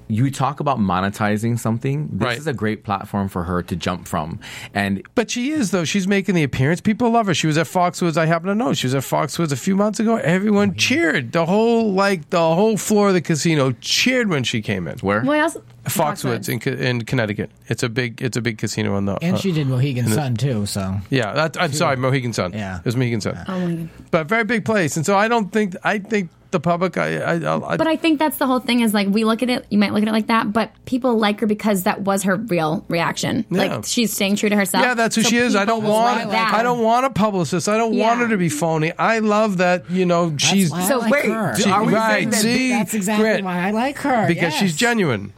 you 0.07 0.31
talk 0.31 0.61
about 0.61 0.79
monetizing 0.79 1.59
something. 1.59 2.07
This 2.13 2.25
Right. 2.25 2.37
is 2.37 2.47
a 2.47 2.53
great 2.53 2.85
platform 2.85 3.27
for 3.27 3.43
her 3.43 3.61
to 3.63 3.75
jump 3.75 4.07
from, 4.07 4.39
and 4.73 5.01
But 5.15 5.29
she 5.29 5.49
is 5.51 5.71
though. 5.71 5.83
She's 5.83 6.07
making 6.07 6.35
the 6.35 6.43
appearance. 6.43 6.79
People 6.79 7.09
love 7.09 7.25
her. 7.27 7.33
She 7.33 7.47
was 7.47 7.57
at 7.57 7.65
Foxwoods. 7.65 8.15
I 8.15 8.25
happen 8.25 8.47
to 8.47 8.55
know 8.55 8.73
she 8.73 8.87
was 8.87 8.95
at 8.95 9.03
Foxwoods 9.03 9.51
a 9.51 9.57
few 9.57 9.75
months 9.75 9.99
ago. 9.99 10.15
Everyone 10.15 10.69
mm-hmm. 10.69 10.77
cheered. 10.77 11.31
The 11.33 11.45
whole 11.45 11.91
like 11.91 12.29
the 12.29 12.39
whole 12.55 12.77
floor 12.77 13.09
of 13.09 13.13
the 13.15 13.21
casino 13.21 13.73
cheered 13.81 14.29
when 14.29 14.43
she 14.43 14.61
came 14.61 14.87
in. 14.87 14.97
where 14.99 15.21
Well, 15.21 15.31
I 15.31 15.41
also, 15.41 15.61
Foxwoods 15.87 16.49
in, 16.49 16.73
in 16.79 17.05
Connecticut. 17.05 17.49
It's 17.67 17.83
a 17.83 17.89
big 17.89 18.21
it's 18.21 18.37
a 18.37 18.41
big 18.41 18.57
casino 18.57 18.97
in 18.97 19.05
the 19.05 19.17
And 19.21 19.35
uh, 19.35 19.39
she 19.39 19.51
did 19.51 19.67
Mohegan 19.67 20.07
Sun 20.07 20.35
too, 20.35 20.65
so 20.65 20.97
yeah. 21.09 21.33
That, 21.33 21.61
I'm 21.61 21.73
sorry, 21.73 21.97
Mohegan 21.97 22.33
Sun. 22.33 22.53
Yeah. 22.53 22.79
it 22.79 22.85
was 22.85 22.95
Mohegan 22.95 23.21
Sun. 23.21 23.37
oh 23.47 23.67
my 23.67 23.87
But 24.11 24.27
very 24.27 24.43
big 24.43 24.65
place, 24.65 24.97
and 24.97 25.05
so 25.05 25.17
I 25.17 25.27
don't 25.27 25.51
think 25.51 25.75
I 25.83 25.99
think 25.99 26.29
the 26.51 26.59
public. 26.59 26.97
I, 26.97 27.17
I, 27.17 27.33
I, 27.39 27.73
I 27.73 27.77
But 27.77 27.87
I 27.87 27.95
think 27.97 28.19
that's 28.19 28.37
the 28.37 28.47
whole 28.47 28.59
thing 28.59 28.79
is 28.79 28.93
like 28.93 29.07
we 29.09 29.25
look 29.25 29.43
at 29.43 29.49
it, 29.49 29.65
you 29.69 29.77
might 29.77 29.91
look 29.93 30.01
at 30.01 30.07
it 30.07 30.11
like 30.13 30.27
that, 30.27 30.53
but 30.53 30.71
people 30.85 31.17
like 31.17 31.39
her 31.41 31.47
because 31.47 31.83
that 31.83 32.01
was 32.01 32.23
her 32.23 32.37
real 32.37 32.85
reaction. 32.87 33.45
Yeah. 33.51 33.57
Like 33.65 33.85
she's 33.85 34.13
staying 34.13 34.37
true 34.37 34.49
to 34.49 34.55
herself. 34.55 34.83
Yeah, 34.83 34.93
that's 34.93 35.15
who 35.15 35.23
So 35.23 35.29
she 35.29 35.37
is. 35.37 35.55
I 35.55 35.65
don't 35.65 35.81
people 35.81 35.93
want. 35.93 36.19
like 36.21 36.29
that. 36.31 36.53
I 36.53 36.63
don't 36.63 36.81
want 36.81 37.05
a 37.05 37.09
publicist. 37.09 37.67
I 37.67 37.77
don't 37.77 37.97
want 37.97 38.19
her 38.21 38.29
to 38.29 38.37
be 38.37 38.49
phony. 38.49 38.93
I 38.97 39.19
love 39.19 39.57
that. 39.57 39.89
You 39.89 40.05
know, 40.05 40.35
she's 40.37 40.69
So 40.69 40.99
like 40.99 41.11
wait, 41.11 41.25
her. 41.25 41.53
do- 41.57 41.69
are 41.69 41.83
we 41.83 41.93
right. 41.93 42.29
that 42.31 42.37
see, 42.37 42.69
that's 42.69 42.93
exactly 42.93 43.23
Grit, 43.25 43.43
why 43.43 43.67
I 43.67 43.71
like 43.71 43.97
her 43.99 44.27
because 44.27 44.53
yes. 44.53 44.59
she's 44.59 44.75
genuine. 44.75 45.33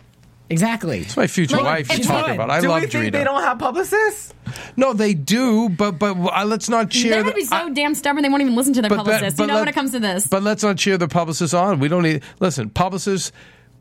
Exactly. 0.50 1.02
It's 1.02 1.16
my 1.16 1.28
future 1.28 1.58
Like, 1.58 1.66
wife. 1.66 1.90
You 1.90 1.98
it's 2.00 2.08
talk 2.08 2.28
about. 2.30 2.50
I 2.50 2.60
do 2.62 2.70
love 2.70 2.82
we 2.82 2.88
think 2.88 3.06
Dorita. 3.10 3.12
they 3.12 3.24
don't 3.24 3.42
have 3.44 3.60
publicists? 3.60 4.34
No, 4.76 4.94
they 4.94 5.14
do. 5.14 5.70
But 5.70 6.00
but 6.00 6.16
uh, 6.18 6.44
let's 6.46 6.70
not 6.70 6.90
cheer. 6.90 7.12
They're 7.12 7.24
gonna 7.24 7.36
be 7.36 7.46
so 7.46 7.56
I- 7.56 7.70
damn 7.70 7.94
stubborn 7.94 8.24
they 8.24 8.30
won't 8.30 8.42
even 8.42 8.56
listen 8.56 8.74
to 8.74 8.82
their 8.82 8.90
but- 8.90 8.98
but- 8.98 9.06
publicist. 9.06 9.38
but 9.38 9.44
you 9.44 9.48
know 9.48 9.54
let- 9.56 9.60
when 9.62 9.68
it 9.68 9.76
comes 9.76 9.92
to 9.92 10.00
this. 10.00 10.26
But 10.28 10.42
let's 10.44 10.64
not 10.64 10.78
cheer 10.78 10.98
the 10.98 11.08
publicists 11.08 11.54
on. 11.54 11.80
We 11.80 11.88
don't 11.88 12.04
need. 12.04 12.24
Listen, 12.40 12.70
publicists, 12.72 13.32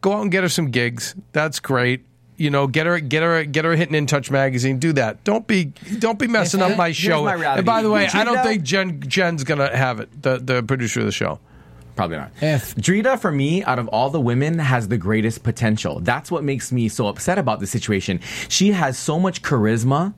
go 0.02 0.12
out 0.12 0.22
and 0.22 0.30
get 0.30 0.42
her 0.42 0.48
some 0.50 0.70
gigs. 0.70 1.14
That's 1.32 1.58
great. 1.58 2.04
You 2.36 2.50
know, 2.50 2.68
get 2.68 2.86
her, 2.86 3.00
get 3.00 3.24
her, 3.24 3.42
get 3.44 3.64
her 3.64 3.74
hitting 3.74 3.96
in 3.96 4.06
Touch 4.06 4.30
magazine. 4.30 4.78
Do 4.78 4.92
that. 4.92 5.24
Don't 5.24 5.44
be, 5.48 5.72
don't 5.98 6.20
be 6.20 6.28
messing 6.28 6.62
up 6.62 6.76
my 6.76 6.92
show. 6.92 7.24
my 7.24 7.34
and 7.56 7.66
by 7.66 7.82
the 7.82 7.90
way, 7.90 8.06
I 8.14 8.22
don't 8.22 8.44
think 8.44 8.62
Jen, 8.62 9.00
Jen's 9.08 9.42
gonna 9.42 9.74
have 9.76 9.98
it. 9.98 10.22
The 10.22 10.38
the 10.38 10.62
producer 10.62 11.00
of 11.00 11.06
the 11.06 11.12
show. 11.12 11.40
Probably 11.98 12.16
not. 12.16 12.30
If- 12.40 12.76
Drita, 12.76 13.18
for 13.18 13.32
me, 13.32 13.64
out 13.64 13.80
of 13.80 13.88
all 13.88 14.08
the 14.08 14.20
women, 14.20 14.60
has 14.60 14.86
the 14.86 14.96
greatest 14.96 15.42
potential. 15.42 15.98
That's 15.98 16.30
what 16.30 16.44
makes 16.44 16.70
me 16.70 16.88
so 16.88 17.08
upset 17.08 17.38
about 17.38 17.58
the 17.58 17.66
situation. 17.66 18.20
She 18.48 18.70
has 18.70 18.96
so 18.96 19.18
much 19.18 19.42
charisma. 19.42 20.14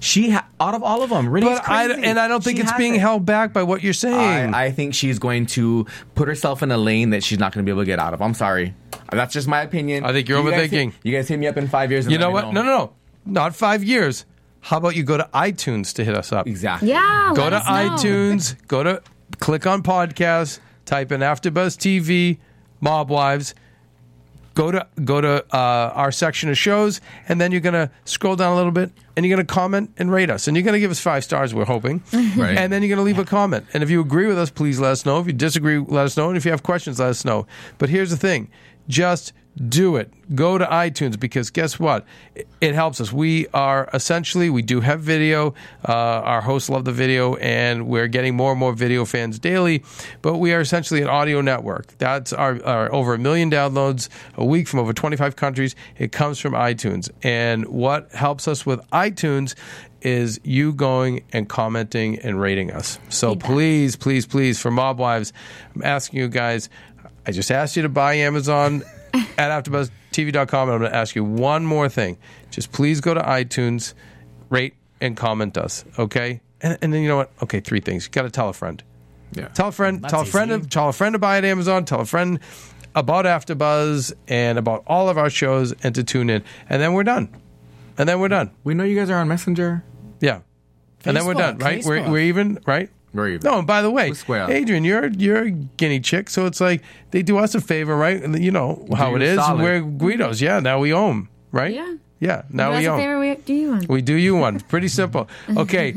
She, 0.00 0.30
ha- 0.30 0.46
out 0.60 0.74
of 0.74 0.84
all 0.84 1.02
of 1.02 1.10
them, 1.10 1.28
Renee's 1.28 1.58
But 1.58 1.68
I 1.68 1.90
and 1.92 2.20
I 2.20 2.28
don't 2.28 2.44
think 2.44 2.58
She 2.58 2.62
it's 2.62 2.72
being 2.74 2.94
it. 2.94 3.00
held 3.00 3.26
back 3.26 3.52
by 3.52 3.64
what 3.64 3.82
you're 3.82 3.92
saying. 3.92 4.54
I, 4.54 4.66
I 4.66 4.70
think 4.70 4.94
she's 4.94 5.18
going 5.18 5.46
to 5.46 5.86
put 6.14 6.28
herself 6.28 6.62
in 6.62 6.70
a 6.70 6.76
lane 6.78 7.10
that 7.10 7.24
she's 7.24 7.40
not 7.40 7.52
going 7.52 7.66
to 7.66 7.68
be 7.68 7.72
able 7.74 7.82
to 7.82 7.86
get 7.86 7.98
out 7.98 8.14
of. 8.14 8.22
I'm 8.22 8.34
sorry. 8.34 8.76
That's 9.10 9.34
just 9.34 9.48
my 9.48 9.60
opinion. 9.62 10.04
I 10.04 10.12
think 10.12 10.28
you're 10.28 10.40
You 10.40 10.52
overthinking. 10.52 10.70
hit- 10.92 10.94
you 11.02 11.12
guys 11.12 11.26
hit 11.26 11.40
me 11.40 11.48
up 11.48 11.56
in 11.56 11.66
five 11.66 11.90
years. 11.90 12.04
And 12.04 12.12
you 12.12 12.18
know 12.18 12.28
me 12.28 12.34
what? 12.34 12.52
No, 12.52 12.62
no, 12.62 12.76
no, 12.78 12.92
not 13.26 13.56
five 13.56 13.82
years. 13.82 14.24
How 14.60 14.76
about 14.76 14.94
you 14.94 15.02
go 15.02 15.16
to 15.16 15.28
iTunes 15.34 15.92
to 15.94 16.04
hit 16.04 16.14
us 16.16 16.30
up? 16.30 16.46
Exactly. 16.46 16.90
yeah, 16.90 17.32
Go 17.34 17.42
let 17.42 17.50
to 17.50 17.56
us 17.56 17.66
know. 17.66 17.96
iTunes. 17.96 18.66
Go 18.68 18.84
to 18.84 19.02
click 19.40 19.66
on 19.66 19.82
podcast. 19.82 20.60
Type 20.88 21.12
in 21.12 21.20
AfterBuzz 21.20 21.76
TV, 21.76 22.38
Mob 22.80 23.10
Wives. 23.10 23.54
Go 24.54 24.70
to 24.70 24.86
go 25.04 25.20
to 25.20 25.44
uh, 25.54 25.92
our 25.94 26.10
section 26.10 26.48
of 26.48 26.56
shows, 26.56 27.02
and 27.28 27.38
then 27.38 27.52
you're 27.52 27.60
gonna 27.60 27.90
scroll 28.06 28.36
down 28.36 28.54
a 28.54 28.56
little 28.56 28.72
bit, 28.72 28.90
and 29.18 29.26
you're 29.26 29.36
gonna 29.36 29.44
comment 29.46 29.90
and 29.98 30.12
rate 30.12 30.30
us, 30.30 30.46
and 30.46 30.56
you're 30.56 30.64
gonna 30.64 30.78
give 30.78 30.92
us 30.92 31.00
five 31.00 31.24
stars. 31.24 31.52
We're 31.52 31.64
hoping, 31.64 32.02
Right. 32.12 32.56
and 32.56 32.72
then 32.72 32.82
you're 32.82 32.94
gonna 32.94 33.02
leave 33.04 33.18
a 33.18 33.24
comment. 33.24 33.66
And 33.74 33.82
if 33.82 33.90
you 33.90 34.00
agree 34.00 34.26
with 34.26 34.38
us, 34.38 34.48
please 34.50 34.78
let 34.78 34.92
us 34.92 35.04
know. 35.04 35.18
If 35.18 35.26
you 35.26 35.32
disagree, 35.32 35.78
let 35.78 36.04
us 36.06 36.16
know. 36.16 36.28
And 36.28 36.36
if 36.36 36.44
you 36.44 36.52
have 36.52 36.62
questions, 36.62 37.00
let 37.00 37.08
us 37.08 37.24
know. 37.24 37.46
But 37.78 37.88
here's 37.88 38.10
the 38.10 38.16
thing: 38.16 38.48
just 38.88 39.32
do 39.68 39.96
it. 39.96 40.12
Go 40.36 40.56
to 40.56 40.64
iTunes 40.66 41.18
because 41.18 41.50
guess 41.50 41.80
what? 41.80 42.04
It- 42.36 42.46
It 42.60 42.74
helps 42.74 43.00
us. 43.00 43.12
We 43.12 43.46
are 43.54 43.88
essentially 43.94 44.50
we 44.50 44.62
do 44.62 44.80
have 44.80 45.00
video. 45.00 45.54
Uh, 45.88 45.92
our 46.32 46.40
hosts 46.40 46.68
love 46.68 46.84
the 46.84 46.92
video, 46.92 47.34
and 47.36 47.86
we're 47.86 48.08
getting 48.08 48.34
more 48.36 48.50
and 48.50 48.58
more 48.60 48.72
video 48.72 49.04
fans 49.04 49.38
daily. 49.38 49.82
But 50.22 50.38
we 50.38 50.52
are 50.52 50.60
essentially 50.60 51.00
an 51.02 51.08
audio 51.08 51.40
network. 51.40 51.96
That's 51.98 52.32
our, 52.32 52.60
our 52.64 52.92
over 52.92 53.14
a 53.14 53.18
million 53.18 53.48
downloads 53.50 54.08
a 54.36 54.44
week 54.44 54.66
from 54.68 54.80
over 54.80 54.92
25 54.92 55.36
countries. 55.36 55.74
It 55.98 56.10
comes 56.12 56.38
from 56.40 56.52
iTunes, 56.52 57.10
and 57.22 57.64
what 57.66 58.10
helps 58.12 58.48
us 58.48 58.66
with 58.66 58.80
iTunes 58.90 59.07
is 60.00 60.40
you 60.44 60.72
going 60.72 61.24
and 61.32 61.48
commenting 61.48 62.18
and 62.20 62.40
rating 62.40 62.70
us. 62.70 62.98
So 63.08 63.30
Feedback. 63.30 63.50
please, 63.50 63.96
please, 63.96 64.26
please, 64.26 64.60
for 64.60 64.70
Mob 64.70 64.98
Wives, 64.98 65.32
I'm 65.74 65.82
asking 65.82 66.20
you 66.20 66.28
guys. 66.28 66.68
I 67.26 67.32
just 67.32 67.50
asked 67.50 67.76
you 67.76 67.82
to 67.82 67.88
buy 67.88 68.14
Amazon 68.14 68.82
at 69.36 69.64
AfterBuzzTV.com, 69.64 70.68
and 70.68 70.74
I'm 70.74 70.80
going 70.80 70.90
to 70.90 70.96
ask 70.96 71.14
you 71.14 71.24
one 71.24 71.66
more 71.66 71.88
thing. 71.88 72.18
Just 72.50 72.72
please 72.72 73.00
go 73.00 73.14
to 73.14 73.20
iTunes, 73.20 73.94
rate 74.50 74.74
and 75.00 75.16
comment 75.16 75.58
us, 75.58 75.84
okay? 75.98 76.40
And, 76.60 76.78
and 76.80 76.92
then 76.92 77.02
you 77.02 77.08
know 77.08 77.16
what? 77.16 77.30
Okay, 77.42 77.60
three 77.60 77.80
things. 77.80 78.06
You 78.06 78.10
got 78.10 78.22
to 78.22 78.30
tell 78.30 78.48
a 78.48 78.52
friend. 78.52 78.82
Yeah. 79.32 79.48
Tell 79.48 79.68
a 79.68 79.72
friend. 79.72 80.02
That's 80.02 80.12
tell 80.12 80.22
a 80.22 80.26
friend. 80.26 80.50
easy. 80.50 80.62
To, 80.62 80.68
tell 80.68 80.88
a 80.88 80.92
friend 80.92 81.12
to 81.12 81.18
buy 81.18 81.38
at 81.38 81.44
Amazon. 81.44 81.84
Tell 81.84 82.00
a 82.00 82.06
friend 82.06 82.40
about 82.94 83.26
AfterBuzz 83.26 84.12
and 84.26 84.58
about 84.58 84.82
all 84.86 85.08
of 85.08 85.18
our 85.18 85.30
shows, 85.30 85.72
and 85.82 85.94
to 85.94 86.02
tune 86.02 86.30
in. 86.30 86.42
And 86.68 86.80
then 86.80 86.94
we're 86.94 87.04
done. 87.04 87.28
And 87.98 88.08
then 88.08 88.20
we're 88.20 88.28
done. 88.28 88.52
We 88.64 88.74
know 88.74 88.84
you 88.84 88.96
guys 88.96 89.10
are 89.10 89.18
on 89.18 89.28
Messenger. 89.28 89.84
Yeah. 90.20 90.40
and 91.04 91.16
then 91.16 91.26
we're 91.26 91.34
Facebook, 91.34 91.38
done, 91.38 91.58
right? 91.58 91.84
We're, 91.84 91.98
Facebook. 91.98 92.10
we're 92.10 92.18
even, 92.22 92.58
right? 92.66 92.90
We're 93.12 93.28
even. 93.30 93.40
No, 93.50 93.58
and 93.58 93.66
by 93.66 93.82
the 93.82 93.90
way, 93.90 94.10
We're 94.10 94.14
square. 94.14 94.50
Adrian, 94.50 94.84
you're 94.84 95.08
you're 95.08 95.42
a 95.44 95.50
guinea 95.50 95.98
chick, 96.00 96.28
so 96.30 96.46
it's 96.46 96.60
like 96.60 96.82
they 97.10 97.22
do 97.22 97.38
us 97.38 97.54
a 97.54 97.60
favor, 97.60 97.96
right? 97.96 98.22
And 98.22 98.42
you 98.42 98.50
know 98.50 98.86
how 98.96 99.14
it 99.16 99.22
you 99.22 99.28
is. 99.28 99.36
solid. 99.36 99.62
We're 99.62 99.80
Guidos, 99.80 100.40
yeah. 100.40 100.60
Now 100.60 100.78
we 100.78 100.92
own, 100.92 101.10
'em, 101.10 101.28
right? 101.50 101.74
Yeah. 101.74 101.94
yeah. 102.20 102.42
Now 102.50 102.70
That's 102.72 102.80
we 102.82 102.86
a 102.86 102.92
own. 102.92 102.98
favor 102.98 103.18
we 103.18 103.34
do 103.36 103.54
you 103.54 103.70
one. 103.70 103.86
We 103.88 104.02
do 104.02 104.14
you 104.14 104.36
one. 104.36 104.60
Pretty 104.60 104.88
simple. 104.88 105.26
Okay, 105.56 105.94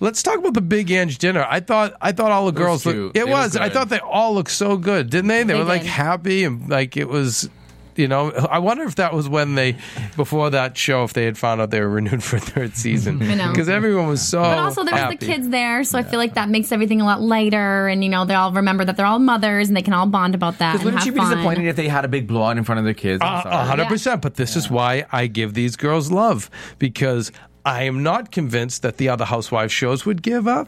let's 0.00 0.22
talk 0.22 0.38
about 0.38 0.54
the 0.54 0.60
Big 0.60 0.90
Ange 0.92 1.18
dinner. 1.18 1.44
I 1.48 1.58
thought 1.60 1.94
I 2.00 2.12
thought 2.12 2.30
all 2.30 2.46
the 2.46 2.52
girls 2.52 2.86
was 2.86 2.94
looked. 2.94 3.14
cute. 3.14 3.24
It 3.26 3.28
It 3.28 3.32
was 3.32 3.54
was. 3.54 3.56
I 3.56 3.64
good. 3.64 3.72
thought 3.74 3.88
they 3.88 3.98
all 3.98 4.32
looked 4.34 4.52
so 4.52 4.76
good, 4.76 5.10
didn't 5.10 5.28
they? 5.28 5.42
They, 5.42 5.54
They 5.54 5.58
were 5.58 5.64
like 5.64 5.82
did. 5.82 5.90
happy 5.90 6.44
and 6.44 6.68
like 6.70 6.96
it 6.96 7.08
was. 7.08 7.50
You 7.96 8.08
know, 8.08 8.30
I 8.30 8.58
wonder 8.58 8.84
if 8.84 8.94
that 8.96 9.12
was 9.12 9.28
when 9.28 9.54
they, 9.54 9.76
before 10.16 10.50
that 10.50 10.76
show, 10.78 11.04
if 11.04 11.12
they 11.12 11.24
had 11.24 11.36
found 11.36 11.60
out 11.60 11.70
they 11.70 11.80
were 11.80 11.88
renewed 11.90 12.22
for 12.22 12.36
a 12.36 12.40
third 12.40 12.74
season. 12.76 13.18
Because 13.18 13.68
everyone 13.68 14.06
was 14.06 14.26
so. 14.26 14.40
But 14.42 14.58
also, 14.58 14.82
there's 14.84 14.96
happy. 14.96 15.16
the 15.16 15.26
kids 15.26 15.48
there, 15.50 15.84
so 15.84 15.98
I 15.98 16.02
feel 16.02 16.18
like 16.18 16.34
that 16.34 16.48
makes 16.48 16.72
everything 16.72 17.00
a 17.00 17.04
lot 17.04 17.20
lighter. 17.20 17.88
And 17.88 18.02
you 18.02 18.08
know, 18.10 18.24
they 18.24 18.34
all 18.34 18.52
remember 18.52 18.84
that 18.84 18.96
they're 18.96 19.06
all 19.06 19.18
mothers, 19.18 19.68
and 19.68 19.76
they 19.76 19.82
can 19.82 19.92
all 19.92 20.06
bond 20.06 20.34
about 20.34 20.58
that. 20.58 20.72
Because 20.72 20.86
And 20.86 20.94
wouldn't 20.94 21.00
have 21.00 21.06
you 21.06 21.12
be 21.12 21.18
fun. 21.18 21.30
disappointed 21.36 21.66
if 21.68 21.76
they 21.76 21.88
had 21.88 22.04
a 22.04 22.08
big 22.08 22.26
blowout 22.26 22.56
in 22.56 22.64
front 22.64 22.78
of 22.78 22.84
their 22.84 22.94
kids? 22.94 23.20
I'm 23.22 23.40
A 23.40 23.42
sorry. 23.42 23.66
hundred 23.66 23.88
percent. 23.88 24.22
But 24.22 24.34
this 24.36 24.56
is 24.56 24.70
why 24.70 25.04
I 25.12 25.26
give 25.26 25.54
these 25.54 25.76
girls 25.76 26.10
love 26.10 26.48
because 26.78 27.30
I 27.64 27.82
am 27.84 28.02
not 28.02 28.30
convinced 28.32 28.82
that 28.82 28.96
the 28.96 29.08
other 29.08 29.24
housewives 29.26 29.72
shows 29.72 30.04
would 30.06 30.22
give 30.22 30.46
a 30.46 30.66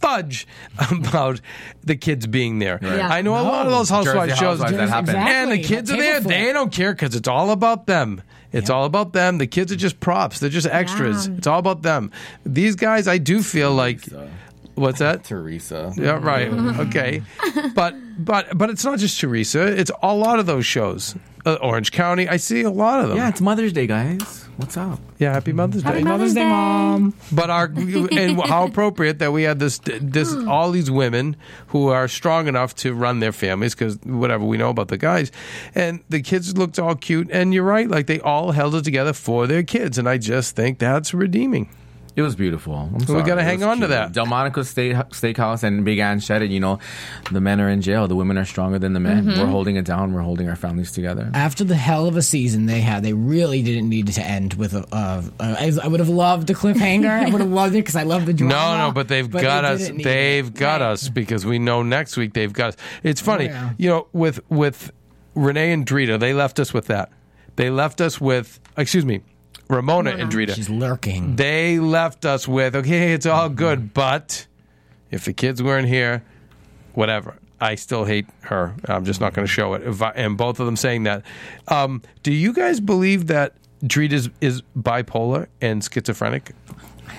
fudge 0.00 0.46
about 0.90 1.40
the 1.84 1.94
kids 1.96 2.26
being 2.26 2.58
there. 2.58 2.78
Yeah. 2.82 3.08
I 3.08 3.22
know 3.22 3.32
a 3.34 3.42
lot 3.42 3.66
of 3.66 3.72
those 3.72 3.88
housewives 3.90 4.32
shows, 4.38 4.60
Housewives, 4.60 4.76
that 4.76 4.88
happened. 4.88 5.16
and 5.16 5.50
the 5.50 5.54
Exactly. 5.56 5.76
kids 5.76 5.90
are 5.92 5.96
there. 5.96 6.20
They 6.20 6.52
don't 6.52 6.72
care 6.72 6.92
because 6.92 7.14
it's 7.14 7.28
all 7.28 7.50
about 7.50 7.86
them. 7.86 8.22
It's 8.52 8.68
all 8.70 8.84
about 8.84 9.12
them. 9.12 9.38
The 9.38 9.46
kids 9.46 9.70
are 9.70 9.76
just 9.76 10.00
props. 10.00 10.40
They're 10.40 10.50
just 10.50 10.66
extras. 10.66 11.28
Yeah. 11.28 11.34
It's 11.36 11.46
all 11.46 11.58
about 11.60 11.82
them. 11.82 12.10
These 12.44 12.74
guys, 12.76 13.06
I 13.06 13.18
do 13.18 13.42
feel 13.42 13.72
like. 13.72 14.00
What's 14.74 14.98
that? 15.00 15.24
Teresa. 15.24 15.92
Yeah, 15.96 16.18
right. 16.22 16.48
Okay, 16.48 17.22
but 17.74 17.94
but 18.18 18.56
but 18.56 18.70
it's 18.70 18.84
not 18.84 18.98
just 18.98 19.20
Teresa. 19.20 19.66
It's 19.66 19.90
a 20.02 20.14
lot 20.14 20.38
of 20.38 20.46
those 20.46 20.64
shows. 20.64 21.14
Uh, 21.44 21.54
Orange 21.60 21.92
County. 21.92 22.28
I 22.28 22.38
see 22.38 22.62
a 22.62 22.70
lot 22.70 23.00
of 23.02 23.08
them. 23.10 23.18
Yeah, 23.18 23.28
it's 23.28 23.40
Mother's 23.40 23.72
Day, 23.74 23.86
guys. 23.86 24.46
What's 24.60 24.76
up? 24.76 25.00
Yeah, 25.18 25.32
Happy 25.32 25.54
Mother's 25.54 25.82
Day. 25.82 25.88
Happy 25.88 25.98
Day. 26.00 26.04
Mother's 26.04 26.34
Day, 26.34 26.44
Mom. 26.44 27.14
But 27.32 27.48
our 27.48 27.64
and 27.64 28.38
how 28.42 28.66
appropriate 28.66 29.18
that 29.20 29.32
we 29.32 29.44
had 29.44 29.58
this 29.58 29.80
this 29.84 30.34
all 30.34 30.70
these 30.70 30.90
women 30.90 31.36
who 31.68 31.88
are 31.88 32.06
strong 32.06 32.46
enough 32.46 32.74
to 32.76 32.92
run 32.92 33.20
their 33.20 33.32
families 33.32 33.74
because 33.74 33.98
whatever 34.04 34.44
we 34.44 34.58
know 34.58 34.68
about 34.68 34.88
the 34.88 34.98
guys, 34.98 35.32
and 35.74 36.04
the 36.10 36.20
kids 36.20 36.58
looked 36.58 36.78
all 36.78 36.94
cute. 36.94 37.30
And 37.30 37.54
you're 37.54 37.64
right, 37.64 37.88
like 37.88 38.06
they 38.06 38.20
all 38.20 38.52
held 38.52 38.74
it 38.74 38.84
together 38.84 39.14
for 39.14 39.46
their 39.46 39.62
kids, 39.62 39.96
and 39.96 40.06
I 40.06 40.18
just 40.18 40.54
think 40.56 40.78
that's 40.78 41.14
redeeming. 41.14 41.70
It 42.20 42.22
was 42.22 42.36
beautiful. 42.36 42.74
I'm 42.74 43.00
sorry. 43.06 43.22
gotta 43.22 43.42
hang 43.42 43.60
was 43.60 43.66
on 43.68 43.80
to 43.80 43.86
that. 43.86 44.12
Delmonico 44.12 44.62
Steak, 44.62 44.92
Steakhouse 45.08 45.62
and 45.62 45.86
Big 45.86 45.98
Ang 45.98 46.20
said 46.20 46.42
it. 46.42 46.50
You 46.50 46.60
know, 46.60 46.78
the 47.32 47.40
men 47.40 47.62
are 47.62 47.68
in 47.70 47.80
jail. 47.80 48.06
The 48.08 48.14
women 48.14 48.36
are 48.36 48.44
stronger 48.44 48.78
than 48.78 48.92
the 48.92 49.00
men. 49.00 49.24
Mm-hmm. 49.24 49.40
We're 49.40 49.46
holding 49.46 49.76
it 49.76 49.86
down. 49.86 50.12
We're 50.12 50.20
holding 50.20 50.50
our 50.50 50.56
families 50.56 50.92
together. 50.92 51.30
After 51.32 51.64
the 51.64 51.76
hell 51.76 52.06
of 52.06 52.16
a 52.18 52.22
season 52.22 52.66
they 52.66 52.82
had, 52.82 53.02
they 53.02 53.14
really 53.14 53.62
didn't 53.62 53.88
need 53.88 54.08
to 54.08 54.22
end 54.22 54.52
with 54.54 54.74
a. 54.74 54.84
Uh, 54.92 55.22
uh, 55.40 55.56
I, 55.58 55.72
I 55.82 55.88
would 55.88 56.00
have 56.00 56.10
loved 56.10 56.50
a 56.50 56.54
cliffhanger. 56.54 57.08
I 57.08 57.30
would 57.30 57.40
have 57.40 57.50
loved 57.50 57.74
it 57.74 57.78
because 57.78 57.96
I 57.96 58.02
love 58.02 58.26
the 58.26 58.34
drama. 58.34 58.54
No, 58.54 58.86
no, 58.88 58.92
but 58.92 59.08
they've 59.08 59.30
got 59.30 59.62
they 59.62 59.68
us. 59.68 59.88
They've 59.88 60.46
it. 60.48 60.54
got 60.54 60.82
Right. 60.82 60.90
us 60.92 61.08
because 61.08 61.46
we 61.46 61.58
know 61.58 61.82
next 61.82 62.16
week 62.18 62.34
they've 62.34 62.52
got 62.52 62.68
us. 62.70 62.76
It's 63.02 63.20
funny, 63.22 63.48
Oh, 63.48 63.52
yeah. 63.52 63.70
you 63.78 63.88
know, 63.88 64.06
with 64.12 64.40
with 64.50 64.92
Renee 65.34 65.72
and 65.72 65.86
Drita, 65.86 66.20
they 66.20 66.34
left 66.34 66.60
us 66.60 66.74
with 66.74 66.86
that. 66.88 67.10
They 67.56 67.70
left 67.70 68.00
us 68.00 68.20
with, 68.20 68.58
excuse 68.76 69.04
me, 69.04 69.22
Ramona 69.70 70.10
and 70.10 70.30
Drita. 70.30 70.54
She's 70.54 70.68
lurking. 70.68 71.36
They 71.36 71.78
left 71.78 72.24
us 72.24 72.46
with, 72.48 72.74
okay, 72.76 73.12
it's 73.12 73.26
all 73.26 73.48
good, 73.48 73.94
but 73.94 74.46
if 75.10 75.24
the 75.24 75.32
kids 75.32 75.62
weren't 75.62 75.88
here, 75.88 76.22
whatever. 76.94 77.36
I 77.60 77.74
still 77.74 78.04
hate 78.04 78.26
her. 78.42 78.74
I'm 78.86 79.04
just 79.04 79.20
not 79.20 79.34
going 79.34 79.46
to 79.46 79.52
show 79.52 79.74
it. 79.74 79.82
If 79.82 80.00
I- 80.02 80.12
and 80.12 80.36
both 80.36 80.60
of 80.60 80.66
them 80.66 80.76
saying 80.76 81.02
that. 81.04 81.22
Um, 81.68 82.02
do 82.22 82.32
you 82.32 82.52
guys 82.54 82.80
believe 82.80 83.26
that 83.28 83.54
Drita 83.84 84.12
is, 84.12 84.30
is 84.40 84.62
bipolar 84.78 85.46
and 85.60 85.82
schizophrenic? 85.84 86.52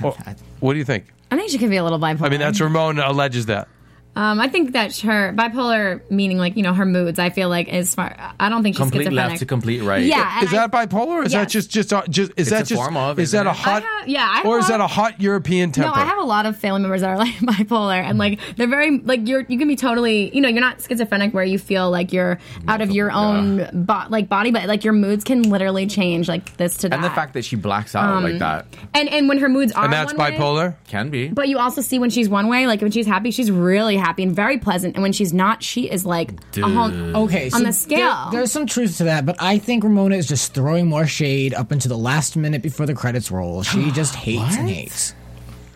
Or- 0.03 0.15
what 0.59 0.73
do 0.73 0.79
you 0.79 0.85
think? 0.85 1.13
I 1.29 1.37
think 1.37 1.51
she 1.51 1.57
could 1.57 1.69
be 1.69 1.77
a 1.77 1.83
little 1.83 1.99
bipolar. 1.99 2.25
I 2.25 2.29
mean, 2.29 2.39
that's 2.39 2.59
Ramona 2.59 3.03
alleges 3.05 3.45
that. 3.45 3.67
Um, 4.13 4.41
I 4.41 4.49
think 4.49 4.73
that 4.73 4.97
her 4.99 5.31
bipolar, 5.33 6.01
meaning 6.11 6.37
like 6.37 6.57
you 6.57 6.63
know 6.63 6.73
her 6.73 6.85
moods. 6.85 7.17
I 7.17 7.29
feel 7.29 7.47
like 7.47 7.69
is 7.69 7.89
smart. 7.89 8.17
I 8.39 8.49
don't 8.49 8.61
think 8.61 8.75
she's 8.75 8.81
Complete 8.81 9.03
schizophrenic. 9.05 9.29
left 9.29 9.39
to 9.39 9.45
complete 9.45 9.81
right. 9.83 10.03
Yeah, 10.03 10.39
and 10.39 10.47
Is 10.47 10.53
I- 10.53 10.67
that 10.67 10.71
bipolar? 10.89 11.07
Or 11.07 11.23
is 11.23 11.31
that 11.31 11.47
just 11.47 11.71
just 11.71 11.93
uh, 11.93 12.03
just 12.09 12.33
is 12.35 12.49
that 12.49 12.63
a 12.63 12.65
just 12.65 12.81
form 12.81 12.97
of, 12.97 13.19
is 13.19 13.29
isn't 13.29 13.45
that 13.45 13.49
a 13.49 13.53
hot? 13.53 13.83
I 13.83 13.85
have- 13.99 14.07
yeah, 14.09 14.27
I 14.29 14.37
have 14.37 14.45
or 14.45 14.57
a 14.57 14.59
is 14.59 14.63
lot 14.63 14.69
that 14.77 14.81
a 14.81 14.83
of- 14.83 14.91
hot 14.91 15.21
European 15.21 15.71
temper? 15.71 15.87
No, 15.95 15.95
I 15.95 16.05
have 16.05 16.17
a 16.17 16.23
lot 16.25 16.45
of 16.45 16.57
family 16.57 16.81
members 16.81 17.01
that 17.01 17.09
are 17.09 17.17
like 17.17 17.33
bipolar, 17.35 18.01
and 18.03 18.17
like 18.17 18.39
they're 18.57 18.67
very 18.67 18.99
like 18.99 19.27
you're 19.29 19.45
you 19.47 19.57
can 19.57 19.69
be 19.69 19.77
totally 19.77 20.35
you 20.35 20.41
know 20.41 20.49
you're 20.49 20.59
not 20.59 20.81
schizophrenic 20.81 21.33
where 21.33 21.45
you 21.45 21.57
feel 21.57 21.89
like 21.89 22.11
you're 22.11 22.37
out 22.67 22.81
of 22.81 22.91
your 22.91 23.11
own 23.13 23.69
bo- 23.73 24.07
like 24.09 24.27
body, 24.27 24.51
but 24.51 24.65
like 24.67 24.83
your 24.83 24.93
moods 24.93 25.23
can 25.23 25.43
literally 25.43 25.87
change 25.87 26.27
like 26.27 26.57
this 26.57 26.75
to 26.77 26.89
that. 26.89 26.95
And 26.95 27.03
the 27.03 27.09
fact 27.11 27.33
that 27.35 27.45
she 27.45 27.55
blacks 27.55 27.95
out 27.95 28.09
Um, 28.17 28.23
like 28.23 28.39
that 28.39 28.65
and 28.93 29.07
and 29.07 29.29
when 29.29 29.37
her 29.37 29.47
moods 29.47 29.71
are 29.71 29.85
and 29.85 29.93
that's 29.93 30.13
one 30.13 30.31
way, 30.33 30.37
bipolar. 30.37 30.75
can 30.87 31.09
be. 31.09 31.29
But 31.29 31.47
you 31.47 31.59
also 31.59 31.79
see 31.79 31.97
when 31.97 32.09
she's 32.09 32.27
one 32.27 32.49
way, 32.49 32.67
like 32.67 32.81
when 32.81 32.91
she's 32.91 33.07
happy, 33.07 33.31
she's 33.31 33.49
really 33.49 34.00
happy 34.01 34.23
and 34.23 34.35
very 34.35 34.57
pleasant, 34.57 34.95
and 34.95 35.03
when 35.03 35.13
she's 35.13 35.31
not, 35.33 35.63
she 35.63 35.89
is 35.89 36.05
like 36.05 36.31
uh-huh, 36.57 36.65
a 36.65 36.69
whole. 36.69 37.23
Okay, 37.25 37.49
so 37.49 37.57
on 37.57 37.63
the 37.63 37.71
scale. 37.73 37.97
there- 38.31 38.39
there's 38.41 38.51
some 38.51 38.65
truth 38.65 38.97
to 38.97 39.05
that, 39.05 39.25
but 39.25 39.35
I 39.41 39.57
think 39.59 39.83
Ramona 39.83 40.15
is 40.15 40.27
just 40.27 40.53
throwing 40.53 40.87
more 40.87 41.05
shade 41.07 41.53
up 41.53 41.71
into 41.71 41.87
the 41.87 41.97
last 41.97 42.35
minute 42.35 42.61
before 42.61 42.85
the 42.85 42.93
credits 42.95 43.31
roll. 43.31 43.63
She 43.63 43.91
just 44.01 44.15
hates 44.15 44.57
and 44.57 44.67
hates. 44.69 45.13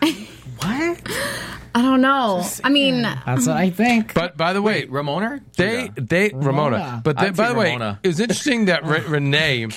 what? 0.02 1.00
I 1.74 1.82
don't 1.82 2.00
know. 2.00 2.42
I 2.64 2.70
mean, 2.70 3.02
That's 3.02 3.46
what 3.46 3.56
I 3.56 3.68
think. 3.70 4.14
But 4.14 4.36
by 4.36 4.52
the 4.54 4.62
way, 4.62 4.80
Wait, 4.80 4.90
Ramona? 4.90 5.40
They 5.56 5.90
they 5.94 6.30
Ramona. 6.32 6.76
Ramona. 6.76 7.00
But 7.04 7.18
they, 7.18 7.26
I'd 7.26 7.36
by 7.36 7.48
say 7.48 7.52
the 7.52 7.58
way, 7.58 7.72
Ramona. 7.72 8.00
it 8.02 8.08
was 8.08 8.20
interesting 8.20 8.64
that 8.66 8.84
Re- 8.84 9.00
Renee. 9.06 9.68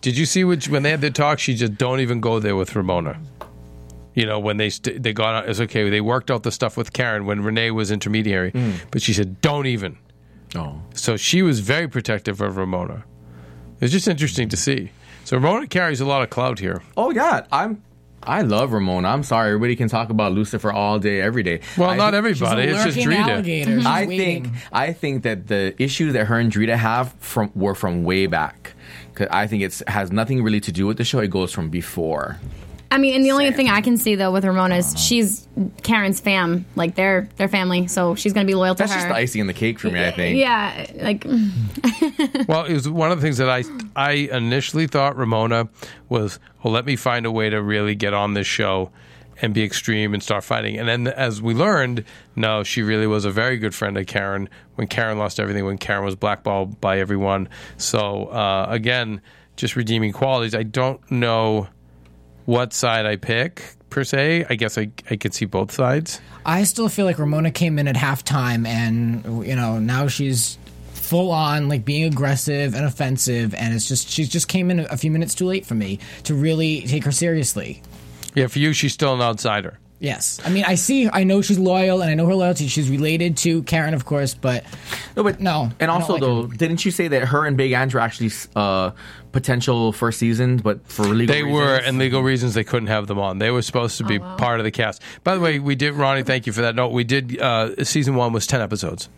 Did 0.00 0.16
you 0.16 0.24
see 0.24 0.44
which 0.44 0.68
when 0.68 0.82
they 0.82 0.90
had 0.90 1.00
their 1.00 1.10
talk? 1.10 1.38
She 1.38 1.54
just 1.54 1.76
don't 1.76 2.00
even 2.00 2.20
go 2.20 2.38
there 2.40 2.56
with 2.56 2.74
Ramona. 2.74 3.18
You 4.16 4.26
know 4.26 4.40
when 4.40 4.56
they 4.56 4.70
st- 4.70 5.00
they 5.02 5.12
got 5.12 5.34
out, 5.34 5.48
it's 5.48 5.60
okay. 5.60 5.88
They 5.90 6.00
worked 6.00 6.30
out 6.32 6.42
the 6.42 6.50
stuff 6.50 6.76
with 6.76 6.92
Karen 6.92 7.24
when 7.26 7.42
Renee 7.42 7.70
was 7.70 7.90
intermediary, 7.92 8.50
Mm. 8.50 8.72
but 8.90 9.00
she 9.02 9.12
said 9.12 9.40
don't 9.42 9.66
even. 9.66 9.98
Oh. 10.56 10.80
So 10.94 11.16
she 11.16 11.42
was 11.42 11.60
very 11.60 11.86
protective 11.86 12.40
of 12.40 12.56
Ramona. 12.56 13.04
It's 13.80 13.92
just 13.92 14.08
interesting 14.08 14.48
to 14.48 14.56
see. 14.56 14.90
So 15.24 15.36
Ramona 15.36 15.66
carries 15.66 16.00
a 16.00 16.06
lot 16.06 16.22
of 16.22 16.30
clout 16.30 16.58
here. 16.58 16.82
Oh 16.96 17.10
yeah, 17.10 17.46
I'm. 17.52 17.82
I 18.22 18.40
love 18.42 18.72
Ramona. 18.72 19.06
I'm 19.06 19.22
sorry, 19.22 19.48
everybody 19.50 19.76
can 19.76 19.88
talk 19.88 20.10
about 20.10 20.32
Lucifer 20.32 20.72
all 20.72 20.98
day, 20.98 21.20
every 21.20 21.44
day. 21.44 21.60
Well, 21.76 21.90
I 21.90 21.96
not 21.96 22.06
think- 22.12 22.18
everybody. 22.18 22.62
She's 22.68 22.72
a 22.72 22.74
It's 22.86 22.94
just 22.96 23.06
lurking 23.06 23.22
Drita. 23.22 23.28
alligator. 23.28 23.76
She's 23.76 23.86
I 23.86 24.06
waiting. 24.06 24.42
think 24.44 24.54
I 24.72 24.92
think 24.94 25.22
that 25.24 25.46
the 25.46 25.74
issues 25.80 26.14
that 26.14 26.24
her 26.26 26.38
and 26.38 26.50
Drita 26.50 26.76
have 26.76 27.14
from 27.20 27.52
were 27.54 27.74
from 27.74 28.02
way 28.02 28.26
back. 28.26 28.72
Cause 29.14 29.28
I 29.30 29.46
think 29.46 29.62
it 29.62 29.80
has 29.88 30.10
nothing 30.10 30.42
really 30.42 30.60
to 30.60 30.72
do 30.72 30.86
with 30.86 30.96
the 30.96 31.04
show. 31.04 31.18
It 31.20 31.28
goes 31.30 31.52
from 31.52 31.68
before. 31.70 32.38
I 32.90 32.98
mean, 32.98 33.14
and 33.14 33.24
the 33.24 33.32
only 33.32 33.50
thing 33.52 33.68
I 33.68 33.80
can 33.80 33.96
see 33.96 34.14
though 34.14 34.30
with 34.30 34.44
Ramona 34.44 34.76
is 34.76 34.94
she's 34.98 35.46
Karen's 35.82 36.20
fam, 36.20 36.64
like 36.76 36.94
they're 36.94 37.28
their 37.36 37.48
family, 37.48 37.86
so 37.88 38.14
she's 38.14 38.32
gonna 38.32 38.46
be 38.46 38.54
loyal 38.54 38.74
to 38.74 38.78
That's 38.78 38.92
her. 38.92 38.98
just 38.98 39.08
the 39.08 39.14
icing 39.14 39.40
on 39.40 39.46
the 39.46 39.54
cake 39.54 39.78
for 39.78 39.90
me. 39.90 40.04
I 40.04 40.10
think. 40.10 40.38
Yeah, 40.38 40.86
like 40.96 41.24
Well, 42.48 42.64
it 42.64 42.72
was 42.74 42.88
one 42.88 43.10
of 43.10 43.20
the 43.20 43.22
things 43.22 43.38
that 43.38 43.50
I 43.50 43.64
I 43.96 44.12
initially 44.12 44.86
thought 44.86 45.16
Ramona 45.16 45.68
was, 46.08 46.38
well, 46.62 46.72
let 46.72 46.84
me 46.84 46.96
find 46.96 47.26
a 47.26 47.30
way 47.30 47.50
to 47.50 47.60
really 47.60 47.94
get 47.94 48.14
on 48.14 48.34
this 48.34 48.46
show 48.46 48.90
and 49.42 49.52
be 49.52 49.62
extreme 49.64 50.14
and 50.14 50.22
start 50.22 50.44
fighting. 50.44 50.78
And 50.78 50.88
then 50.88 51.08
as 51.08 51.42
we 51.42 51.54
learned, 51.54 52.04
no, 52.36 52.62
she 52.62 52.82
really 52.82 53.06
was 53.06 53.24
a 53.24 53.30
very 53.30 53.58
good 53.58 53.74
friend 53.74 53.98
of 53.98 54.06
Karen 54.06 54.48
when 54.76 54.86
Karen 54.86 55.18
lost 55.18 55.38
everything, 55.38 55.64
when 55.64 55.76
Karen 55.78 56.04
was 56.04 56.16
blackballed 56.16 56.80
by 56.80 56.98
everyone. 56.98 57.48
So 57.76 58.26
uh, 58.26 58.66
again, 58.70 59.20
just 59.56 59.76
redeeming 59.76 60.12
qualities. 60.12 60.54
I 60.54 60.62
don't 60.62 61.10
know 61.10 61.68
what 62.46 62.72
side 62.72 63.06
I 63.06 63.16
pick 63.16 63.62
per 63.90 64.04
se. 64.04 64.46
I 64.48 64.54
guess 64.54 64.78
I 64.78 64.88
I 65.10 65.16
could 65.16 65.34
see 65.34 65.44
both 65.44 65.72
sides. 65.72 66.20
I 66.44 66.64
still 66.64 66.88
feel 66.88 67.04
like 67.04 67.18
Ramona 67.18 67.50
came 67.50 67.78
in 67.78 67.88
at 67.88 67.96
halftime, 67.96 68.66
and 68.66 69.46
you 69.46 69.54
know 69.54 69.78
now 69.78 70.08
she's 70.08 70.58
full 70.92 71.30
on 71.30 71.68
like 71.68 71.84
being 71.84 72.04
aggressive 72.04 72.74
and 72.74 72.84
offensive, 72.84 73.54
and 73.54 73.74
it's 73.74 73.86
just 73.86 74.08
she 74.08 74.24
just 74.24 74.48
came 74.48 74.70
in 74.70 74.80
a 74.80 74.96
few 74.96 75.10
minutes 75.10 75.34
too 75.34 75.46
late 75.46 75.66
for 75.66 75.74
me 75.74 75.98
to 76.24 76.34
really 76.34 76.82
take 76.82 77.04
her 77.04 77.12
seriously. 77.12 77.82
Yeah, 78.34 78.48
for 78.48 78.58
you, 78.58 78.72
she's 78.72 78.92
still 78.92 79.14
an 79.14 79.20
outsider. 79.20 79.78
Yes, 79.98 80.40
I 80.44 80.50
mean 80.50 80.64
I 80.66 80.74
see, 80.74 81.08
I 81.10 81.24
know 81.24 81.40
she's 81.40 81.58
loyal, 81.58 82.02
and 82.02 82.10
I 82.10 82.14
know 82.14 82.26
her 82.26 82.34
loyalty. 82.34 82.66
She's 82.68 82.90
related 82.90 83.36
to 83.38 83.62
Karen, 83.62 83.94
of 83.94 84.04
course, 84.04 84.34
but 84.34 84.64
No, 85.16 85.22
but 85.22 85.40
No, 85.40 85.70
And 85.80 85.90
I 85.90 85.94
also, 85.94 86.12
like 86.14 86.20
though, 86.20 86.46
didn't 86.46 86.84
you 86.84 86.90
say 86.90 87.08
that 87.08 87.24
her 87.28 87.46
and 87.46 87.56
Big 87.56 87.72
Andrew 87.72 87.98
actually 88.00 88.30
uh, 88.54 88.90
potential 89.32 89.92
first 89.92 90.18
season, 90.18 90.58
but 90.58 90.86
for 90.86 91.04
legal 91.04 91.34
They 91.34 91.42
reasons? 91.42 91.54
were, 91.60 91.74
and 91.76 91.98
legal 91.98 92.22
reasons 92.22 92.52
they 92.52 92.64
couldn't 92.64 92.88
have 92.88 93.06
them 93.06 93.18
on. 93.18 93.38
They 93.38 93.50
were 93.50 93.62
supposed 93.62 93.96
to 93.98 94.04
be 94.04 94.18
part 94.18 94.60
of 94.60 94.64
the 94.64 94.70
cast. 94.70 95.00
By 95.24 95.34
the 95.34 95.40
way, 95.40 95.58
we 95.60 95.74
did, 95.74 95.94
Ronnie, 95.94 96.22
thank 96.24 96.46
you 96.46 96.52
for 96.52 96.60
that 96.62 96.74
note. 96.74 96.88
We 96.92 97.04
did, 97.04 97.40
uh, 97.40 97.82
season 97.84 98.16
one 98.16 98.32
was 98.34 98.46
10 98.46 98.60
episodes. 98.60 99.08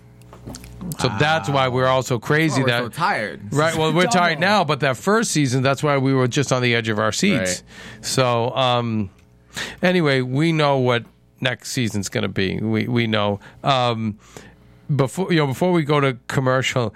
So 1.00 1.08
that's 1.18 1.48
why 1.48 1.68
we're 1.68 1.86
all 1.86 2.02
so 2.02 2.18
crazy 2.18 2.62
Oh, 2.62 2.64
we're 2.64 2.70
that. 2.70 2.82
so 2.84 2.88
tired. 2.88 3.52
Right. 3.52 3.74
Well, 3.76 3.92
we're 3.92 4.06
tired 4.06 4.38
now, 4.40 4.64
but 4.64 4.80
that 4.80 4.96
first 4.96 5.32
season, 5.32 5.62
that's 5.62 5.82
why 5.82 5.98
we 5.98 6.14
were 6.14 6.28
just 6.28 6.52
on 6.52 6.62
the 6.62 6.74
edge 6.74 6.88
of 6.88 6.98
our 6.98 7.12
seats. 7.12 7.62
Right. 8.00 8.04
So, 8.06 8.54
um, 8.54 9.10
anyway, 9.82 10.20
we 10.20 10.52
know 10.52 10.78
what 10.78 11.04
next 11.40 11.70
season's 11.70 12.08
going 12.08 12.22
to 12.22 12.28
be. 12.28 12.58
We 12.58 12.88
we 12.88 13.06
know. 13.06 13.40
Um, 13.62 14.18
before 14.94 15.32
you 15.32 15.38
know, 15.38 15.46
before 15.46 15.72
we 15.72 15.84
go 15.84 16.00
to 16.00 16.18
commercial, 16.28 16.94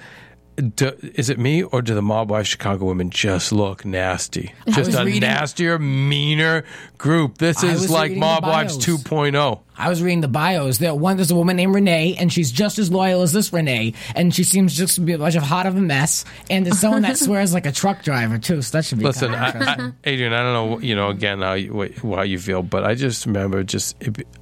do, 0.56 0.92
is 1.14 1.30
it 1.30 1.38
me 1.38 1.62
or 1.62 1.80
do 1.80 1.94
the 1.94 2.02
mob 2.02 2.30
wife 2.30 2.46
Chicago 2.46 2.84
women 2.84 3.08
just 3.10 3.52
look 3.52 3.84
nasty? 3.84 4.52
Just 4.68 4.92
a 4.94 5.04
reading- 5.04 5.20
nastier, 5.22 5.78
meaner 5.78 6.64
group. 6.98 7.38
This 7.38 7.62
is 7.62 7.90
like 7.90 8.12
Mob 8.12 8.42
Wives 8.44 8.76
bios. 8.76 9.02
2.0. 9.02 9.60
I 9.76 9.88
was 9.88 10.02
reading 10.02 10.20
the 10.20 10.28
bios. 10.28 10.78
There, 10.78 10.94
one 10.94 11.16
there's 11.16 11.30
a 11.30 11.34
woman 11.34 11.56
named 11.56 11.74
Renee, 11.74 12.16
and 12.18 12.30
she's 12.30 12.52
just 12.52 12.78
as 12.78 12.90
loyal 12.90 13.22
as 13.22 13.32
this 13.32 13.52
Renee, 13.52 13.94
and 14.14 14.34
she 14.34 14.44
seems 14.44 14.76
just 14.76 14.96
to 14.96 15.00
be 15.00 15.14
a 15.14 15.18
bunch 15.18 15.34
of 15.34 15.42
hot 15.42 15.64
of 15.66 15.74
a 15.76 15.80
mess. 15.80 16.24
And 16.50 16.66
there's 16.66 16.78
someone 16.78 17.02
that 17.02 17.16
swears 17.18 17.54
like 17.54 17.64
a 17.66 17.72
truck 17.72 18.02
driver 18.04 18.38
too. 18.38 18.60
So 18.60 18.76
that 18.76 18.84
should 18.84 18.98
be 18.98 19.06
Listen, 19.06 19.34
I. 19.34 19.48
I, 19.48 19.92
Adrian, 20.04 20.34
I 20.34 20.42
don't 20.42 20.52
know, 20.52 20.78
you 20.80 20.94
know, 20.94 21.08
again 21.08 21.40
how 21.40 21.54
you, 21.54 21.90
how 22.02 22.22
you 22.22 22.38
feel, 22.38 22.62
but 22.62 22.84
I 22.84 22.94
just 22.94 23.24
remember 23.24 23.64
just 23.64 23.96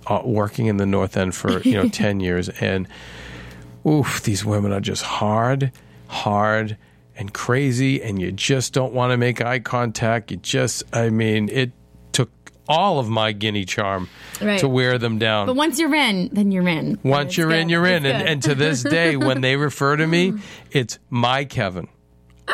uh, 0.09 0.23
working 0.25 0.67
in 0.67 0.77
the 0.77 0.87
North 0.87 1.17
End 1.17 1.35
for 1.35 1.61
you 1.61 1.75
know 1.75 1.89
ten 1.93 2.19
years, 2.19 2.49
and 2.49 2.89
oof, 3.87 4.23
these 4.23 4.45
women 4.45 4.73
are 4.73 4.81
just 4.81 5.03
hard, 5.03 5.73
hard, 6.11 6.77
and 7.17 7.33
crazy, 7.33 8.03
and 8.03 8.21
you 8.21 8.33
just 8.33 8.73
don't 8.73 8.93
want 8.93 9.13
to 9.13 9.17
make 9.17 9.41
eye 9.41 9.59
contact. 9.61 10.31
You 10.31 10.39
just, 10.39 10.83
I 10.95 11.11
mean, 11.11 11.49
it 11.51 11.73
took 12.13 12.31
all 12.69 12.99
of 12.99 13.09
my 13.09 13.33
guinea 13.33 13.65
charm 13.65 14.09
Right. 14.41 14.59
to 14.61 14.69
wear 14.69 14.97
them 14.99 15.19
down. 15.19 15.47
But 15.47 15.57
once 15.57 15.79
you're 15.79 15.95
in, 15.95 16.31
then 16.33 16.51
you're 16.51 16.67
in. 16.69 16.99
Once 17.03 17.37
you're 17.37 17.53
in, 17.53 17.69
you're 17.69 17.87
in. 17.87 18.07
And, 18.07 18.27
and 18.27 18.43
to 18.45 18.55
this 18.55 18.83
day, 18.83 19.17
when 19.17 19.41
they 19.43 19.57
refer 19.69 19.97
to 19.97 20.07
me, 20.07 20.33
it's 20.71 20.99
my 21.11 21.45
Kevin. 21.45 21.89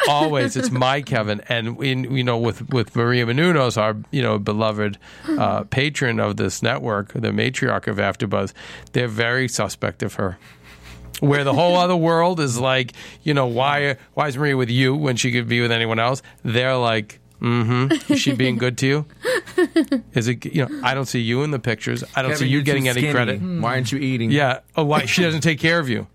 Always, 0.08 0.56
it's 0.56 0.70
my 0.70 1.00
Kevin. 1.00 1.40
And 1.48 1.82
in, 1.82 2.14
you 2.14 2.22
know, 2.24 2.36
with 2.36 2.68
with 2.70 2.94
Maria 2.94 3.24
Menounos, 3.24 3.78
our 3.78 3.96
you 4.10 4.20
know 4.20 4.38
beloved 4.38 4.98
uh, 5.26 5.62
patron 5.70 6.20
of 6.20 6.36
this 6.36 6.62
network, 6.62 7.12
the 7.14 7.30
matriarch 7.30 7.86
of 7.86 7.96
AfterBuzz, 7.96 8.52
they're 8.92 9.08
very 9.08 9.48
suspect 9.48 10.02
of 10.02 10.14
her. 10.14 10.38
Where 11.20 11.44
the 11.44 11.54
whole 11.54 11.76
other 11.76 11.96
world 11.96 12.40
is 12.40 12.58
like, 12.58 12.92
you 13.22 13.32
know, 13.34 13.46
why 13.46 13.96
why 14.14 14.28
is 14.28 14.36
Maria 14.36 14.56
with 14.56 14.70
you 14.70 14.94
when 14.94 15.16
she 15.16 15.32
could 15.32 15.48
be 15.48 15.60
with 15.62 15.72
anyone 15.72 15.98
else? 15.98 16.20
They're 16.44 16.76
like, 16.76 17.20
mm-hmm. 17.40 18.12
Is 18.12 18.20
she 18.20 18.32
being 18.34 18.58
good 18.58 18.76
to 18.78 18.86
you? 18.86 19.06
Is 20.14 20.28
it 20.28 20.44
you 20.44 20.66
know? 20.66 20.80
I 20.82 20.92
don't 20.94 21.06
see 21.06 21.20
you 21.20 21.42
in 21.42 21.50
the 21.52 21.58
pictures. 21.58 22.04
I 22.14 22.22
don't 22.22 22.32
see 22.32 22.38
Kevin, 22.40 22.48
you 22.48 22.52
you're 22.56 22.64
getting 22.64 22.88
any 22.88 23.00
skinny. 23.00 23.12
credit. 23.12 23.40
Why 23.40 23.70
aren't 23.74 23.92
you 23.92 23.98
eating? 23.98 24.30
Yeah. 24.30 24.60
Oh, 24.76 24.84
why 24.84 25.06
she 25.06 25.22
doesn't 25.22 25.40
take 25.40 25.58
care 25.58 25.78
of 25.78 25.88
you? 25.88 26.06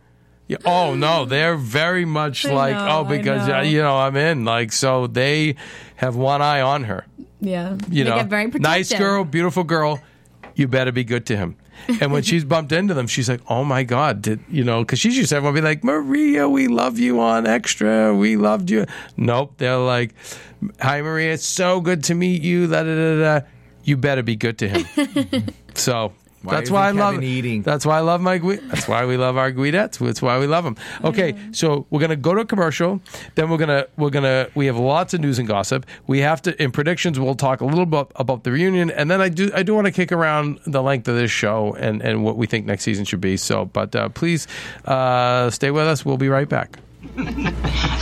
Yeah. 0.48 0.58
Oh 0.66 0.94
no, 0.96 1.26
they're 1.34 1.56
very 1.56 2.06
much 2.06 2.46
I 2.46 2.54
like 2.54 2.76
know, 2.76 3.00
oh 3.00 3.04
because 3.04 3.48
know. 3.48 3.58
uh, 3.58 3.62
you 3.62 3.82
know 3.82 3.98
I'm 3.98 4.16
in 4.16 4.46
like 4.46 4.72
so 4.72 5.08
they 5.08 5.56
have 5.96 6.16
one 6.16 6.42
eye 6.44 6.62
on 6.62 6.84
her. 6.84 7.06
yeah, 7.40 7.78
You 7.90 8.04
they 8.04 8.10
know, 8.10 8.18
get 8.18 8.28
very 8.28 8.44
protective. 8.46 8.62
nice 8.62 8.94
girl, 8.94 9.24
beautiful 9.24 9.64
girl. 9.64 10.00
You 10.56 10.68
better 10.68 10.92
be 10.92 11.04
good 11.06 11.26
to 11.28 11.38
him. 11.38 11.56
And 12.02 12.12
when 12.12 12.24
she's 12.24 12.44
bumped 12.44 12.72
into 12.72 12.94
them, 12.94 13.08
she's 13.08 13.30
like, 13.30 13.42
"Oh 13.50 13.64
my 13.64 13.84
god!" 13.84 14.22
Did 14.22 14.40
you 14.50 14.64
know? 14.64 14.82
Because 14.82 15.00
she's 15.00 15.18
used 15.18 15.30
to 15.30 15.36
everyone 15.36 15.56
be 15.56 15.62
like, 15.62 15.84
"Maria, 15.84 16.48
we 16.48 16.68
love 16.68 17.00
you 17.00 17.20
on 17.20 17.48
Extra. 17.48 18.16
We 18.16 18.38
loved 18.38 18.70
you." 18.70 18.86
Nope, 19.18 19.54
they're 19.58 19.78
like, 19.78 20.14
"Hi, 20.80 21.02
Maria. 21.02 21.34
It's 21.34 21.46
so 21.46 21.82
good 21.82 22.04
to 22.06 22.16
meet 22.16 22.42
you." 22.42 22.68
Da 22.68 22.84
da 22.84 22.96
da 22.96 23.40
da. 23.40 23.46
You 23.84 23.98
better 23.98 24.24
be 24.24 24.36
good 24.36 24.58
to 24.60 24.70
him. 24.70 25.48
so 25.74 26.14
Why 26.44 26.56
that's 26.56 26.72
why 26.72 26.88
I 26.88 26.92
love 26.92 27.22
eating? 27.24 27.62
That's 27.62 27.86
why 27.86 27.98
I 27.98 28.02
love 28.02 28.20
my. 28.20 28.38
Gui- 28.40 28.56
That's 28.58 28.88
why 28.88 29.06
we 29.06 29.16
love 29.16 29.38
our 29.38 29.52
Guidettes. 29.52 30.00
That's 30.00 30.22
why 30.22 30.40
we 30.40 30.48
love 30.48 30.64
them. 30.64 30.76
Okay, 31.04 31.36
so 31.52 31.86
we're 31.90 32.00
gonna 32.02 32.16
go 32.16 32.34
to 32.34 32.42
a 32.42 32.46
commercial. 32.46 33.00
Then 33.36 33.50
we're 33.50 33.58
gonna 33.58 33.86
we're 33.98 34.10
gonna 34.10 34.48
we 34.56 34.66
have 34.66 34.78
lots 34.78 35.14
of 35.14 35.20
news 35.22 35.38
and 35.40 35.48
gossip. 35.48 35.86
We 36.08 36.20
have 36.20 36.42
to 36.44 36.62
in 36.62 36.72
predictions. 36.72 37.20
We'll 37.20 37.36
talk 37.36 37.62
a 37.62 37.66
little 37.66 37.86
bit 37.86 38.08
about 38.16 38.44
the 38.44 38.52
reunion, 38.52 38.90
and 38.90 39.10
then 39.12 39.22
I 39.22 39.30
do 39.30 39.52
I 39.54 39.62
do 39.64 39.76
want 39.76 39.86
to 39.86 39.92
kick 39.92 40.12
around 40.12 40.60
the 40.66 40.82
length 40.82 41.08
of 41.08 41.16
this 41.16 41.30
show 41.32 41.76
and 41.80 42.02
and 42.02 42.24
what 42.24 42.38
we 42.38 42.48
think 42.48 42.66
next 42.66 42.84
season 42.84 43.06
should 43.06 43.22
be. 43.22 43.38
So, 43.38 43.66
but 43.66 43.96
uh, 43.96 44.10
please 44.10 44.48
uh, 44.86 45.50
stay 45.52 45.70
with 45.72 45.86
us. 45.86 46.04
We'll 46.06 46.18
be 46.18 46.30
right 46.30 46.50
back. 46.50 46.80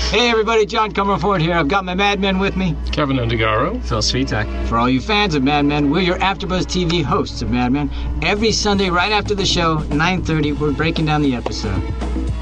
Hey 0.10 0.30
everybody, 0.30 0.66
John 0.66 0.92
Comerford 0.92 1.40
here. 1.40 1.54
I've 1.54 1.68
got 1.68 1.86
my 1.86 1.94
Mad 1.94 2.20
Men 2.20 2.40
with 2.40 2.58
me. 2.58 2.76
Keven 2.92 3.18
Undergaro. 3.18 3.82
Phil 3.86 4.00
Svitek. 4.00 4.68
For 4.68 4.78
all 4.78 4.90
you 4.90 5.00
fans 5.00 5.36
of 5.36 5.44
Mad 5.44 5.66
Men, 5.66 5.92
we're 5.92 6.02
your 6.02 6.18
AfterBuzz 6.18 6.64
TV 6.64 7.04
hosts 7.04 7.44
of 7.44 7.52
Mad 7.52 7.72
Men. 7.72 7.92
Every 8.24 8.52
Sunday, 8.52 8.90
right 8.90 9.12
after 9.12 9.36
the 9.36 9.46
show, 9.46 9.78
9:30, 9.78 10.60
we're 10.60 10.72
breaking 10.72 11.06
down 11.06 11.22
the 11.22 11.36
episode. 11.36 11.82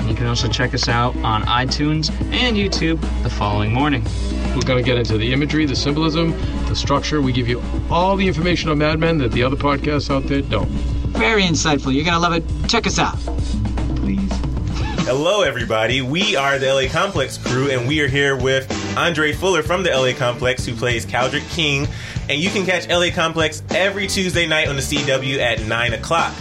You 0.07 0.15
can 0.15 0.27
also 0.27 0.47
check 0.47 0.73
us 0.73 0.87
out 0.87 1.15
on 1.17 1.43
iTunes 1.43 2.09
and 2.31 2.55
YouTube 2.55 3.01
the 3.21 3.29
following 3.29 3.73
morning. 3.73 4.03
We're 4.55 4.61
going 4.61 4.81
to 4.81 4.89
get 4.89 4.97
into 4.97 5.17
the 5.17 5.33
imagery, 5.33 5.65
the 5.65 5.75
symbolism, 5.75 6.31
the 6.67 6.75
structure. 6.75 7.21
We 7.21 7.33
give 7.33 7.49
you 7.49 7.61
all 7.91 8.15
the 8.15 8.27
information 8.27 8.69
on 8.71 8.77
Mad 8.77 8.99
Men 8.99 9.17
that 9.17 9.33
the 9.33 9.43
other 9.43 9.57
podcasts 9.57 10.09
out 10.09 10.23
there 10.23 10.41
don't. 10.41 10.69
Very 11.17 11.43
insightful. 11.43 11.93
You're 11.93 12.05
gonna 12.05 12.19
love 12.19 12.33
it. 12.33 12.43
Check 12.69 12.87
us 12.87 12.97
out. 12.97 13.17
Hello, 15.07 15.41
everybody. 15.41 16.01
We 16.01 16.35
are 16.35 16.59
the 16.59 16.73
LA 16.73 16.89
Complex 16.89 17.37
crew, 17.37 17.71
and 17.71 17.87
we 17.87 18.01
are 18.01 18.09
here 18.09 18.35
with 18.35 18.69
Andra 18.97 19.31
Fuller 19.31 19.63
from 19.63 19.81
the 19.81 19.89
LA 19.89 20.11
Complex, 20.11 20.65
who 20.65 20.75
plays 20.75 21.05
Kaldrick 21.05 21.49
King. 21.49 21.87
And 22.27 22.41
you 22.41 22.49
can 22.49 22.65
catch 22.65 22.89
LA 22.89 23.09
Complex 23.15 23.63
every 23.69 24.07
Tuesday 24.07 24.45
night 24.45 24.67
on 24.67 24.75
the 24.75 24.81
CW 24.81 25.37
at 25.37 25.61
9 25.61 25.93
o'clock. 25.93 26.33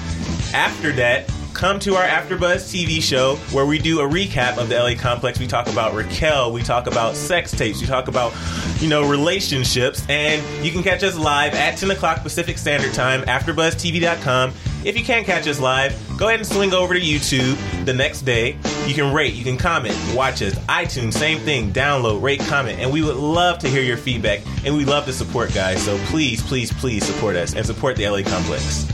After 0.53 0.91
that, 0.95 1.31
come 1.57 1.81
to 1.81 1.95
our 1.95 2.05
AfterBuzz 2.05 2.69
TV 2.69 3.03
show 3.03 3.37
where 3.51 3.65
we 3.65 3.79
do 3.79 4.01
a 4.01 4.05
recap 4.07 4.59
of 4.59 4.69
the 4.69 4.79
LA 4.79 4.95
Complex. 4.95 5.39
We 5.39 5.47
talk 5.47 5.69
about 5.69 5.95
Raquel, 5.95 6.53
we 6.53 6.63
talk 6.63 6.87
about 6.87 7.17
sex 7.17 7.51
tapes, 7.51 7.81
we 7.81 7.87
talk 7.87 8.09
about, 8.09 8.35
you 8.79 8.89
know, 8.89 9.09
relationships, 9.09 10.05
and 10.11 10.43
you 10.65 10.71
can 10.71 10.83
catch 10.83 11.03
us 11.03 11.17
live 11.17 11.55
at 11.55 11.79
10 11.79 11.91
o'clock 11.93 12.23
Pacific 12.23 12.59
Standard 12.59 12.93
Time, 12.93 13.23
AfterBuzzTV.com. 13.23 14.53
If 14.85 14.99
you 14.99 15.05
can't 15.05 15.25
catch 15.25 15.49
us 15.49 15.59
live, 15.59 15.99
go 16.19 16.29
ahead 16.29 16.41
and 16.41 16.47
swing 16.47 16.75
over 16.75 16.93
to 16.93 17.01
YouTube 17.01 17.57
the 17.87 17.95
next 17.95 18.23
day. 18.23 18.59
You 18.87 18.95
can 18.95 19.15
rate, 19.15 19.33
you 19.33 19.43
can 19.43 19.57
comment, 19.57 19.97
watch 20.15 20.43
us. 20.43 20.55
iTunes, 20.67 21.15
same 21.15 21.39
thing. 21.39 21.73
Download, 21.73 22.21
rate, 22.21 22.41
comment, 22.41 22.79
and 22.81 22.93
we 22.93 23.03
would 23.03 23.17
love 23.17 23.59
to 23.61 23.69
hear 23.69 23.83
your 23.83 23.97
feedback. 23.97 24.43
And 24.67 24.77
we 24.77 24.85
love 24.85 25.07
to 25.07 25.13
support 25.13 25.55
guys. 25.55 25.83
So 25.83 25.97
please, 26.05 26.43
please, 26.43 26.71
please 26.71 27.05
support 27.05 27.35
us 27.35 27.55
and 27.55 27.65
support 27.65 27.97
the 27.97 28.07
LA 28.09 28.23
Complex. 28.23 28.87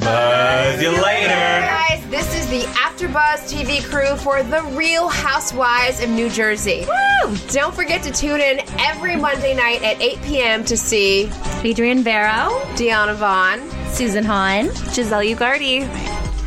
Buzz 0.00 0.82
you 0.82 0.90
later. 0.90 1.28
Guys, 1.28 2.04
this 2.10 2.34
is 2.34 2.48
the 2.48 2.62
AfterBuzz 2.72 3.50
TV 3.50 3.82
crew 3.90 4.16
for 4.16 4.42
The 4.42 4.62
Real 4.76 5.08
Housewives 5.08 6.02
of 6.02 6.10
New 6.10 6.28
Jersey. 6.28 6.86
Woo! 6.86 7.36
Don't 7.48 7.74
forget 7.74 8.02
to 8.02 8.12
tune 8.12 8.40
in 8.40 8.60
every 8.78 9.16
Monday 9.16 9.54
night 9.54 9.82
at 9.82 10.00
8 10.00 10.22
p.m. 10.22 10.64
to 10.64 10.76
see 10.76 11.30
Adrian 11.62 12.02
Barrow, 12.02 12.50
Deanna 12.74 13.14
Vaughn. 13.14 13.60
Susan 13.92 14.24
Hahn, 14.24 14.66
Giselle 14.92 15.22
Ugardi. 15.22 15.80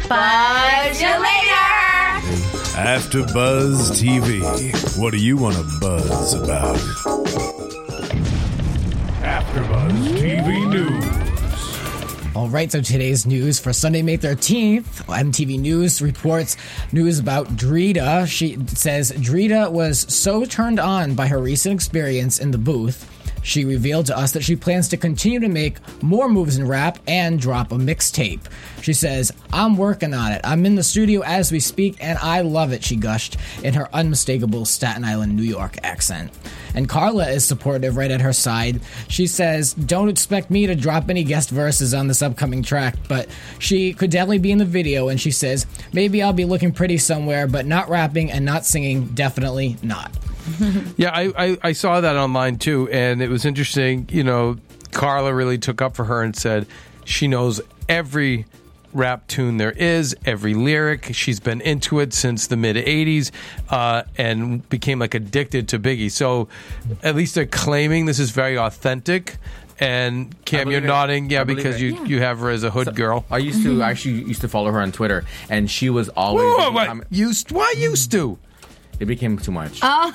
Buzz 0.08 1.02
you 1.02 1.08
later! 1.08 1.66
After 2.78 3.24
Buzz 3.34 3.92
TV, 4.02 4.42
what 4.98 5.12
do 5.12 5.18
you 5.18 5.36
want 5.36 5.56
to 5.56 5.64
buzz 5.82 6.34
about? 6.34 6.78
After 9.24 9.62
Buzz 9.64 9.94
TV 10.14 10.69
News. 10.69 10.69
All 12.40 12.48
right, 12.48 12.72
so 12.72 12.80
today's 12.80 13.26
news 13.26 13.60
for 13.60 13.74
Sunday, 13.74 14.02
May 14.02 14.18
13th, 14.18 15.04
MTV 15.08 15.60
News 15.60 16.02
reports 16.02 16.56
news 16.94 17.20
about 17.20 17.48
Drita. 17.58 18.26
She 18.28 18.58
says 18.68 19.12
Drita 19.12 19.70
was 19.70 20.00
so 20.08 20.46
turned 20.46 20.80
on 20.80 21.16
by 21.16 21.28
her 21.28 21.38
recent 21.38 21.76
experience 21.76 22.40
in 22.40 22.52
the 22.52 22.58
booth. 22.58 23.19
She 23.44 23.66
revealed 23.66 24.08
to 24.08 24.18
us 24.18 24.32
that 24.34 24.44
she 24.44 24.56
plans 24.56 24.90
to 24.90 24.98
continue 24.98 25.40
to 25.40 25.50
make 25.50 25.78
more 26.04 26.30
moves 26.30 26.58
in 26.58 26.68
rap 26.68 27.00
and 27.08 27.40
drop 27.40 27.72
a 27.72 27.76
mixtape. 27.76 28.42
She 28.82 28.94
says, 28.94 29.32
I'm 29.52 29.78
working 29.78 30.14
on 30.14 30.32
it. 30.32 30.42
I'm 30.44 30.66
in 30.66 30.76
the 30.76 30.84
studio 30.84 31.22
as 31.22 31.52
we 31.52 31.60
speak, 31.60 31.98
and 32.00 32.18
I 32.20 32.42
love 32.42 32.72
it, 32.72 32.84
she 32.84 32.96
gushed 32.96 33.38
in 33.64 33.74
her 33.74 33.94
unmistakable 33.94 34.66
Staten 34.66 35.04
Island, 35.04 35.36
New 35.36 35.44
York 35.44 35.78
accent. 35.84 36.32
And 36.76 36.88
Carla 36.88 37.30
is 37.30 37.44
supportive 37.46 37.98
right 37.98 38.12
at 38.12 38.22
her 38.22 38.34
side. 38.34 38.82
She 39.08 39.28
says, 39.28 39.74
Don't 39.74 40.10
expect 40.10 40.52
me 40.52 40.68
to 40.68 40.76
drop 40.76 41.10
any 41.10 41.24
guest 41.24 41.50
verses 41.50 41.94
on 41.94 42.08
this 42.08 42.22
upcoming 42.22 42.64
track, 42.64 42.96
but 43.08 43.28
she 43.58 43.94
could 43.94 44.12
definitely 44.12 44.40
be 44.40 44.52
in 44.52 44.60
the 44.60 44.66
video. 44.66 45.10
And 45.10 45.20
she 45.20 45.32
says, 45.32 45.66
Maybe 45.94 46.22
I'll 46.22 46.34
be 46.34 46.46
looking 46.46 46.72
pretty 46.72 46.98
somewhere, 46.98 47.48
but 47.48 47.66
not 47.66 47.90
rapping 47.90 48.32
and 48.32 48.46
not 48.46 48.66
singing, 48.66 49.08
definitely 49.08 49.78
not. 49.82 50.12
Yeah, 50.98 51.12
I, 51.14 51.32
I, 51.38 51.58
I 51.62 51.72
saw 51.72 52.02
that 52.02 52.16
online 52.16 52.58
too, 52.58 52.90
and 52.90 53.22
it 53.22 53.30
was 53.30 53.46
interesting. 53.46 54.08
You 54.12 54.24
know, 54.24 54.58
Carla 54.92 55.34
really 55.34 55.58
took 55.58 55.82
up 55.82 55.96
for 55.96 56.06
her 56.06 56.22
and 56.22 56.36
said 56.36 56.68
she 57.06 57.28
knows 57.28 57.62
every 57.88 58.46
rap 58.94 59.28
tune 59.28 59.58
there 59.58 59.72
is, 59.72 60.16
every 60.26 60.54
lyric. 60.54 61.14
She's 61.14 61.40
been 61.40 61.62
into 61.62 62.00
it 62.00 62.14
since 62.14 62.48
the 62.48 62.58
mid 62.58 62.76
80s 62.76 63.32
uh, 63.70 64.04
and 64.18 64.68
became 64.70 65.00
like 65.00 65.14
addicted 65.14 65.68
to 65.70 65.80
Biggie. 65.80 66.12
So 66.12 66.48
at 67.04 67.16
least 67.16 67.36
they're 67.36 67.46
claiming 67.46 68.06
this 68.06 68.20
is 68.20 68.32
very 68.32 68.58
authentic. 68.58 69.38
And 69.82 70.36
Cam, 70.44 70.70
you're 70.70 70.84
it. 70.84 70.86
nodding, 70.86 71.30
yeah, 71.30 71.46
because 71.46 71.76
it. 71.76 71.82
you, 71.82 72.06
you 72.06 72.20
have 72.20 72.40
her 72.40 72.50
as 72.50 72.64
a 72.64 72.70
hood 72.70 72.96
girl. 72.96 73.24
I 73.32 73.38
used 73.38 73.64
to 73.64 73.82
I 73.82 73.92
actually 73.92 74.24
used 74.26 74.42
to 74.42 74.50
follow 74.50 74.72
her 74.72 74.82
on 74.82 74.92
Twitter, 74.92 75.24
and 75.50 75.72
she 75.72 75.90
was 75.90 76.10
always 76.10 76.44
Whoa, 76.44 76.72
what? 76.72 77.06
Used? 77.10 77.54
Why 77.54 77.74
used 77.78 78.12
to? 78.12 78.38
It 79.00 79.06
became 79.06 79.38
too 79.38 79.52
much. 79.52 79.80
Oh. 79.82 80.12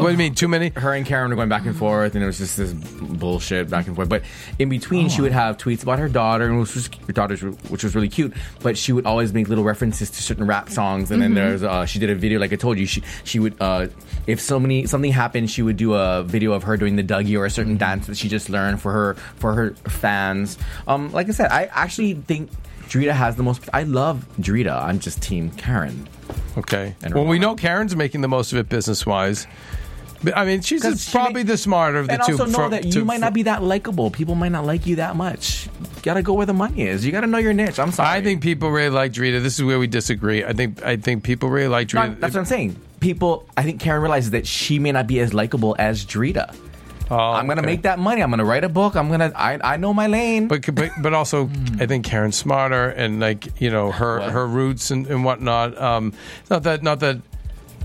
What 0.00 0.06
do 0.06 0.10
you 0.10 0.16
mean? 0.16 0.34
Too 0.34 0.48
many? 0.48 0.70
Her 0.70 0.92
and 0.92 1.06
Karen 1.06 1.30
were 1.30 1.36
going 1.36 1.48
back 1.48 1.66
and 1.66 1.76
forth, 1.76 2.14
and 2.14 2.24
it 2.24 2.26
was 2.26 2.38
just 2.38 2.56
this 2.56 2.72
bullshit 2.72 3.70
back 3.70 3.86
and 3.86 3.94
forth. 3.94 4.08
But 4.08 4.22
in 4.58 4.68
between, 4.68 5.08
she 5.08 5.20
would 5.20 5.32
have 5.32 5.56
tweets 5.56 5.84
about 5.84 6.00
her 6.00 6.08
daughter, 6.08 6.46
and 6.46 6.58
which 6.58 6.74
was 6.74 6.90
her 7.06 7.12
daughter's, 7.12 7.42
which 7.42 7.84
was 7.84 7.94
really 7.94 8.08
cute. 8.08 8.34
But 8.60 8.76
she 8.76 8.92
would 8.92 9.06
always 9.06 9.32
make 9.32 9.48
little 9.48 9.62
references 9.62 10.10
to 10.10 10.22
certain 10.22 10.46
rap 10.46 10.68
songs. 10.68 11.12
And 11.12 11.22
then 11.22 11.34
there's, 11.34 11.62
uh, 11.62 11.86
she 11.86 12.00
did 12.00 12.10
a 12.10 12.16
video, 12.16 12.40
like 12.40 12.52
I 12.52 12.56
told 12.56 12.76
you, 12.78 12.86
she 12.86 13.02
she 13.22 13.38
would, 13.38 13.54
uh, 13.60 13.86
if 14.26 14.40
so 14.40 14.58
many 14.58 14.86
something 14.86 15.12
happened, 15.12 15.50
she 15.50 15.62
would 15.62 15.76
do 15.76 15.94
a 15.94 16.24
video 16.24 16.52
of 16.52 16.64
her 16.64 16.76
doing 16.76 16.96
the 16.96 17.04
Dougie 17.04 17.38
or 17.38 17.46
a 17.46 17.50
certain 17.50 17.76
dance 17.76 18.08
that 18.08 18.16
she 18.16 18.28
just 18.28 18.50
learned 18.50 18.80
for 18.82 18.90
her 18.90 19.14
for 19.36 19.54
her 19.54 19.70
fans. 19.88 20.58
Um, 20.88 21.12
like 21.12 21.28
I 21.28 21.32
said, 21.32 21.52
I 21.52 21.66
actually 21.66 22.14
think. 22.14 22.50
Drita 22.88 23.12
has 23.12 23.36
the 23.36 23.42
most. 23.42 23.68
I 23.72 23.82
love 23.84 24.26
Drita. 24.40 24.82
I'm 24.82 24.98
just 24.98 25.22
Team 25.22 25.50
Karen. 25.52 26.08
Okay. 26.56 26.94
And 27.02 27.14
Well, 27.14 27.24
we 27.24 27.38
know 27.38 27.54
Karen's 27.54 27.96
making 27.96 28.20
the 28.20 28.28
most 28.28 28.52
of 28.52 28.58
it 28.58 28.68
business 28.68 29.04
wise. 29.04 29.46
I 30.34 30.46
mean, 30.46 30.62
she's 30.62 30.82
she 31.04 31.12
probably 31.12 31.42
may- 31.44 31.50
the 31.50 31.58
smarter 31.58 31.98
of 31.98 32.06
the 32.06 32.14
and 32.14 32.22
two. 32.22 32.32
also 32.32 32.46
know 32.46 32.68
that 32.70 32.86
you 32.86 33.04
might 33.04 33.20
not 33.20 33.34
be 33.34 33.42
that 33.42 33.62
likable. 33.62 34.10
People 34.10 34.34
might 34.34 34.52
not 34.52 34.64
like 34.64 34.86
you 34.86 34.96
that 34.96 35.16
much. 35.16 35.66
You 35.66 35.70
gotta 36.02 36.22
go 36.22 36.32
where 36.32 36.46
the 36.46 36.54
money 36.54 36.82
is. 36.86 37.04
You 37.04 37.12
gotta 37.12 37.26
know 37.26 37.36
your 37.38 37.52
niche. 37.52 37.78
I'm 37.78 37.92
sorry. 37.92 38.08
I 38.08 38.22
think 38.22 38.42
people 38.42 38.70
really 38.70 38.88
like 38.88 39.12
Drita. 39.12 39.42
This 39.42 39.58
is 39.58 39.64
where 39.64 39.78
we 39.78 39.86
disagree. 39.86 40.42
I 40.42 40.54
think 40.54 40.82
I 40.82 40.96
think 40.96 41.24
people 41.24 41.50
really 41.50 41.68
like 41.68 41.92
No, 41.92 42.00
Drita. 42.00 42.20
that's 42.20 42.34
what 42.34 42.40
I'm 42.40 42.46
saying. 42.46 42.76
People, 43.00 43.46
I 43.54 43.64
think 43.64 43.80
Karen 43.80 44.00
realizes 44.00 44.30
that 44.30 44.46
she 44.46 44.78
may 44.78 44.92
not 44.92 45.06
be 45.06 45.20
as 45.20 45.34
likable 45.34 45.76
as 45.78 46.06
Drita. 46.06 46.54
Oh, 47.10 47.16
I'm 47.16 47.46
gonna 47.46 47.60
okay. 47.60 47.66
make 47.66 47.82
that 47.82 47.98
money. 47.98 48.22
I'm 48.22 48.30
gonna 48.30 48.44
write 48.44 48.64
a 48.64 48.68
book. 48.68 48.94
I'm 48.96 49.10
gonna. 49.10 49.30
I, 49.36 49.58
I 49.62 49.76
know 49.76 49.92
my 49.92 50.06
lane. 50.06 50.48
But, 50.48 50.74
but 50.74 50.90
but 51.02 51.12
also, 51.12 51.50
I 51.78 51.86
think 51.86 52.04
Karen's 52.06 52.36
smarter, 52.36 52.88
and 52.88 53.20
like 53.20 53.60
you 53.60 53.70
know 53.70 53.90
her 53.90 54.20
What? 54.20 54.30
her 54.32 54.46
roots 54.46 54.90
and, 54.90 55.06
and 55.06 55.24
whatnot. 55.24 55.76
Um, 55.78 56.12
not 56.50 56.62
that 56.62 56.82
not 56.82 57.00
that. 57.00 57.20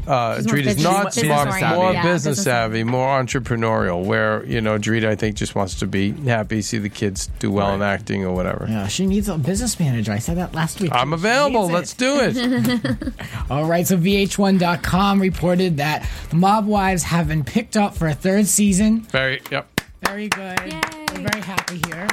Uh, 0.07 0.37
She's 0.37 0.45
more 0.47 0.55
Drita's 0.55 0.65
business- 0.75 0.83
not 0.83 1.05
business 1.05 1.25
smart, 1.25 1.47
oriented. 1.49 1.77
more 1.77 1.93
Yeah, 1.93 2.01
business 2.03 2.23
business 2.37 2.43
savvy, 2.43 2.83
more 2.83 3.21
entrepreneurial. 3.23 4.03
Where 4.03 4.43
you 4.45 4.59
know 4.61 4.77
Drita, 4.79 5.07
I 5.07 5.15
think, 5.15 5.35
just 5.35 5.53
wants 5.55 5.75
to 5.75 5.87
be 5.87 6.11
happy, 6.11 6.61
see 6.61 6.77
the 6.79 6.89
kids 6.89 7.29
do 7.39 7.51
well 7.51 7.75
in 7.75 7.81
acting 7.81 8.25
or 8.25 8.33
whatever. 8.33 8.65
Yeah, 8.67 8.87
she 8.87 9.05
needs 9.05 9.29
a 9.29 9.37
business 9.37 9.79
manager. 9.79 10.11
I 10.11 10.17
said 10.19 10.37
that 10.37 10.53
last 10.55 10.81
week. 10.81 10.91
I'm 10.93 11.09
She 11.09 11.13
available. 11.13 11.67
Let's 11.69 11.93
do 11.93 12.17
it. 12.21 13.13
All 13.51 13.65
right, 13.65 13.85
so 13.85 13.97
VH1.com 13.97 15.21
reported 15.21 15.77
that 15.77 16.07
Mob 16.33 16.65
Wives 16.65 17.03
have 17.03 17.27
been 17.27 17.43
picked 17.43 17.77
up 17.77 17.95
for 17.95 18.07
a 18.07 18.13
third 18.13 18.47
season. 18.47 19.01
Very 19.01 19.41
yep. 19.51 19.67
Very 20.05 20.27
good. 20.29 20.59
Yay. 20.65 20.79
We're 21.13 21.29
very 21.29 21.41
happy 21.41 21.81
here. 21.87 22.07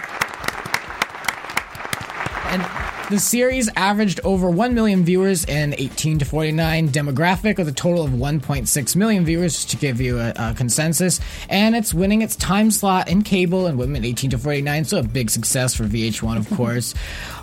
And 2.48 2.62
the 3.10 3.20
series 3.20 3.70
averaged 3.76 4.18
over 4.24 4.50
1 4.50 4.74
million 4.74 5.04
viewers 5.04 5.44
in 5.44 5.74
18 5.78 6.18
to 6.18 6.24
49 6.24 6.88
demographic 6.88 7.56
with 7.56 7.68
a 7.68 7.72
total 7.72 8.02
of 8.02 8.10
1.6 8.10 8.96
million 8.96 9.24
viewers 9.24 9.54
just 9.54 9.70
to 9.70 9.76
give 9.76 10.00
you 10.00 10.18
a, 10.18 10.32
a 10.36 10.54
consensus. 10.54 11.20
And 11.48 11.76
it's 11.76 11.94
winning 11.94 12.22
its 12.22 12.34
time 12.34 12.72
slot 12.72 13.08
in 13.08 13.22
cable 13.22 13.66
and 13.66 13.78
women 13.78 14.04
18 14.04 14.30
to 14.30 14.38
49, 14.38 14.84
so 14.86 14.98
a 14.98 15.02
big 15.04 15.30
success 15.30 15.74
for 15.74 15.84
VH1, 15.84 16.36
of 16.36 16.46
mm-hmm. 16.46 16.56
course. 16.56 16.94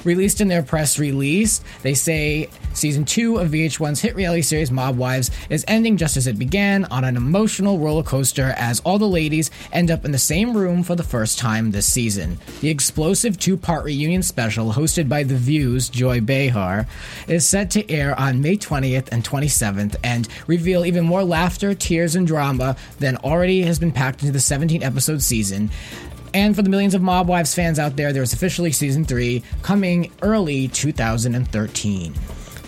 Released 0.04 0.42
in 0.42 0.50
their 0.50 0.64
press 0.64 1.00
release, 1.00 1.62
they 1.82 1.94
say 1.94 2.50
season 2.74 3.06
two 3.06 3.38
of 3.38 3.52
VH1's 3.52 4.02
hit 4.02 4.16
reality 4.16 4.42
series 4.42 4.70
Mob 4.70 4.98
Wives 4.98 5.32
is 5.50 5.64
ending 5.70 5.96
just 5.96 6.18
as 6.18 6.28
it 6.28 6.38
began 6.38 6.84
on 6.86 7.06
an 7.06 7.16
emotional 7.16 7.80
roller 7.80 8.04
coaster 8.04 8.54
as 8.58 8.82
all 8.82 9.00
the 9.00 9.08
ladies 9.08 9.50
end 9.72 9.92
up 9.92 10.04
in 10.04 10.12
the 10.12 10.18
same 10.18 10.58
room 10.58 10.84
for 10.84 10.96
the 10.96 11.04
first 11.04 11.40
time 11.40 11.72
this 11.72 11.86
season. 11.86 12.38
The 12.60 12.70
explosive 12.70 13.40
two 13.40 13.56
part 13.56 13.86
reunion 13.86 14.24
special, 14.24 14.74
hosted 14.74 15.08
by 15.08 15.24
The 15.24 15.36
View's 15.54 15.88
Joy 15.88 16.20
Behar, 16.20 16.88
is 17.28 17.46
set 17.46 17.70
to 17.72 17.88
air 17.88 18.20
on 18.20 18.42
May 18.42 18.58
20th 18.58 19.10
and 19.12 19.24
27th 19.24 19.96
and 20.04 20.28
reveal 20.48 20.84
even 20.84 21.06
more 21.06 21.24
laughter, 21.24 21.76
tears, 21.76 22.16
and 22.16 22.26
drama 22.26 22.76
than 22.98 23.18
already 23.18 23.62
has 23.62 23.78
been 23.78 23.92
packed 23.92 24.22
into 24.22 24.32
the 24.32 24.40
17 24.40 24.82
episode 24.82 25.22
season. 25.22 25.70
And 26.34 26.56
for 26.56 26.64
the 26.64 26.72
millions 26.72 26.96
of 26.96 27.04
Mob 27.04 27.28
Wives 27.28 27.54
fans 27.54 27.78
out 27.78 27.98
there, 27.98 28.12
there's 28.12 28.34
officially 28.34 28.72
season 28.72 29.06
three 29.06 29.44
coming 29.62 30.12
early 30.24 30.70
2013. 30.70 32.16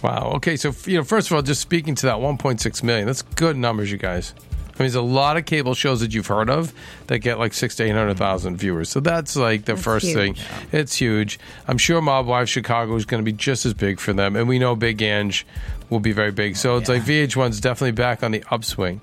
Wow. 0.03 0.33
Okay. 0.35 0.55
So 0.55 0.71
you 0.85 0.97
know, 0.97 1.03
first 1.03 1.31
of 1.31 1.35
all, 1.35 1.41
just 1.41 1.61
speaking 1.61 1.95
to 1.95 2.05
that 2.05 2.17
1.6 2.17 2.83
million, 2.83 3.07
that's 3.07 3.23
good 3.23 3.57
numbers, 3.57 3.91
you 3.91 3.97
guys. 3.97 4.35
I 4.77 4.83
mean, 4.83 4.87
there's 4.87 4.95
a 4.95 5.01
lot 5.01 5.37
of 5.37 5.45
cable 5.45 5.73
shows 5.73 6.01
that 6.01 6.13
you've 6.13 6.27
heard 6.27 6.49
of 6.49 6.73
that 7.07 7.19
get 7.19 7.39
like 7.39 7.53
six 7.53 7.75
to 7.77 7.83
eight 7.83 7.91
hundred 7.93 8.17
thousand 8.17 8.57
viewers. 8.57 8.89
So 8.89 8.99
that's 8.99 9.35
like 9.37 9.63
the 9.65 9.73
That's 9.73 9.83
first 9.85 10.05
huge. 10.05 10.15
thing. 10.15 10.35
It's 10.73 10.95
huge. 10.97 11.39
I'm 11.67 11.77
sure 11.77 12.01
Mob 12.01 12.25
Wives 12.27 12.49
Chicago 12.49 12.95
is 12.95 13.05
going 13.05 13.23
to 13.23 13.25
be 13.25 13.31
just 13.35 13.65
as 13.65 13.73
big 13.73 13.99
for 14.01 14.11
them, 14.11 14.35
and 14.35 14.49
we 14.49 14.59
know 14.59 14.75
Big 14.75 15.01
Ang 15.01 15.31
will 15.89 16.01
be 16.01 16.11
very 16.11 16.31
big. 16.31 16.57
So 16.57 16.75
it's 16.77 16.89
like 16.89 17.03
VH1's 17.03 17.61
definitely 17.61 17.91
back 17.93 18.21
on 18.21 18.31
the 18.31 18.43
upswing. 18.51 18.99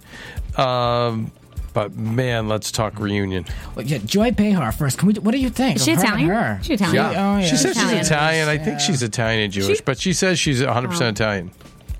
Um, 0.56 1.32
but 1.72 1.96
man, 1.96 2.48
let's 2.48 2.70
talk 2.70 2.98
reunion. 2.98 3.46
Well, 3.74 3.86
yeah, 3.86 3.98
Joy 3.98 4.30
Behar 4.32 4.72
first. 4.72 4.98
Can 4.98 5.08
we? 5.08 5.14
What 5.14 5.32
do 5.32 5.38
you 5.38 5.48
think? 5.48 5.76
Is 5.76 5.84
she 5.84 5.92
her 5.94 6.02
Italian? 6.02 6.28
Her? 6.28 6.58
She 6.62 6.74
Italian? 6.74 7.04
oh, 7.06 7.38
yeah. 7.38 7.40
She 7.46 7.56
says 7.56 7.72
she's 7.74 7.82
Italian. 7.82 8.00
Italian. 8.04 8.48
I 8.48 8.58
think 8.58 8.80
she's 8.80 9.02
Italian 9.02 9.44
and 9.44 9.52
Jewish, 9.52 9.78
She- 9.78 9.84
but 9.84 9.98
she 9.98 10.12
says 10.12 10.38
she's 10.38 10.62
100 10.62 10.88
percent 10.88 11.18
Italian. 11.18 11.50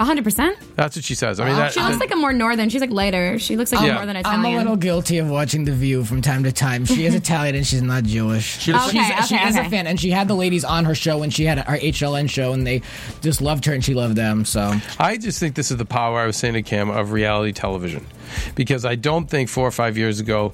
100%? 0.01 0.55
That's 0.77 0.97
what 0.97 1.05
she 1.05 1.15
says. 1.15 1.39
I 1.39 1.47
mean, 1.47 1.57
that, 1.57 1.73
She 1.73 1.81
looks 1.81 2.01
like 2.01 2.11
a 2.13 2.17
more 2.17 2.33
northern. 2.33 2.69
She's 2.69 2.81
like 2.81 2.91
lighter. 2.91 3.39
She 3.39 3.57
looks 3.57 3.73
like 3.73 3.87
Yeah. 3.87 3.95
more 3.97 4.07
than 4.07 4.17
Italian. 4.17 4.41
I'm 4.45 4.55
a 4.55 4.59
little 4.59 4.77
guilty 4.77 5.19
of 5.19 5.29
watching 5.29 5.65
The 5.65 5.73
View 5.73 6.05
from 6.05 6.23
time 6.23 6.45
to 6.45 6.53
time. 6.53 6.85
She 6.85 7.07
is 7.07 7.15
Italian 7.23 7.55
and 7.55 7.67
she's 7.67 7.83
not 7.83 8.05
Jewish. 8.05 8.59
She, 8.61 8.73
Okay, 8.73 8.83
she's, 8.91 9.29
she 9.29 9.35
okay, 9.37 9.49
is 9.49 9.57
a 9.57 9.65
fan, 9.69 9.87
and 9.87 10.01
she 10.01 10.11
had 10.11 10.29
the 10.29 10.35
ladies 10.35 10.65
on 10.65 10.85
her 10.87 10.95
show 10.95 11.19
when 11.19 11.31
she 11.31 11.45
had 11.45 11.59
our 11.59 11.77
HLN 11.79 12.29
show, 12.29 12.53
and 12.53 12.67
they 12.67 12.83
just 13.21 13.41
loved 13.41 13.65
her 13.67 13.73
and 13.73 13.85
she 13.85 13.95
loved 13.95 14.17
them. 14.17 14.45
So 14.45 14.73
I 14.99 15.17
just 15.17 15.39
think 15.39 15.55
this 15.55 15.71
is 15.71 15.77
the 15.77 15.85
power 15.85 16.21
I 16.21 16.27
was 16.27 16.37
saying 16.37 16.55
to 16.55 16.63
Cam 16.63 16.91
of 16.91 17.13
reality 17.13 17.53
television, 17.53 18.07
because 18.55 18.85
I 18.85 18.95
don't 18.97 19.29
think 19.29 19.49
four 19.49 19.67
or 19.67 19.71
five 19.73 19.97
years 19.97 20.21
ago 20.21 20.53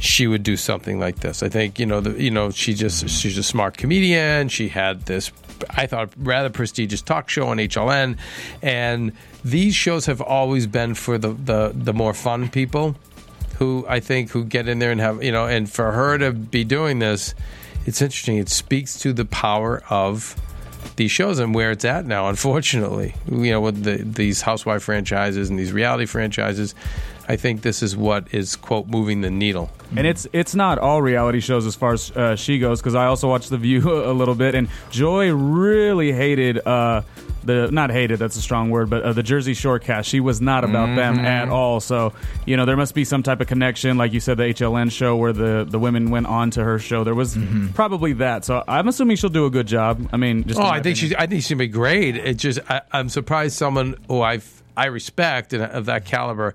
she 0.00 0.26
would 0.26 0.42
do 0.42 0.56
something 0.56 0.98
like 0.98 1.20
this. 1.20 1.42
I 1.42 1.48
think 1.48 1.78
you 1.78 1.86
know 1.86 2.00
the 2.00 2.20
you 2.22 2.30
know 2.30 2.50
she 2.50 2.74
just 2.74 3.08
she's 3.08 3.36
a 3.38 3.42
smart 3.42 3.76
comedian. 3.76 4.48
She 4.48 4.68
had 4.68 5.02
this 5.02 5.30
I 5.70 5.86
thought 5.86 6.12
rather 6.16 6.50
prestigious 6.50 7.02
talk 7.02 7.28
show 7.28 7.48
on 7.48 7.58
HLN, 7.58 8.18
and 8.62 9.12
these 9.44 9.74
shows 9.74 10.06
have 10.06 10.20
always 10.20 10.66
been 10.66 10.94
for 10.94 11.18
the 11.18 11.32
the 11.32 11.72
the 11.74 11.92
more 11.92 12.14
fun 12.14 12.48
people 12.48 12.96
who 13.58 13.84
I 13.88 14.00
think 14.00 14.30
who 14.30 14.44
get 14.44 14.68
in 14.68 14.78
there 14.78 14.90
and 14.90 15.00
have 15.00 15.22
you 15.22 15.32
know 15.32 15.46
and 15.46 15.70
for 15.70 15.92
her 15.92 16.18
to 16.18 16.32
be 16.32 16.64
doing 16.64 16.98
this, 16.98 17.34
it's 17.86 18.00
interesting. 18.02 18.38
It 18.38 18.48
speaks 18.48 18.98
to 19.00 19.12
the 19.12 19.24
power 19.24 19.82
of 19.90 20.36
these 20.96 21.10
shows 21.10 21.38
and 21.38 21.54
where 21.54 21.70
it's 21.70 21.84
at 21.84 22.06
now. 22.06 22.28
Unfortunately, 22.28 23.14
you 23.30 23.50
know, 23.50 23.60
with 23.60 23.84
the, 23.84 23.96
these 23.96 24.42
housewife 24.42 24.82
franchises 24.82 25.50
and 25.50 25.58
these 25.58 25.72
reality 25.72 26.06
franchises, 26.06 26.74
I 27.30 27.36
think 27.36 27.62
this 27.62 27.80
is 27.82 27.96
what 27.96 28.34
is 28.34 28.56
quote 28.56 28.88
moving 28.88 29.20
the 29.20 29.30
needle. 29.30 29.70
And 29.96 30.04
it's 30.04 30.26
it's 30.32 30.54
not 30.56 30.78
all 30.78 31.00
reality 31.00 31.38
shows 31.38 31.64
as 31.64 31.76
far 31.76 31.92
as 31.92 32.10
uh, 32.10 32.34
she 32.34 32.58
goes 32.58 32.80
because 32.80 32.96
I 32.96 33.06
also 33.06 33.28
watched 33.28 33.50
The 33.50 33.56
View 33.58 33.80
a 34.04 34.12
little 34.12 34.34
bit, 34.34 34.56
and 34.56 34.68
Joy 34.90 35.32
really 35.32 36.12
hated 36.12 36.58
uh, 36.66 37.02
the 37.44 37.70
not 37.70 37.90
hated 37.90 38.18
that's 38.18 38.36
a 38.36 38.42
strong 38.42 38.70
word, 38.70 38.90
but 38.90 39.02
uh, 39.02 39.12
the 39.12 39.22
Jersey 39.22 39.54
Shore 39.54 39.78
cast. 39.78 40.08
She 40.08 40.18
was 40.18 40.40
not 40.40 40.64
about 40.64 40.94
them 40.96 41.20
at 41.20 41.48
all. 41.48 41.78
So 41.78 42.12
you 42.46 42.56
know 42.56 42.64
there 42.66 42.76
must 42.76 42.94
be 42.94 43.04
some 43.04 43.22
type 43.22 43.40
of 43.40 43.46
connection, 43.46 43.96
like 43.96 44.12
you 44.12 44.18
said, 44.20 44.36
the 44.36 44.44
HLN 44.44 44.90
show 44.90 45.16
where 45.16 45.32
the 45.32 45.64
the 45.68 45.78
women 45.78 46.10
went 46.10 46.26
on 46.26 46.50
to 46.52 46.64
her 46.64 46.80
show. 46.80 47.04
There 47.04 47.14
was 47.14 47.38
probably 47.74 48.12
that. 48.14 48.44
So 48.44 48.64
I'm 48.66 48.88
assuming 48.88 49.16
she'll 49.18 49.30
do 49.30 49.46
a 49.46 49.50
good 49.50 49.66
job. 49.68 50.08
I 50.12 50.16
mean, 50.16 50.44
just 50.44 50.58
Oh, 50.58 50.64
I 50.64 50.80
think 50.80 50.96
opinion. 50.96 50.96
she's. 50.96 51.14
I 51.14 51.26
think 51.26 51.42
she'd 51.44 51.58
be 51.58 51.68
great. 51.68 52.16
It 52.16 52.34
just. 52.38 52.58
I, 52.68 52.82
I'm 52.92 53.08
surprised 53.08 53.56
someone 53.56 53.96
who 54.08 54.20
I 54.20 54.40
I 54.76 54.86
respect 54.86 55.52
and 55.52 55.62
of 55.62 55.86
that 55.86 56.04
caliber 56.04 56.54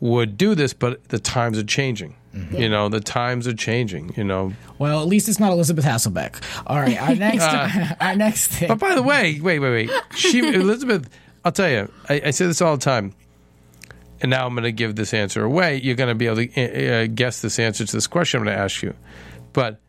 would 0.00 0.36
do 0.36 0.54
this, 0.54 0.72
but 0.74 1.08
the 1.08 1.18
times 1.18 1.58
are 1.58 1.64
changing. 1.64 2.14
You 2.52 2.68
know, 2.68 2.90
the 2.90 3.00
times 3.00 3.46
are 3.48 3.54
changing. 3.54 4.12
You 4.14 4.22
know, 4.24 4.52
well, 4.78 5.00
at 5.00 5.06
least 5.08 5.26
it's 5.26 5.40
not 5.40 5.52
Elisabeth 5.52 5.86
Hasselbeck. 5.86 6.42
All 6.66 6.76
right, 6.78 7.00
our 7.00 7.14
next 7.26 7.44
our 8.00 8.14
next 8.14 8.48
thing. 8.48 8.68
But 8.68 8.78
by 8.78 8.94
the 8.94 9.02
way, 9.02 9.40
wait, 9.40 9.58
wait, 9.58 9.88
wait. 9.88 9.90
She 10.14 10.40
Elisabeth, 10.54 11.08
I'll 11.46 11.52
tell 11.52 11.70
you, 11.70 11.90
I, 12.10 12.20
I 12.26 12.30
say 12.32 12.44
this 12.46 12.60
all 12.60 12.76
the 12.76 12.84
time, 12.84 13.14
and 14.20 14.28
now 14.30 14.46
I'm 14.46 14.52
going 14.52 14.64
to 14.64 14.72
give 14.72 14.96
this 14.96 15.14
answer 15.14 15.44
away. 15.44 15.80
You're 15.82 15.94
going 15.96 16.10
to 16.10 16.14
be 16.14 16.26
able 16.26 16.36
to 16.46 16.60
uh, 16.60 17.04
uh, 17.04 17.06
guess 17.06 17.40
this 17.40 17.58
answer 17.58 17.86
to 17.86 17.92
this 17.92 18.06
question 18.06 18.40
I'm 18.40 18.44
going 18.44 18.54
to 18.56 18.62
ask 18.62 18.82
you. 18.82 18.94
But 19.54 19.80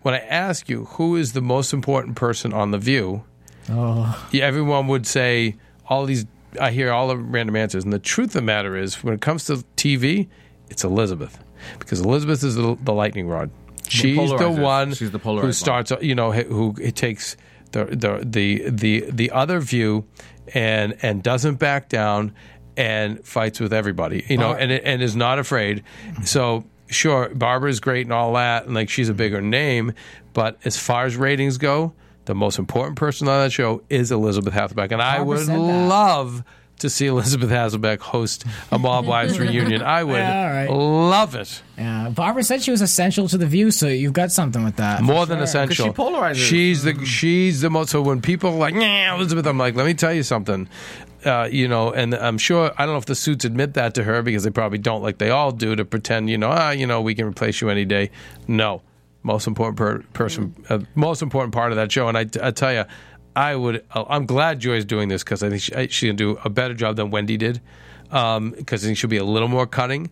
when 0.00 0.14
I 0.14 0.20
ask 0.20 0.70
you 0.70 0.86
who 0.86 1.16
is 1.16 1.34
the 1.34 1.42
most 1.42 1.74
important 1.74 2.16
person 2.16 2.54
on 2.54 2.70
the 2.70 2.78
View, 2.78 3.24
Oh. 3.68 4.26
yeah, 4.32 4.44
everyone 4.46 4.88
would 4.88 5.06
say 5.06 5.56
all 5.86 6.06
these. 6.06 6.24
I 6.60 6.70
hear 6.70 6.90
all 6.92 7.08
the 7.08 7.16
random 7.16 7.56
answers, 7.56 7.84
and 7.84 7.92
the 7.92 7.98
truth 7.98 8.28
of 8.28 8.32
the 8.34 8.42
matter 8.42 8.76
is, 8.76 9.02
when 9.04 9.14
it 9.14 9.20
comes 9.20 9.44
to 9.46 9.56
TV, 9.76 10.28
it's 10.68 10.84
Elisabeth 10.84 11.38
because 11.78 12.00
Elisabeth 12.00 12.42
is 12.42 12.56
the, 12.56 12.76
the 12.82 12.92
lightning 12.92 13.28
rod. 13.28 13.50
She's 13.88 14.16
the 14.16 14.22
polarizer. 14.36 14.60
one 14.62 14.94
She's 14.94 15.10
the 15.10 15.18
who 15.18 15.34
one. 15.34 15.52
starts, 15.52 15.92
you 16.00 16.14
know, 16.14 16.32
who 16.32 16.74
it 16.80 16.94
takes 16.96 17.36
the 17.72 17.84
the 17.86 18.20
the 18.24 18.70
the 18.70 19.04
the 19.10 19.30
other 19.32 19.60
view 19.60 20.06
and 20.54 20.96
and 21.02 21.22
doesn't 21.22 21.56
back 21.56 21.88
down 21.88 22.32
and 22.76 23.24
fights 23.26 23.60
with 23.60 23.72
everybody, 23.72 24.24
you 24.28 24.36
know, 24.38 24.50
Bar- 24.52 24.58
and 24.58 24.72
and 24.72 25.02
is 25.02 25.16
not 25.16 25.38
afraid. 25.38 25.82
So 26.24 26.64
sure, 26.88 27.28
Barbara's 27.34 27.80
great 27.80 28.06
and 28.06 28.12
all 28.12 28.32
that, 28.34 28.66
and 28.66 28.74
like 28.74 28.88
she's 28.90 29.08
a 29.08 29.14
bigger 29.14 29.40
name, 29.40 29.92
but 30.32 30.58
as 30.64 30.76
far 30.76 31.04
as 31.04 31.16
ratings 31.16 31.58
go, 31.58 31.92
the 32.30 32.34
most 32.36 32.60
important 32.60 32.96
person 32.96 33.26
on 33.26 33.42
that 33.42 33.50
show 33.50 33.82
is 33.90 34.12
Elisabeth 34.12 34.54
Hasselbeck, 34.54 34.92
and 34.92 35.02
I 35.02 35.20
would 35.20 35.48
love 35.48 36.44
to 36.78 36.88
see 36.88 37.06
Elisabeth 37.08 37.50
Hasselbeck 37.50 37.98
host 37.98 38.44
a 38.70 38.78
Mob 38.78 39.04
Wives 39.04 39.36
reunion. 39.44 39.82
I 39.82 40.04
would 40.04 40.14
Yeah, 40.14 40.42
all 40.42 40.48
right. 40.48 40.70
love 41.10 41.34
it. 41.34 41.60
Yeah, 41.76 42.08
Barbara 42.10 42.44
said 42.44 42.62
she 42.62 42.70
was 42.70 42.80
essential 42.82 43.26
to 43.28 43.36
the 43.36 43.46
view, 43.46 43.72
so 43.72 43.88
you've 43.88 44.12
got 44.12 44.30
something 44.30 44.62
with 44.62 44.76
that. 44.76 45.02
More 45.02 45.26
than 45.26 45.38
sure. 45.38 45.44
essential. 45.44 45.86
she 45.86 45.90
polarizes. 45.92 46.36
She's 46.36 46.82
the 46.84 47.04
she's 47.04 47.60
the 47.62 47.68
most. 47.68 47.90
So 47.90 48.00
when 48.00 48.22
people 48.22 48.50
are 48.50 48.56
like, 48.56 48.74
"Nah, 48.74 49.16
Elisabeth," 49.16 49.44
I'm 49.46 49.58
like, 49.58 49.74
let 49.74 49.86
me 49.86 49.94
tell 49.94 50.14
you 50.14 50.22
something. 50.22 50.68
Uh, 51.24 51.48
you 51.52 51.66
know, 51.68 51.92
and 51.92 52.14
I'm 52.14 52.38
sure 52.38 52.72
I 52.78 52.86
don't 52.86 52.94
know 52.94 52.98
if 52.98 53.04
the 53.06 53.14
suits 53.14 53.44
admit 53.44 53.74
that 53.74 53.92
to 53.96 54.04
her 54.04 54.22
because 54.22 54.44
they 54.44 54.50
probably 54.50 54.78
don't, 54.78 55.02
like 55.02 55.18
they 55.18 55.28
all 55.30 55.52
do, 55.52 55.76
to 55.76 55.84
pretend, 55.84 56.30
you 56.30 56.38
know, 56.38 56.48
ah, 56.50 56.70
you 56.70 56.86
know, 56.86 57.02
we 57.02 57.14
can 57.14 57.26
replace 57.26 57.60
you 57.60 57.68
any 57.68 57.84
day. 57.84 58.10
No, 58.48 58.80
most 59.22 59.46
important 59.46 59.76
per- 59.76 60.02
person, 60.12 60.54
uh, 60.68 60.80
most 60.94 61.22
important 61.22 61.52
part 61.54 61.72
of 61.72 61.76
that 61.76 61.92
show. 61.92 62.08
And 62.08 62.16
I, 62.16 62.26
I 62.42 62.50
tell 62.50 62.72
you, 62.72 62.84
I 63.36 63.54
would. 63.54 63.84
I'm 63.94 64.26
glad 64.26 64.60
Joy's 64.60 64.84
doing 64.84 65.08
this 65.08 65.22
because 65.22 65.42
I 65.42 65.50
think 65.50 65.62
she, 65.62 65.88
she 65.88 66.06
can 66.08 66.16
do 66.16 66.38
a 66.44 66.50
better 66.50 66.74
job 66.74 66.96
than 66.96 67.10
Wendy 67.10 67.36
did. 67.36 67.60
Because 68.04 68.82
I 68.82 68.86
think 68.86 68.98
she'll 68.98 69.10
be 69.10 69.18
a 69.18 69.24
little 69.24 69.48
more 69.48 69.66
cutting. 69.66 70.10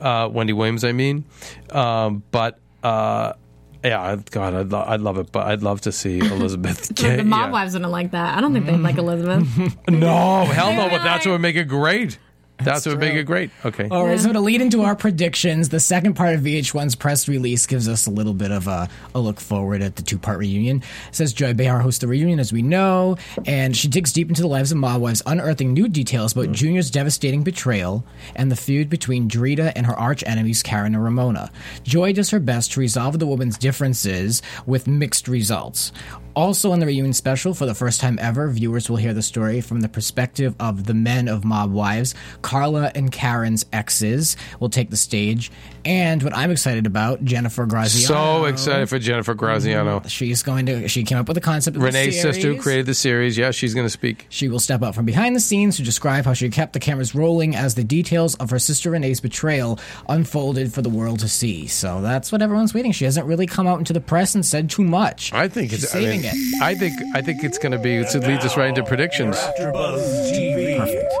Uh, 0.00 0.28
Wendy 0.32 0.52
Williams, 0.52 0.84
I 0.84 0.92
mean, 0.92 1.24
um, 1.70 2.22
but. 2.30 2.58
Uh, 2.82 3.34
yeah, 3.82 4.16
God, 4.30 4.54
I'd, 4.54 4.72
lo- 4.72 4.84
I'd 4.86 5.00
love 5.02 5.18
it, 5.18 5.30
but 5.30 5.46
I'd 5.46 5.62
love 5.62 5.82
to 5.82 5.92
see 5.92 6.18
Elisabeth. 6.20 6.94
Get, 6.94 7.18
the 7.18 7.24
mob 7.24 7.48
yeah. 7.48 7.52
wives 7.52 7.74
wouldn't 7.74 7.92
like 7.92 8.12
that. 8.12 8.36
I 8.36 8.40
don't 8.40 8.54
think 8.54 8.64
they'd 8.64 8.78
like 8.78 8.96
Elisabeth. 8.96 9.46
No, 9.90 10.44
hell 10.46 10.72
no, 10.72 10.88
but 10.88 11.02
that's 11.02 11.26
what 11.26 11.32
would 11.32 11.40
make 11.42 11.56
it 11.56 11.64
great. 11.64 12.18
That's, 12.58 12.86
what 12.86 12.98
make 12.98 13.14
it 13.14 13.24
great. 13.24 13.50
Okay. 13.64 13.88
All 13.90 14.06
right, 14.06 14.18
so 14.18 14.32
to 14.32 14.40
lead 14.40 14.62
into 14.62 14.82
our 14.82 14.94
predictions, 14.94 15.68
the 15.68 15.80
second 15.80 16.14
part 16.14 16.34
of 16.34 16.40
VH1's 16.42 16.94
press 16.94 17.28
release 17.28 17.66
gives 17.66 17.88
us 17.88 18.06
a 18.06 18.10
little 18.10 18.32
bit 18.32 18.52
of 18.52 18.68
a, 18.68 18.88
a 19.14 19.20
look 19.20 19.40
forward 19.40 19.82
at 19.82 19.96
the 19.96 20.02
two 20.02 20.18
part 20.18 20.38
reunion. 20.38 20.78
It 21.08 21.14
says 21.14 21.32
Joy 21.32 21.52
Behar 21.52 21.80
hosts 21.80 22.00
the 22.00 22.06
reunion, 22.06 22.38
as 22.38 22.52
we 22.52 22.62
know, 22.62 23.16
and 23.44 23.76
she 23.76 23.88
digs 23.88 24.12
deep 24.12 24.28
into 24.28 24.40
the 24.40 24.48
lives 24.48 24.70
of 24.70 24.78
mob 24.78 25.02
wives, 25.02 25.22
unearthing 25.26 25.72
new 25.72 25.88
details 25.88 26.32
about 26.32 26.44
mm-hmm. 26.44 26.54
Junior's 26.54 26.90
devastating 26.90 27.42
betrayal 27.42 28.04
and 28.36 28.50
the 28.50 28.56
feud 28.56 28.88
between 28.88 29.28
Drita 29.28 29.72
and 29.74 29.86
her 29.86 29.98
arch 29.98 30.22
enemies, 30.26 30.62
Karen 30.62 30.94
and 30.94 31.02
Ramona. 31.02 31.50
Joy 31.82 32.12
does 32.12 32.30
her 32.30 32.40
best 32.40 32.72
to 32.72 32.80
resolve 32.80 33.18
the 33.18 33.26
woman's 33.26 33.58
differences 33.58 34.42
with 34.64 34.86
mixed 34.86 35.28
results. 35.28 35.92
Also, 36.34 36.72
on 36.72 36.80
the 36.80 36.86
reunion 36.86 37.12
special, 37.12 37.54
for 37.54 37.64
the 37.66 37.74
first 37.74 38.00
time 38.00 38.18
ever, 38.20 38.48
viewers 38.48 38.90
will 38.90 38.96
hear 38.96 39.14
the 39.14 39.22
story 39.22 39.60
from 39.60 39.80
the 39.80 39.88
perspective 39.88 40.54
of 40.58 40.84
the 40.84 40.94
men 40.94 41.28
of 41.28 41.44
Mob 41.44 41.72
Wives. 41.72 42.14
Carla 42.42 42.90
and 42.94 43.12
Karen's 43.12 43.64
exes 43.72 44.36
will 44.58 44.68
take 44.68 44.90
the 44.90 44.96
stage. 44.96 45.52
And 45.84 46.22
what 46.22 46.34
I'm 46.34 46.50
excited 46.50 46.86
about, 46.86 47.24
Jennifer 47.24 47.66
Graziano. 47.66 48.40
So 48.40 48.44
excited 48.46 48.88
for 48.88 48.98
Jennifer 48.98 49.34
Graziano. 49.34 49.98
Mm-hmm. 49.98 50.08
She's 50.08 50.42
going 50.42 50.66
to, 50.66 50.88
she 50.88 51.04
came 51.04 51.18
up 51.18 51.28
with 51.28 51.36
the 51.36 51.40
concept 51.40 51.76
of 51.76 51.82
the 51.82 51.86
Renee's 51.86 52.20
sister 52.20 52.54
who 52.54 52.60
created 52.60 52.86
the 52.86 52.94
series. 52.94 53.38
Yeah, 53.38 53.50
she's 53.50 53.74
going 53.74 53.86
to 53.86 53.90
speak. 53.90 54.26
She 54.28 54.48
will 54.48 54.58
step 54.58 54.82
up 54.82 54.94
from 54.94 55.04
behind 55.04 55.36
the 55.36 55.40
scenes 55.40 55.76
to 55.76 55.82
describe 55.82 56.24
how 56.24 56.32
she 56.32 56.48
kept 56.48 56.72
the 56.72 56.80
cameras 56.80 57.14
rolling 57.14 57.54
as 57.54 57.74
the 57.74 57.84
details 57.84 58.34
of 58.36 58.50
her 58.50 58.58
sister 58.58 58.90
Renee's 58.90 59.20
betrayal 59.20 59.78
unfolded 60.08 60.72
for 60.72 60.82
the 60.82 60.90
world 60.90 61.20
to 61.20 61.28
see. 61.28 61.66
So 61.66 62.00
that's 62.00 62.32
what 62.32 62.42
everyone's 62.42 62.74
waiting. 62.74 62.92
She 62.92 63.04
hasn't 63.04 63.26
really 63.26 63.46
come 63.46 63.66
out 63.66 63.78
into 63.78 63.92
the 63.92 64.00
press 64.00 64.34
and 64.34 64.44
said 64.44 64.70
too 64.70 64.84
much. 64.84 65.32
I 65.32 65.48
think 65.48 65.70
She's 65.70 65.84
it's 65.84 65.94
I 65.94 66.00
saving 66.00 66.23
mean, 66.32 66.54
it. 66.54 66.62
I 66.62 66.74
think 66.74 66.94
I 67.14 67.22
think 67.22 67.44
it's 67.44 67.58
going 67.58 67.72
to 67.72 67.78
be. 67.78 67.96
It 67.96 68.14
leads 68.14 68.44
us 68.44 68.56
right 68.56 68.68
into 68.68 68.82
predictions. 68.84 69.36
AfterBuzz 69.36 70.32
TV. 70.32 70.78
Perfect. 70.78 71.12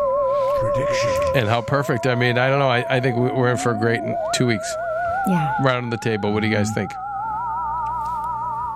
Prediction. 0.60 1.10
And 1.36 1.48
how 1.48 1.60
perfect. 1.60 2.06
I 2.06 2.14
mean, 2.14 2.38
I 2.38 2.48
don't 2.48 2.58
know. 2.58 2.68
I, 2.68 2.84
I 2.96 3.00
think 3.00 3.16
we- 3.16 3.30
we're 3.32 3.50
in 3.50 3.56
for 3.58 3.72
a 3.72 3.78
great 3.78 4.00
two 4.34 4.46
weeks. 4.46 4.74
yeah. 5.28 5.52
Round 5.62 5.84
on 5.84 5.90
the 5.90 5.98
table. 5.98 6.32
What 6.32 6.40
do 6.42 6.48
you 6.48 6.54
guys 6.54 6.70
think? 6.72 6.90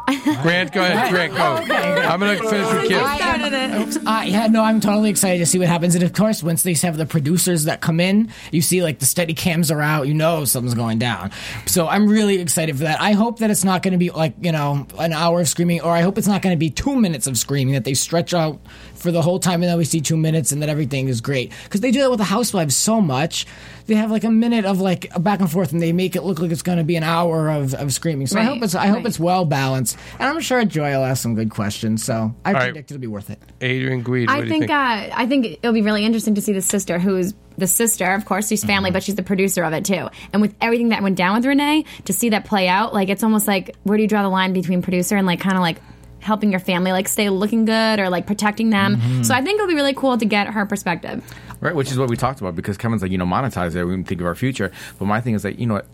Grant, 0.43 0.73
go 0.73 0.83
ahead. 0.83 1.11
Grant, 1.11 1.35
go. 1.35 1.75
I'm 1.75 2.21
going 2.21 2.39
to 2.39 2.49
finish 2.49 2.73
with 2.73 2.89
Kim. 2.89 2.99
started 3.17 3.53
it. 3.53 4.07
Uh, 4.07 4.23
yeah, 4.25 4.47
no, 4.47 4.63
I'm 4.63 4.81
totally 4.81 5.11
excited 5.11 5.39
to 5.39 5.47
see 5.47 5.59
what 5.59 5.69
happens. 5.69 5.95
And 5.95 6.05
of 6.05 6.13
course, 6.13 6.43
once 6.43 6.63
they 6.63 6.75
have 6.75 6.97
the 6.97 7.07
producers 7.07 7.65
that 7.65 7.81
come 7.81 8.01
in, 8.01 8.31
you 8.53 8.63
see 8.63 8.83
like 8.83 8.99
the 9.01 9.07
steady 9.07 9.35
cams 9.35 9.71
are 9.71 9.81
out, 9.81 10.07
you 10.09 10.15
know 10.15 10.45
something's 10.45 10.75
going 10.75 10.99
down. 10.99 11.31
So 11.67 11.89
I'm 11.89 12.09
really 12.09 12.41
excited 12.41 12.77
for 12.77 12.85
that. 12.85 13.01
I 13.01 13.13
hope 13.13 13.41
that 13.41 13.51
it's 13.51 13.65
not 13.65 13.83
going 13.83 13.93
to 13.93 13.99
be 13.99 14.11
like, 14.11 14.35
you 14.41 14.53
know, 14.53 14.87
an 14.99 15.13
hour 15.13 15.41
of 15.41 15.49
screaming, 15.49 15.81
or 15.83 15.93
I 15.93 16.01
hope 16.03 16.19
it's 16.19 16.29
not 16.29 16.43
going 16.43 16.55
to 16.55 16.59
be 16.59 16.71
two 16.71 16.97
minutes 16.99 17.27
of 17.27 17.37
screaming, 17.37 17.75
that 17.75 17.85
they 17.85 17.95
stretch 17.95 18.33
out 18.35 18.59
for 18.95 19.13
the 19.13 19.23
whole 19.23 19.39
time 19.39 19.63
and 19.63 19.71
then 19.71 19.79
we 19.79 19.85
see 19.85 20.01
two 20.01 20.17
minutes 20.17 20.51
and 20.53 20.63
that 20.63 20.69
everything 20.69 21.09
is 21.09 21.21
great. 21.21 21.53
Because 21.65 21.81
they 21.81 21.91
do 21.91 22.01
that 22.01 22.11
with 22.11 22.19
the 22.19 22.25
Housewives 22.25 22.77
so 22.77 23.01
much. 23.01 23.47
They 23.87 23.95
have 23.95 24.11
like 24.11 24.25
a 24.25 24.31
minute 24.31 24.65
of 24.67 24.81
like 24.81 25.15
a 25.15 25.21
back 25.21 25.41
and 25.41 25.51
forth 25.51 25.73
and 25.73 25.81
they 25.81 25.93
make 25.93 26.15
it 26.17 26.23
look 26.23 26.41
like 26.41 26.51
it's 26.51 26.63
going 26.63 26.79
to 26.79 26.85
be 26.85 26.97
an 26.97 27.05
hour 27.05 27.49
of, 27.49 27.73
of 27.75 27.93
screaming. 27.93 28.27
So 28.27 28.37
I 28.39 28.41
Right, 28.43 28.49
hope 28.55 28.63
it's 28.63 28.75
I 28.75 28.87
hope 28.89 28.97
right. 28.99 29.07
it's 29.07 29.19
well 29.21 29.45
balanced. 29.45 29.97
And 30.18 30.28
I'm 30.28 30.40
sure 30.40 30.64
Joy 30.64 30.90
will 30.90 31.05
ask 31.05 31.22
some 31.22 31.34
good 31.34 31.51
questions. 31.51 32.05
So 32.05 32.34
I 32.44 32.53
right. 32.53 32.62
predict 32.64 32.90
it'll 32.90 33.01
be 33.01 33.07
worth 33.07 33.30
it. 33.30 33.38
Adrian 33.61 34.03
Guide, 34.03 34.26
what 34.26 34.30
I 34.30 34.40
do 34.40 34.44
you 34.44 34.49
think, 34.51 34.62
think? 34.68 34.70
uh, 34.70 35.14
I 35.16 35.26
think 35.26 35.46
it'll 35.46 35.72
be 35.72 35.82
really 35.82 36.05
interesting 36.05 36.34
to 36.36 36.40
see 36.40 36.53
the 36.53 36.62
sister 36.62 36.99
who's 36.99 37.34
the 37.57 37.66
sister, 37.66 38.12
of 38.12 38.24
course, 38.24 38.49
she's 38.49 38.61
Mm-hmm. 38.61 38.68
family, 38.68 38.90
but 38.92 39.03
she's 39.03 39.16
the 39.16 39.22
producer 39.22 39.64
of 39.64 39.72
it 39.72 39.84
too. 39.84 40.09
And 40.32 40.40
with 40.42 40.55
everything 40.61 40.90
that 40.90 41.03
went 41.03 41.16
down 41.16 41.34
with 41.36 41.44
Renee, 41.44 41.84
to 42.05 42.12
see 42.12 42.28
that 42.30 42.44
play 42.44 42.68
out, 42.68 42.94
like 42.94 43.09
it's 43.09 43.22
almost 43.24 43.49
like 43.49 43.74
where 43.82 43.96
do 43.96 44.03
you 44.03 44.09
draw 44.09 44.22
the 44.22 44.28
line 44.28 44.53
between 44.53 44.82
producer 44.82 45.16
and 45.16 45.26
like 45.26 45.40
kind 45.40 45.57
of 45.57 45.61
like 45.62 45.78
helping 46.20 46.51
your 46.51 46.61
family 46.61 46.90
like 46.92 47.09
stay 47.09 47.30
looking 47.30 47.64
good 47.64 48.01
or 48.01 48.11
like 48.11 48.26
protecting 48.26 48.70
them. 48.70 48.96
Mm-hmm. 48.96 49.22
So 49.22 49.34
I 49.34 49.42
think 49.42 49.57
it'll 49.59 49.68
be 49.68 49.74
really 49.74 49.94
cool 49.94 50.18
to 50.18 50.24
get 50.24 50.49
her 50.49 50.66
perspective. 50.66 51.24
Right, 51.61 51.74
which 51.74 51.90
is 51.90 51.99
what 51.99 52.09
we 52.11 52.16
talked 52.16 52.40
about 52.40 52.55
because 52.55 52.76
Kevin's 52.76 53.03
like, 53.03 53.11
you 53.11 53.18
know, 53.18 53.24
monetize 53.24 53.74
it. 53.74 53.84
We 53.84 53.94
can 53.94 54.05
think 54.05 54.20
of 54.20 54.26
our 54.26 54.34
future. 54.34 54.70
But 54.99 55.07
my 55.07 55.20
thing 55.20 55.34
is 55.34 55.42
that, 55.42 55.59
you 55.59 55.66
know 55.66 55.74
what, 55.74 55.86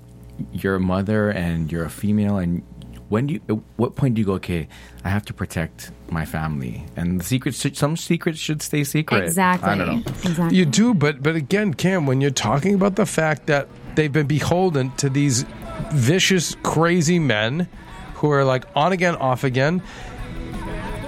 you're 0.52 0.74
a 0.76 0.80
mother 0.80 1.30
and 1.30 1.70
you're 1.70 1.84
a 1.84 1.90
female, 1.90 2.38
and 2.38 2.62
when 3.08 3.26
do 3.26 3.34
you, 3.34 3.40
at 3.48 3.56
what 3.76 3.96
point 3.96 4.14
do 4.14 4.20
you 4.20 4.26
go, 4.26 4.34
okay, 4.34 4.68
I 5.04 5.08
have 5.10 5.24
to 5.26 5.34
protect 5.34 5.90
my 6.10 6.24
family? 6.24 6.86
And 6.96 7.20
the 7.20 7.24
secrets, 7.24 7.60
should, 7.60 7.76
some 7.76 7.96
secrets 7.96 8.38
should 8.38 8.62
stay 8.62 8.84
secret. 8.84 9.24
Exactly. 9.24 9.68
I 9.68 9.76
don't 9.76 9.86
know. 9.86 10.12
Exactly. 10.24 10.56
You 10.56 10.64
do, 10.64 10.94
but 10.94 11.22
but 11.22 11.36
again, 11.36 11.74
Cam, 11.74 12.06
when 12.06 12.20
you're 12.20 12.30
talking 12.30 12.74
about 12.74 12.96
the 12.96 13.06
fact 13.06 13.46
that 13.46 13.68
they've 13.94 14.12
been 14.12 14.26
beholden 14.26 14.90
to 14.96 15.08
these 15.08 15.44
vicious, 15.92 16.56
crazy 16.62 17.18
men 17.18 17.68
who 18.14 18.30
are 18.30 18.44
like 18.44 18.64
on 18.74 18.92
again, 18.92 19.16
off 19.16 19.44
again. 19.44 19.82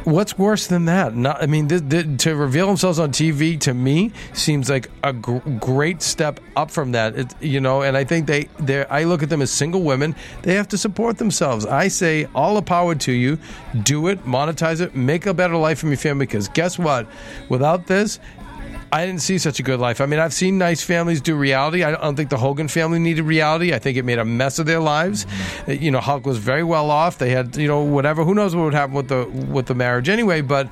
What's 0.06 0.38
worse 0.38 0.68
than 0.68 0.84
that? 0.84 1.16
Not, 1.16 1.42
I 1.42 1.46
mean, 1.46 1.66
th- 1.66 1.88
th- 1.88 2.18
to 2.18 2.36
reveal 2.36 2.68
themselves 2.68 3.00
on 3.00 3.10
TV 3.10 3.58
to 3.62 3.74
me 3.74 4.12
seems 4.34 4.70
like 4.70 4.88
a 5.02 5.12
gr- 5.12 5.38
great 5.58 6.00
step 6.00 6.38
up 6.54 6.70
from 6.70 6.92
that. 6.92 7.18
It, 7.18 7.34
you 7.40 7.58
know, 7.60 7.82
and 7.82 7.96
I 7.96 8.04
think 8.04 8.28
they, 8.28 8.48
I 8.88 9.02
look 9.02 9.24
at 9.24 9.30
them 9.30 9.42
as 9.42 9.50
single 9.50 9.82
women. 9.82 10.14
They 10.42 10.54
have 10.54 10.68
to 10.68 10.78
support 10.78 11.18
themselves. 11.18 11.66
I 11.66 11.88
say, 11.88 12.28
all 12.36 12.54
the 12.54 12.62
power 12.62 12.94
to 12.94 13.10
you. 13.10 13.36
Do 13.82 14.06
it, 14.06 14.24
monetize 14.24 14.80
it, 14.80 14.94
make 14.94 15.26
a 15.26 15.34
better 15.34 15.56
life 15.56 15.80
for 15.80 15.88
your 15.88 15.96
family. 15.96 16.26
Because 16.26 16.46
guess 16.46 16.78
what? 16.78 17.08
Without 17.48 17.88
this, 17.88 18.20
I 18.92 19.04
didn't 19.04 19.22
see 19.22 19.38
such 19.38 19.58
a 19.58 19.62
good 19.62 19.80
life. 19.80 20.00
I 20.00 20.06
mean, 20.06 20.20
I've 20.20 20.32
seen 20.32 20.58
nice 20.58 20.82
families 20.82 21.20
do 21.20 21.34
reality. 21.36 21.82
I 21.82 21.90
don't 21.90 22.16
think 22.16 22.30
the 22.30 22.36
Hogan 22.36 22.68
family 22.68 22.98
needed 22.98 23.24
reality. 23.24 23.74
I 23.74 23.78
think 23.78 23.96
it 23.98 24.04
made 24.04 24.18
a 24.18 24.24
mess 24.24 24.58
of 24.58 24.66
their 24.66 24.80
lives. 24.80 25.26
Uh, 25.66 25.72
You 25.72 25.90
know, 25.90 26.00
Hulk 26.00 26.24
was 26.24 26.38
very 26.38 26.62
well 26.62 26.90
off. 26.90 27.18
They 27.18 27.30
had, 27.30 27.56
you 27.56 27.66
know, 27.68 27.80
whatever. 27.80 28.24
Who 28.24 28.34
knows 28.34 28.54
what 28.54 28.64
would 28.64 28.74
happen 28.74 28.94
with 28.94 29.08
the 29.08 29.26
with 29.26 29.66
the 29.66 29.74
marriage 29.74 30.08
anyway? 30.08 30.40
But 30.40 30.68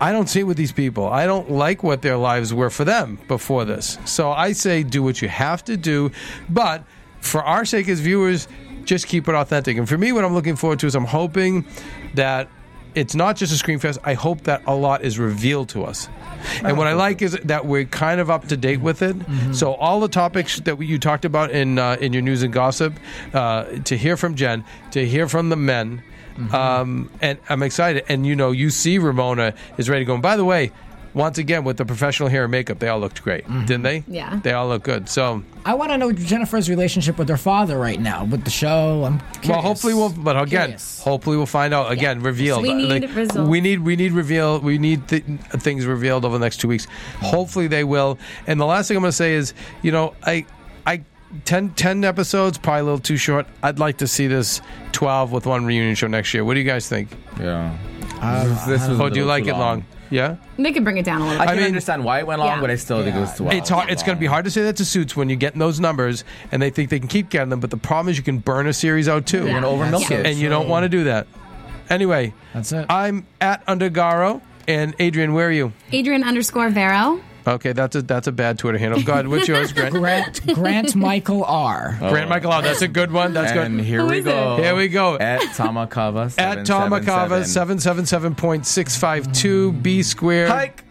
I 0.00 0.12
don't 0.12 0.28
see 0.28 0.40
it 0.40 0.44
with 0.44 0.56
these 0.56 0.72
people. 0.72 1.08
I 1.08 1.26
don't 1.26 1.50
like 1.50 1.82
what 1.82 2.00
their 2.00 2.16
lives 2.16 2.54
were 2.54 2.70
for 2.70 2.84
them 2.84 3.18
before 3.28 3.66
this. 3.66 3.98
So 4.06 4.32
I 4.32 4.52
say, 4.52 4.82
do 4.82 5.02
what 5.02 5.20
you 5.20 5.28
have 5.28 5.62
to 5.64 5.76
do, 5.76 6.10
but 6.48 6.84
for 7.20 7.44
our 7.44 7.66
sake 7.66 7.86
as 7.90 8.00
viewers, 8.00 8.48
just 8.84 9.06
keep 9.06 9.28
it 9.28 9.34
authentic. 9.34 9.76
And 9.76 9.86
for 9.86 9.98
me, 9.98 10.12
what 10.12 10.24
I'm 10.24 10.32
looking 10.32 10.56
forward 10.56 10.78
to 10.80 10.86
is 10.86 10.94
I'm 10.94 11.04
hoping 11.04 11.66
that 12.14 12.48
it's 12.94 13.14
not 13.14 13.36
just 13.36 13.52
a 13.52 13.56
screen 13.56 13.78
fest. 13.78 13.98
I 14.04 14.14
hope 14.14 14.42
that 14.42 14.62
a 14.66 14.74
lot 14.74 15.02
is 15.02 15.18
revealed 15.18 15.68
to 15.70 15.84
us. 15.84 16.08
And 16.64 16.78
what 16.78 16.86
I 16.86 16.94
like 16.94 17.22
is 17.22 17.32
that 17.44 17.66
we're 17.66 17.84
kind 17.84 18.20
of 18.20 18.30
up 18.30 18.48
to 18.48 18.56
date 18.56 18.80
with 18.80 19.02
it. 19.02 19.16
So 19.52 19.74
all 19.74 20.00
the 20.00 20.08
topics 20.08 20.60
that 20.60 20.80
you 20.80 20.98
talked 20.98 21.24
about 21.24 21.50
in 21.50 21.78
uh, 21.78 21.96
in 22.00 22.12
your 22.12 22.22
news 22.22 22.42
and 22.42 22.52
gossip, 22.52 22.94
uh, 23.34 23.64
to 23.84 23.96
hear 23.96 24.16
from 24.16 24.34
Jen, 24.34 24.64
to 24.92 25.06
hear 25.06 25.28
from 25.28 25.48
the 25.50 25.56
men, 25.56 26.02
um, 26.52 27.10
and 27.20 27.38
I'm 27.48 27.62
excited. 27.62 28.04
And 28.08 28.26
you 28.26 28.34
know, 28.36 28.50
you 28.52 28.70
see 28.70 28.98
Ramona 28.98 29.54
is 29.76 29.88
ready 29.88 30.04
to 30.04 30.06
go. 30.06 30.14
And 30.14 30.22
by 30.22 30.36
the 30.36 30.44
way, 30.44 30.72
once 31.14 31.38
again 31.38 31.64
with 31.64 31.76
the 31.76 31.84
professional 31.84 32.28
hair 32.28 32.44
and 32.44 32.50
makeup, 32.50 32.78
they 32.78 32.88
all 32.88 33.00
looked 33.00 33.22
great, 33.22 33.44
mm-hmm. 33.44 33.64
didn't 33.66 33.82
they? 33.82 34.04
Yeah. 34.06 34.40
they 34.42 34.52
all 34.52 34.68
look 34.68 34.82
good. 34.82 35.08
So 35.08 35.42
I 35.64 35.74
want 35.74 35.90
to 35.90 35.98
know 35.98 36.12
Jennifer's 36.12 36.70
relationship 36.70 37.18
with 37.18 37.28
her 37.28 37.36
father 37.36 37.78
right 37.78 38.00
now 38.00 38.24
with 38.24 38.44
the 38.44 38.50
show. 38.50 39.04
I'm 39.04 39.20
curious. 39.20 39.48
Well, 39.48 39.62
hopefully 39.62 39.94
we'll. 39.94 40.10
But 40.10 40.40
again, 40.40 40.68
Curious. 40.68 41.02
hopefully 41.02 41.36
we'll 41.36 41.46
find 41.46 41.74
out 41.74 41.90
again. 41.90 42.20
Revealed. 42.20 42.62
We 42.62 42.74
need 42.74 43.10
results. 43.10 43.48
we 43.48 43.60
need 43.60 43.80
we 43.80 43.96
need 43.96 44.12
reveal. 44.12 44.60
We 44.60 44.78
need 44.78 45.08
th- 45.08 45.24
things 45.58 45.86
revealed 45.86 46.24
over 46.24 46.38
the 46.38 46.44
next 46.44 46.58
two 46.60 46.68
weeks. 46.68 46.86
Hopefully 47.20 47.66
they 47.66 47.84
will. 47.84 48.18
And 48.46 48.60
the 48.60 48.66
last 48.66 48.88
thing 48.88 48.96
I'm 48.96 49.02
going 49.02 49.10
to 49.10 49.16
say 49.16 49.34
is, 49.34 49.54
you 49.82 49.92
know, 49.92 50.14
I 50.24 50.46
I. 50.86 51.04
10, 51.44 51.74
10 51.74 52.02
episodes, 52.02 52.58
probably 52.58 52.80
a 52.80 52.82
little 52.82 52.98
too 52.98 53.16
short. 53.16 53.46
I'd 53.62 53.78
like 53.78 53.98
to 53.98 54.08
see 54.08 54.26
this 54.26 54.60
12 54.90 55.30
with 55.30 55.46
one 55.46 55.64
reunion 55.64 55.94
show 55.94 56.08
next 56.08 56.34
year. 56.34 56.44
What 56.44 56.54
do 56.54 56.58
you 56.58 56.66
guys 56.66 56.88
think? 56.88 57.08
Yeah. 57.38 57.76
this, 58.44 58.64
this 58.64 58.88
was 58.88 59.00
Oh, 59.00 59.08
do 59.08 59.20
you 59.20 59.26
like 59.26 59.44
too 59.44 59.50
it 59.50 59.56
long? 59.56 59.84
Yeah? 60.10 60.36
They 60.58 60.72
could 60.72 60.82
bring 60.84 60.96
it 60.98 61.04
down 61.04 61.20
a 61.20 61.24
little 61.24 61.38
bit. 61.38 61.42
I 61.42 61.46
bit. 61.46 61.50
can 61.52 61.58
mean- 61.58 61.66
understand 61.68 62.04
why 62.04 62.18
it 62.18 62.26
went 62.26 62.40
long, 62.40 62.48
Yeah. 62.48 62.60
but 62.60 62.70
I 62.70 62.74
still 62.76 63.02
think 63.04 63.14
it 63.16 63.20
was 63.20 63.36
too 63.36 63.44
long. 63.44 63.54
It's 63.54 63.68
hard. 63.68 63.90
It's 63.90 64.02
going 64.02 64.16
to 64.16 64.20
be 64.20 64.26
hard 64.26 64.44
to 64.44 64.50
say 64.50 64.62
that 64.64 64.76
to 64.76 64.84
suits 64.84 65.16
when 65.16 65.28
you 65.30 65.36
get 65.36 65.54
those 65.54 65.78
numbers 65.80 66.24
and 66.50 66.60
they 66.60 66.70
think 66.70 66.90
they 66.90 66.98
can 66.98 67.08
keep 67.08 67.30
getting 67.30 67.48
them. 67.48 67.60
But 67.60 67.70
the 67.70 67.76
problem 67.76 68.10
is 68.10 68.16
you 68.18 68.24
can 68.24 68.38
burn 68.38 68.66
a 68.66 68.72
series 68.72 69.08
out 69.08 69.24
too. 69.26 69.38
You're 69.44 69.50
going 69.50 69.62
to 69.62 69.68
over 69.68 69.86
milk 69.86 70.10
Yeah. 70.10 70.18
it. 70.18 70.26
and 70.26 70.36
you 70.38 70.48
don't 70.48 70.68
want 70.68 70.82
to 70.84 70.88
do 70.88 71.04
that. 71.04 71.26
Anyway, 71.88 72.34
That's 72.54 72.72
it. 72.72 72.86
I'm 72.88 73.26
at 73.40 73.64
Undergaro, 73.66 74.40
and 74.68 74.94
Adrian, 75.00 75.32
where 75.32 75.48
are 75.48 75.52
you? 75.52 75.72
Adrian 75.92 76.22
underscore 76.22 76.70
Vero. 76.70 77.20
Okay, 77.46 77.72
that's 77.72 77.96
a 77.96 78.02
that's 78.02 78.26
a 78.26 78.32
bad 78.32 78.58
Twitter 78.58 78.76
handle. 78.78 79.02
Go 79.02 79.12
ahead. 79.12 79.28
What's 79.28 79.48
yours, 79.48 79.72
Grant? 79.76 79.94
Grant 79.94 80.46
Grant 80.54 80.94
Michael 80.94 81.44
R. 81.44 81.96
Grant 81.98 82.26
oh. 82.26 82.28
Michael. 82.28 82.52
Oh, 82.52 82.60
that's 82.62 82.82
a 82.82 82.88
good 82.88 83.10
one. 83.12 83.32
That's 83.32 83.52
and 83.52 83.78
good. 83.78 83.86
here 83.86 84.00
Who 84.00 84.08
we 84.08 84.18
is 84.18 84.24
go. 84.24 84.56
Here 84.56 84.74
we 84.74 84.88
go. 84.88 85.16
At 85.16 85.40
Tamakava. 85.40 86.34
At 86.38 86.58
Tomakava, 86.58 87.44
777.652 87.44 89.82
B 89.82 90.02
squared. 90.02 90.50
Hike. 90.50 90.84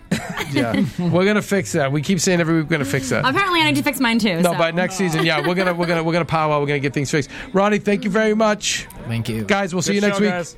Yeah. 0.52 0.84
we're 0.98 1.26
gonna 1.26 1.44
fix 1.44 1.74
that. 1.74 1.92
We 1.92 2.02
keep 2.02 2.20
saying 2.20 2.40
every 2.40 2.56
week 2.56 2.64
we're 2.64 2.78
gonna 2.78 2.86
fix 2.86 3.10
that. 3.10 3.26
Apparently, 3.26 3.62
I 3.62 3.66
need 3.66 3.76
to 3.76 3.84
fix 3.84 4.00
mine 4.00 4.18
too. 4.18 4.42
No, 4.42 4.54
so. 4.54 4.58
but 4.58 4.74
next 4.74 4.96
season, 4.96 5.24
yeah, 5.24 5.48
we're 5.48 5.54
gonna 5.54 5.76
we're 5.76 5.86
gonna 5.86 6.04
we're 6.04 6.14
gonna 6.14 6.26
power. 6.26 6.60
We're 6.60 6.66
gonna 6.66 6.80
get 6.80 6.94
things 6.94 7.12
fixed. 7.12 7.30
Ronnie, 7.54 7.78
thank 7.78 8.04
you 8.04 8.10
very 8.10 8.34
much, 8.34 8.88
Thank 9.08 9.30
you. 9.30 9.44
guys. 9.44 9.72
We'll 9.74 9.84
see 9.84 9.94
you 9.94 10.02
next 10.02 10.18
show, 10.18 10.24
week. 10.24 10.32
guys. 10.32 10.58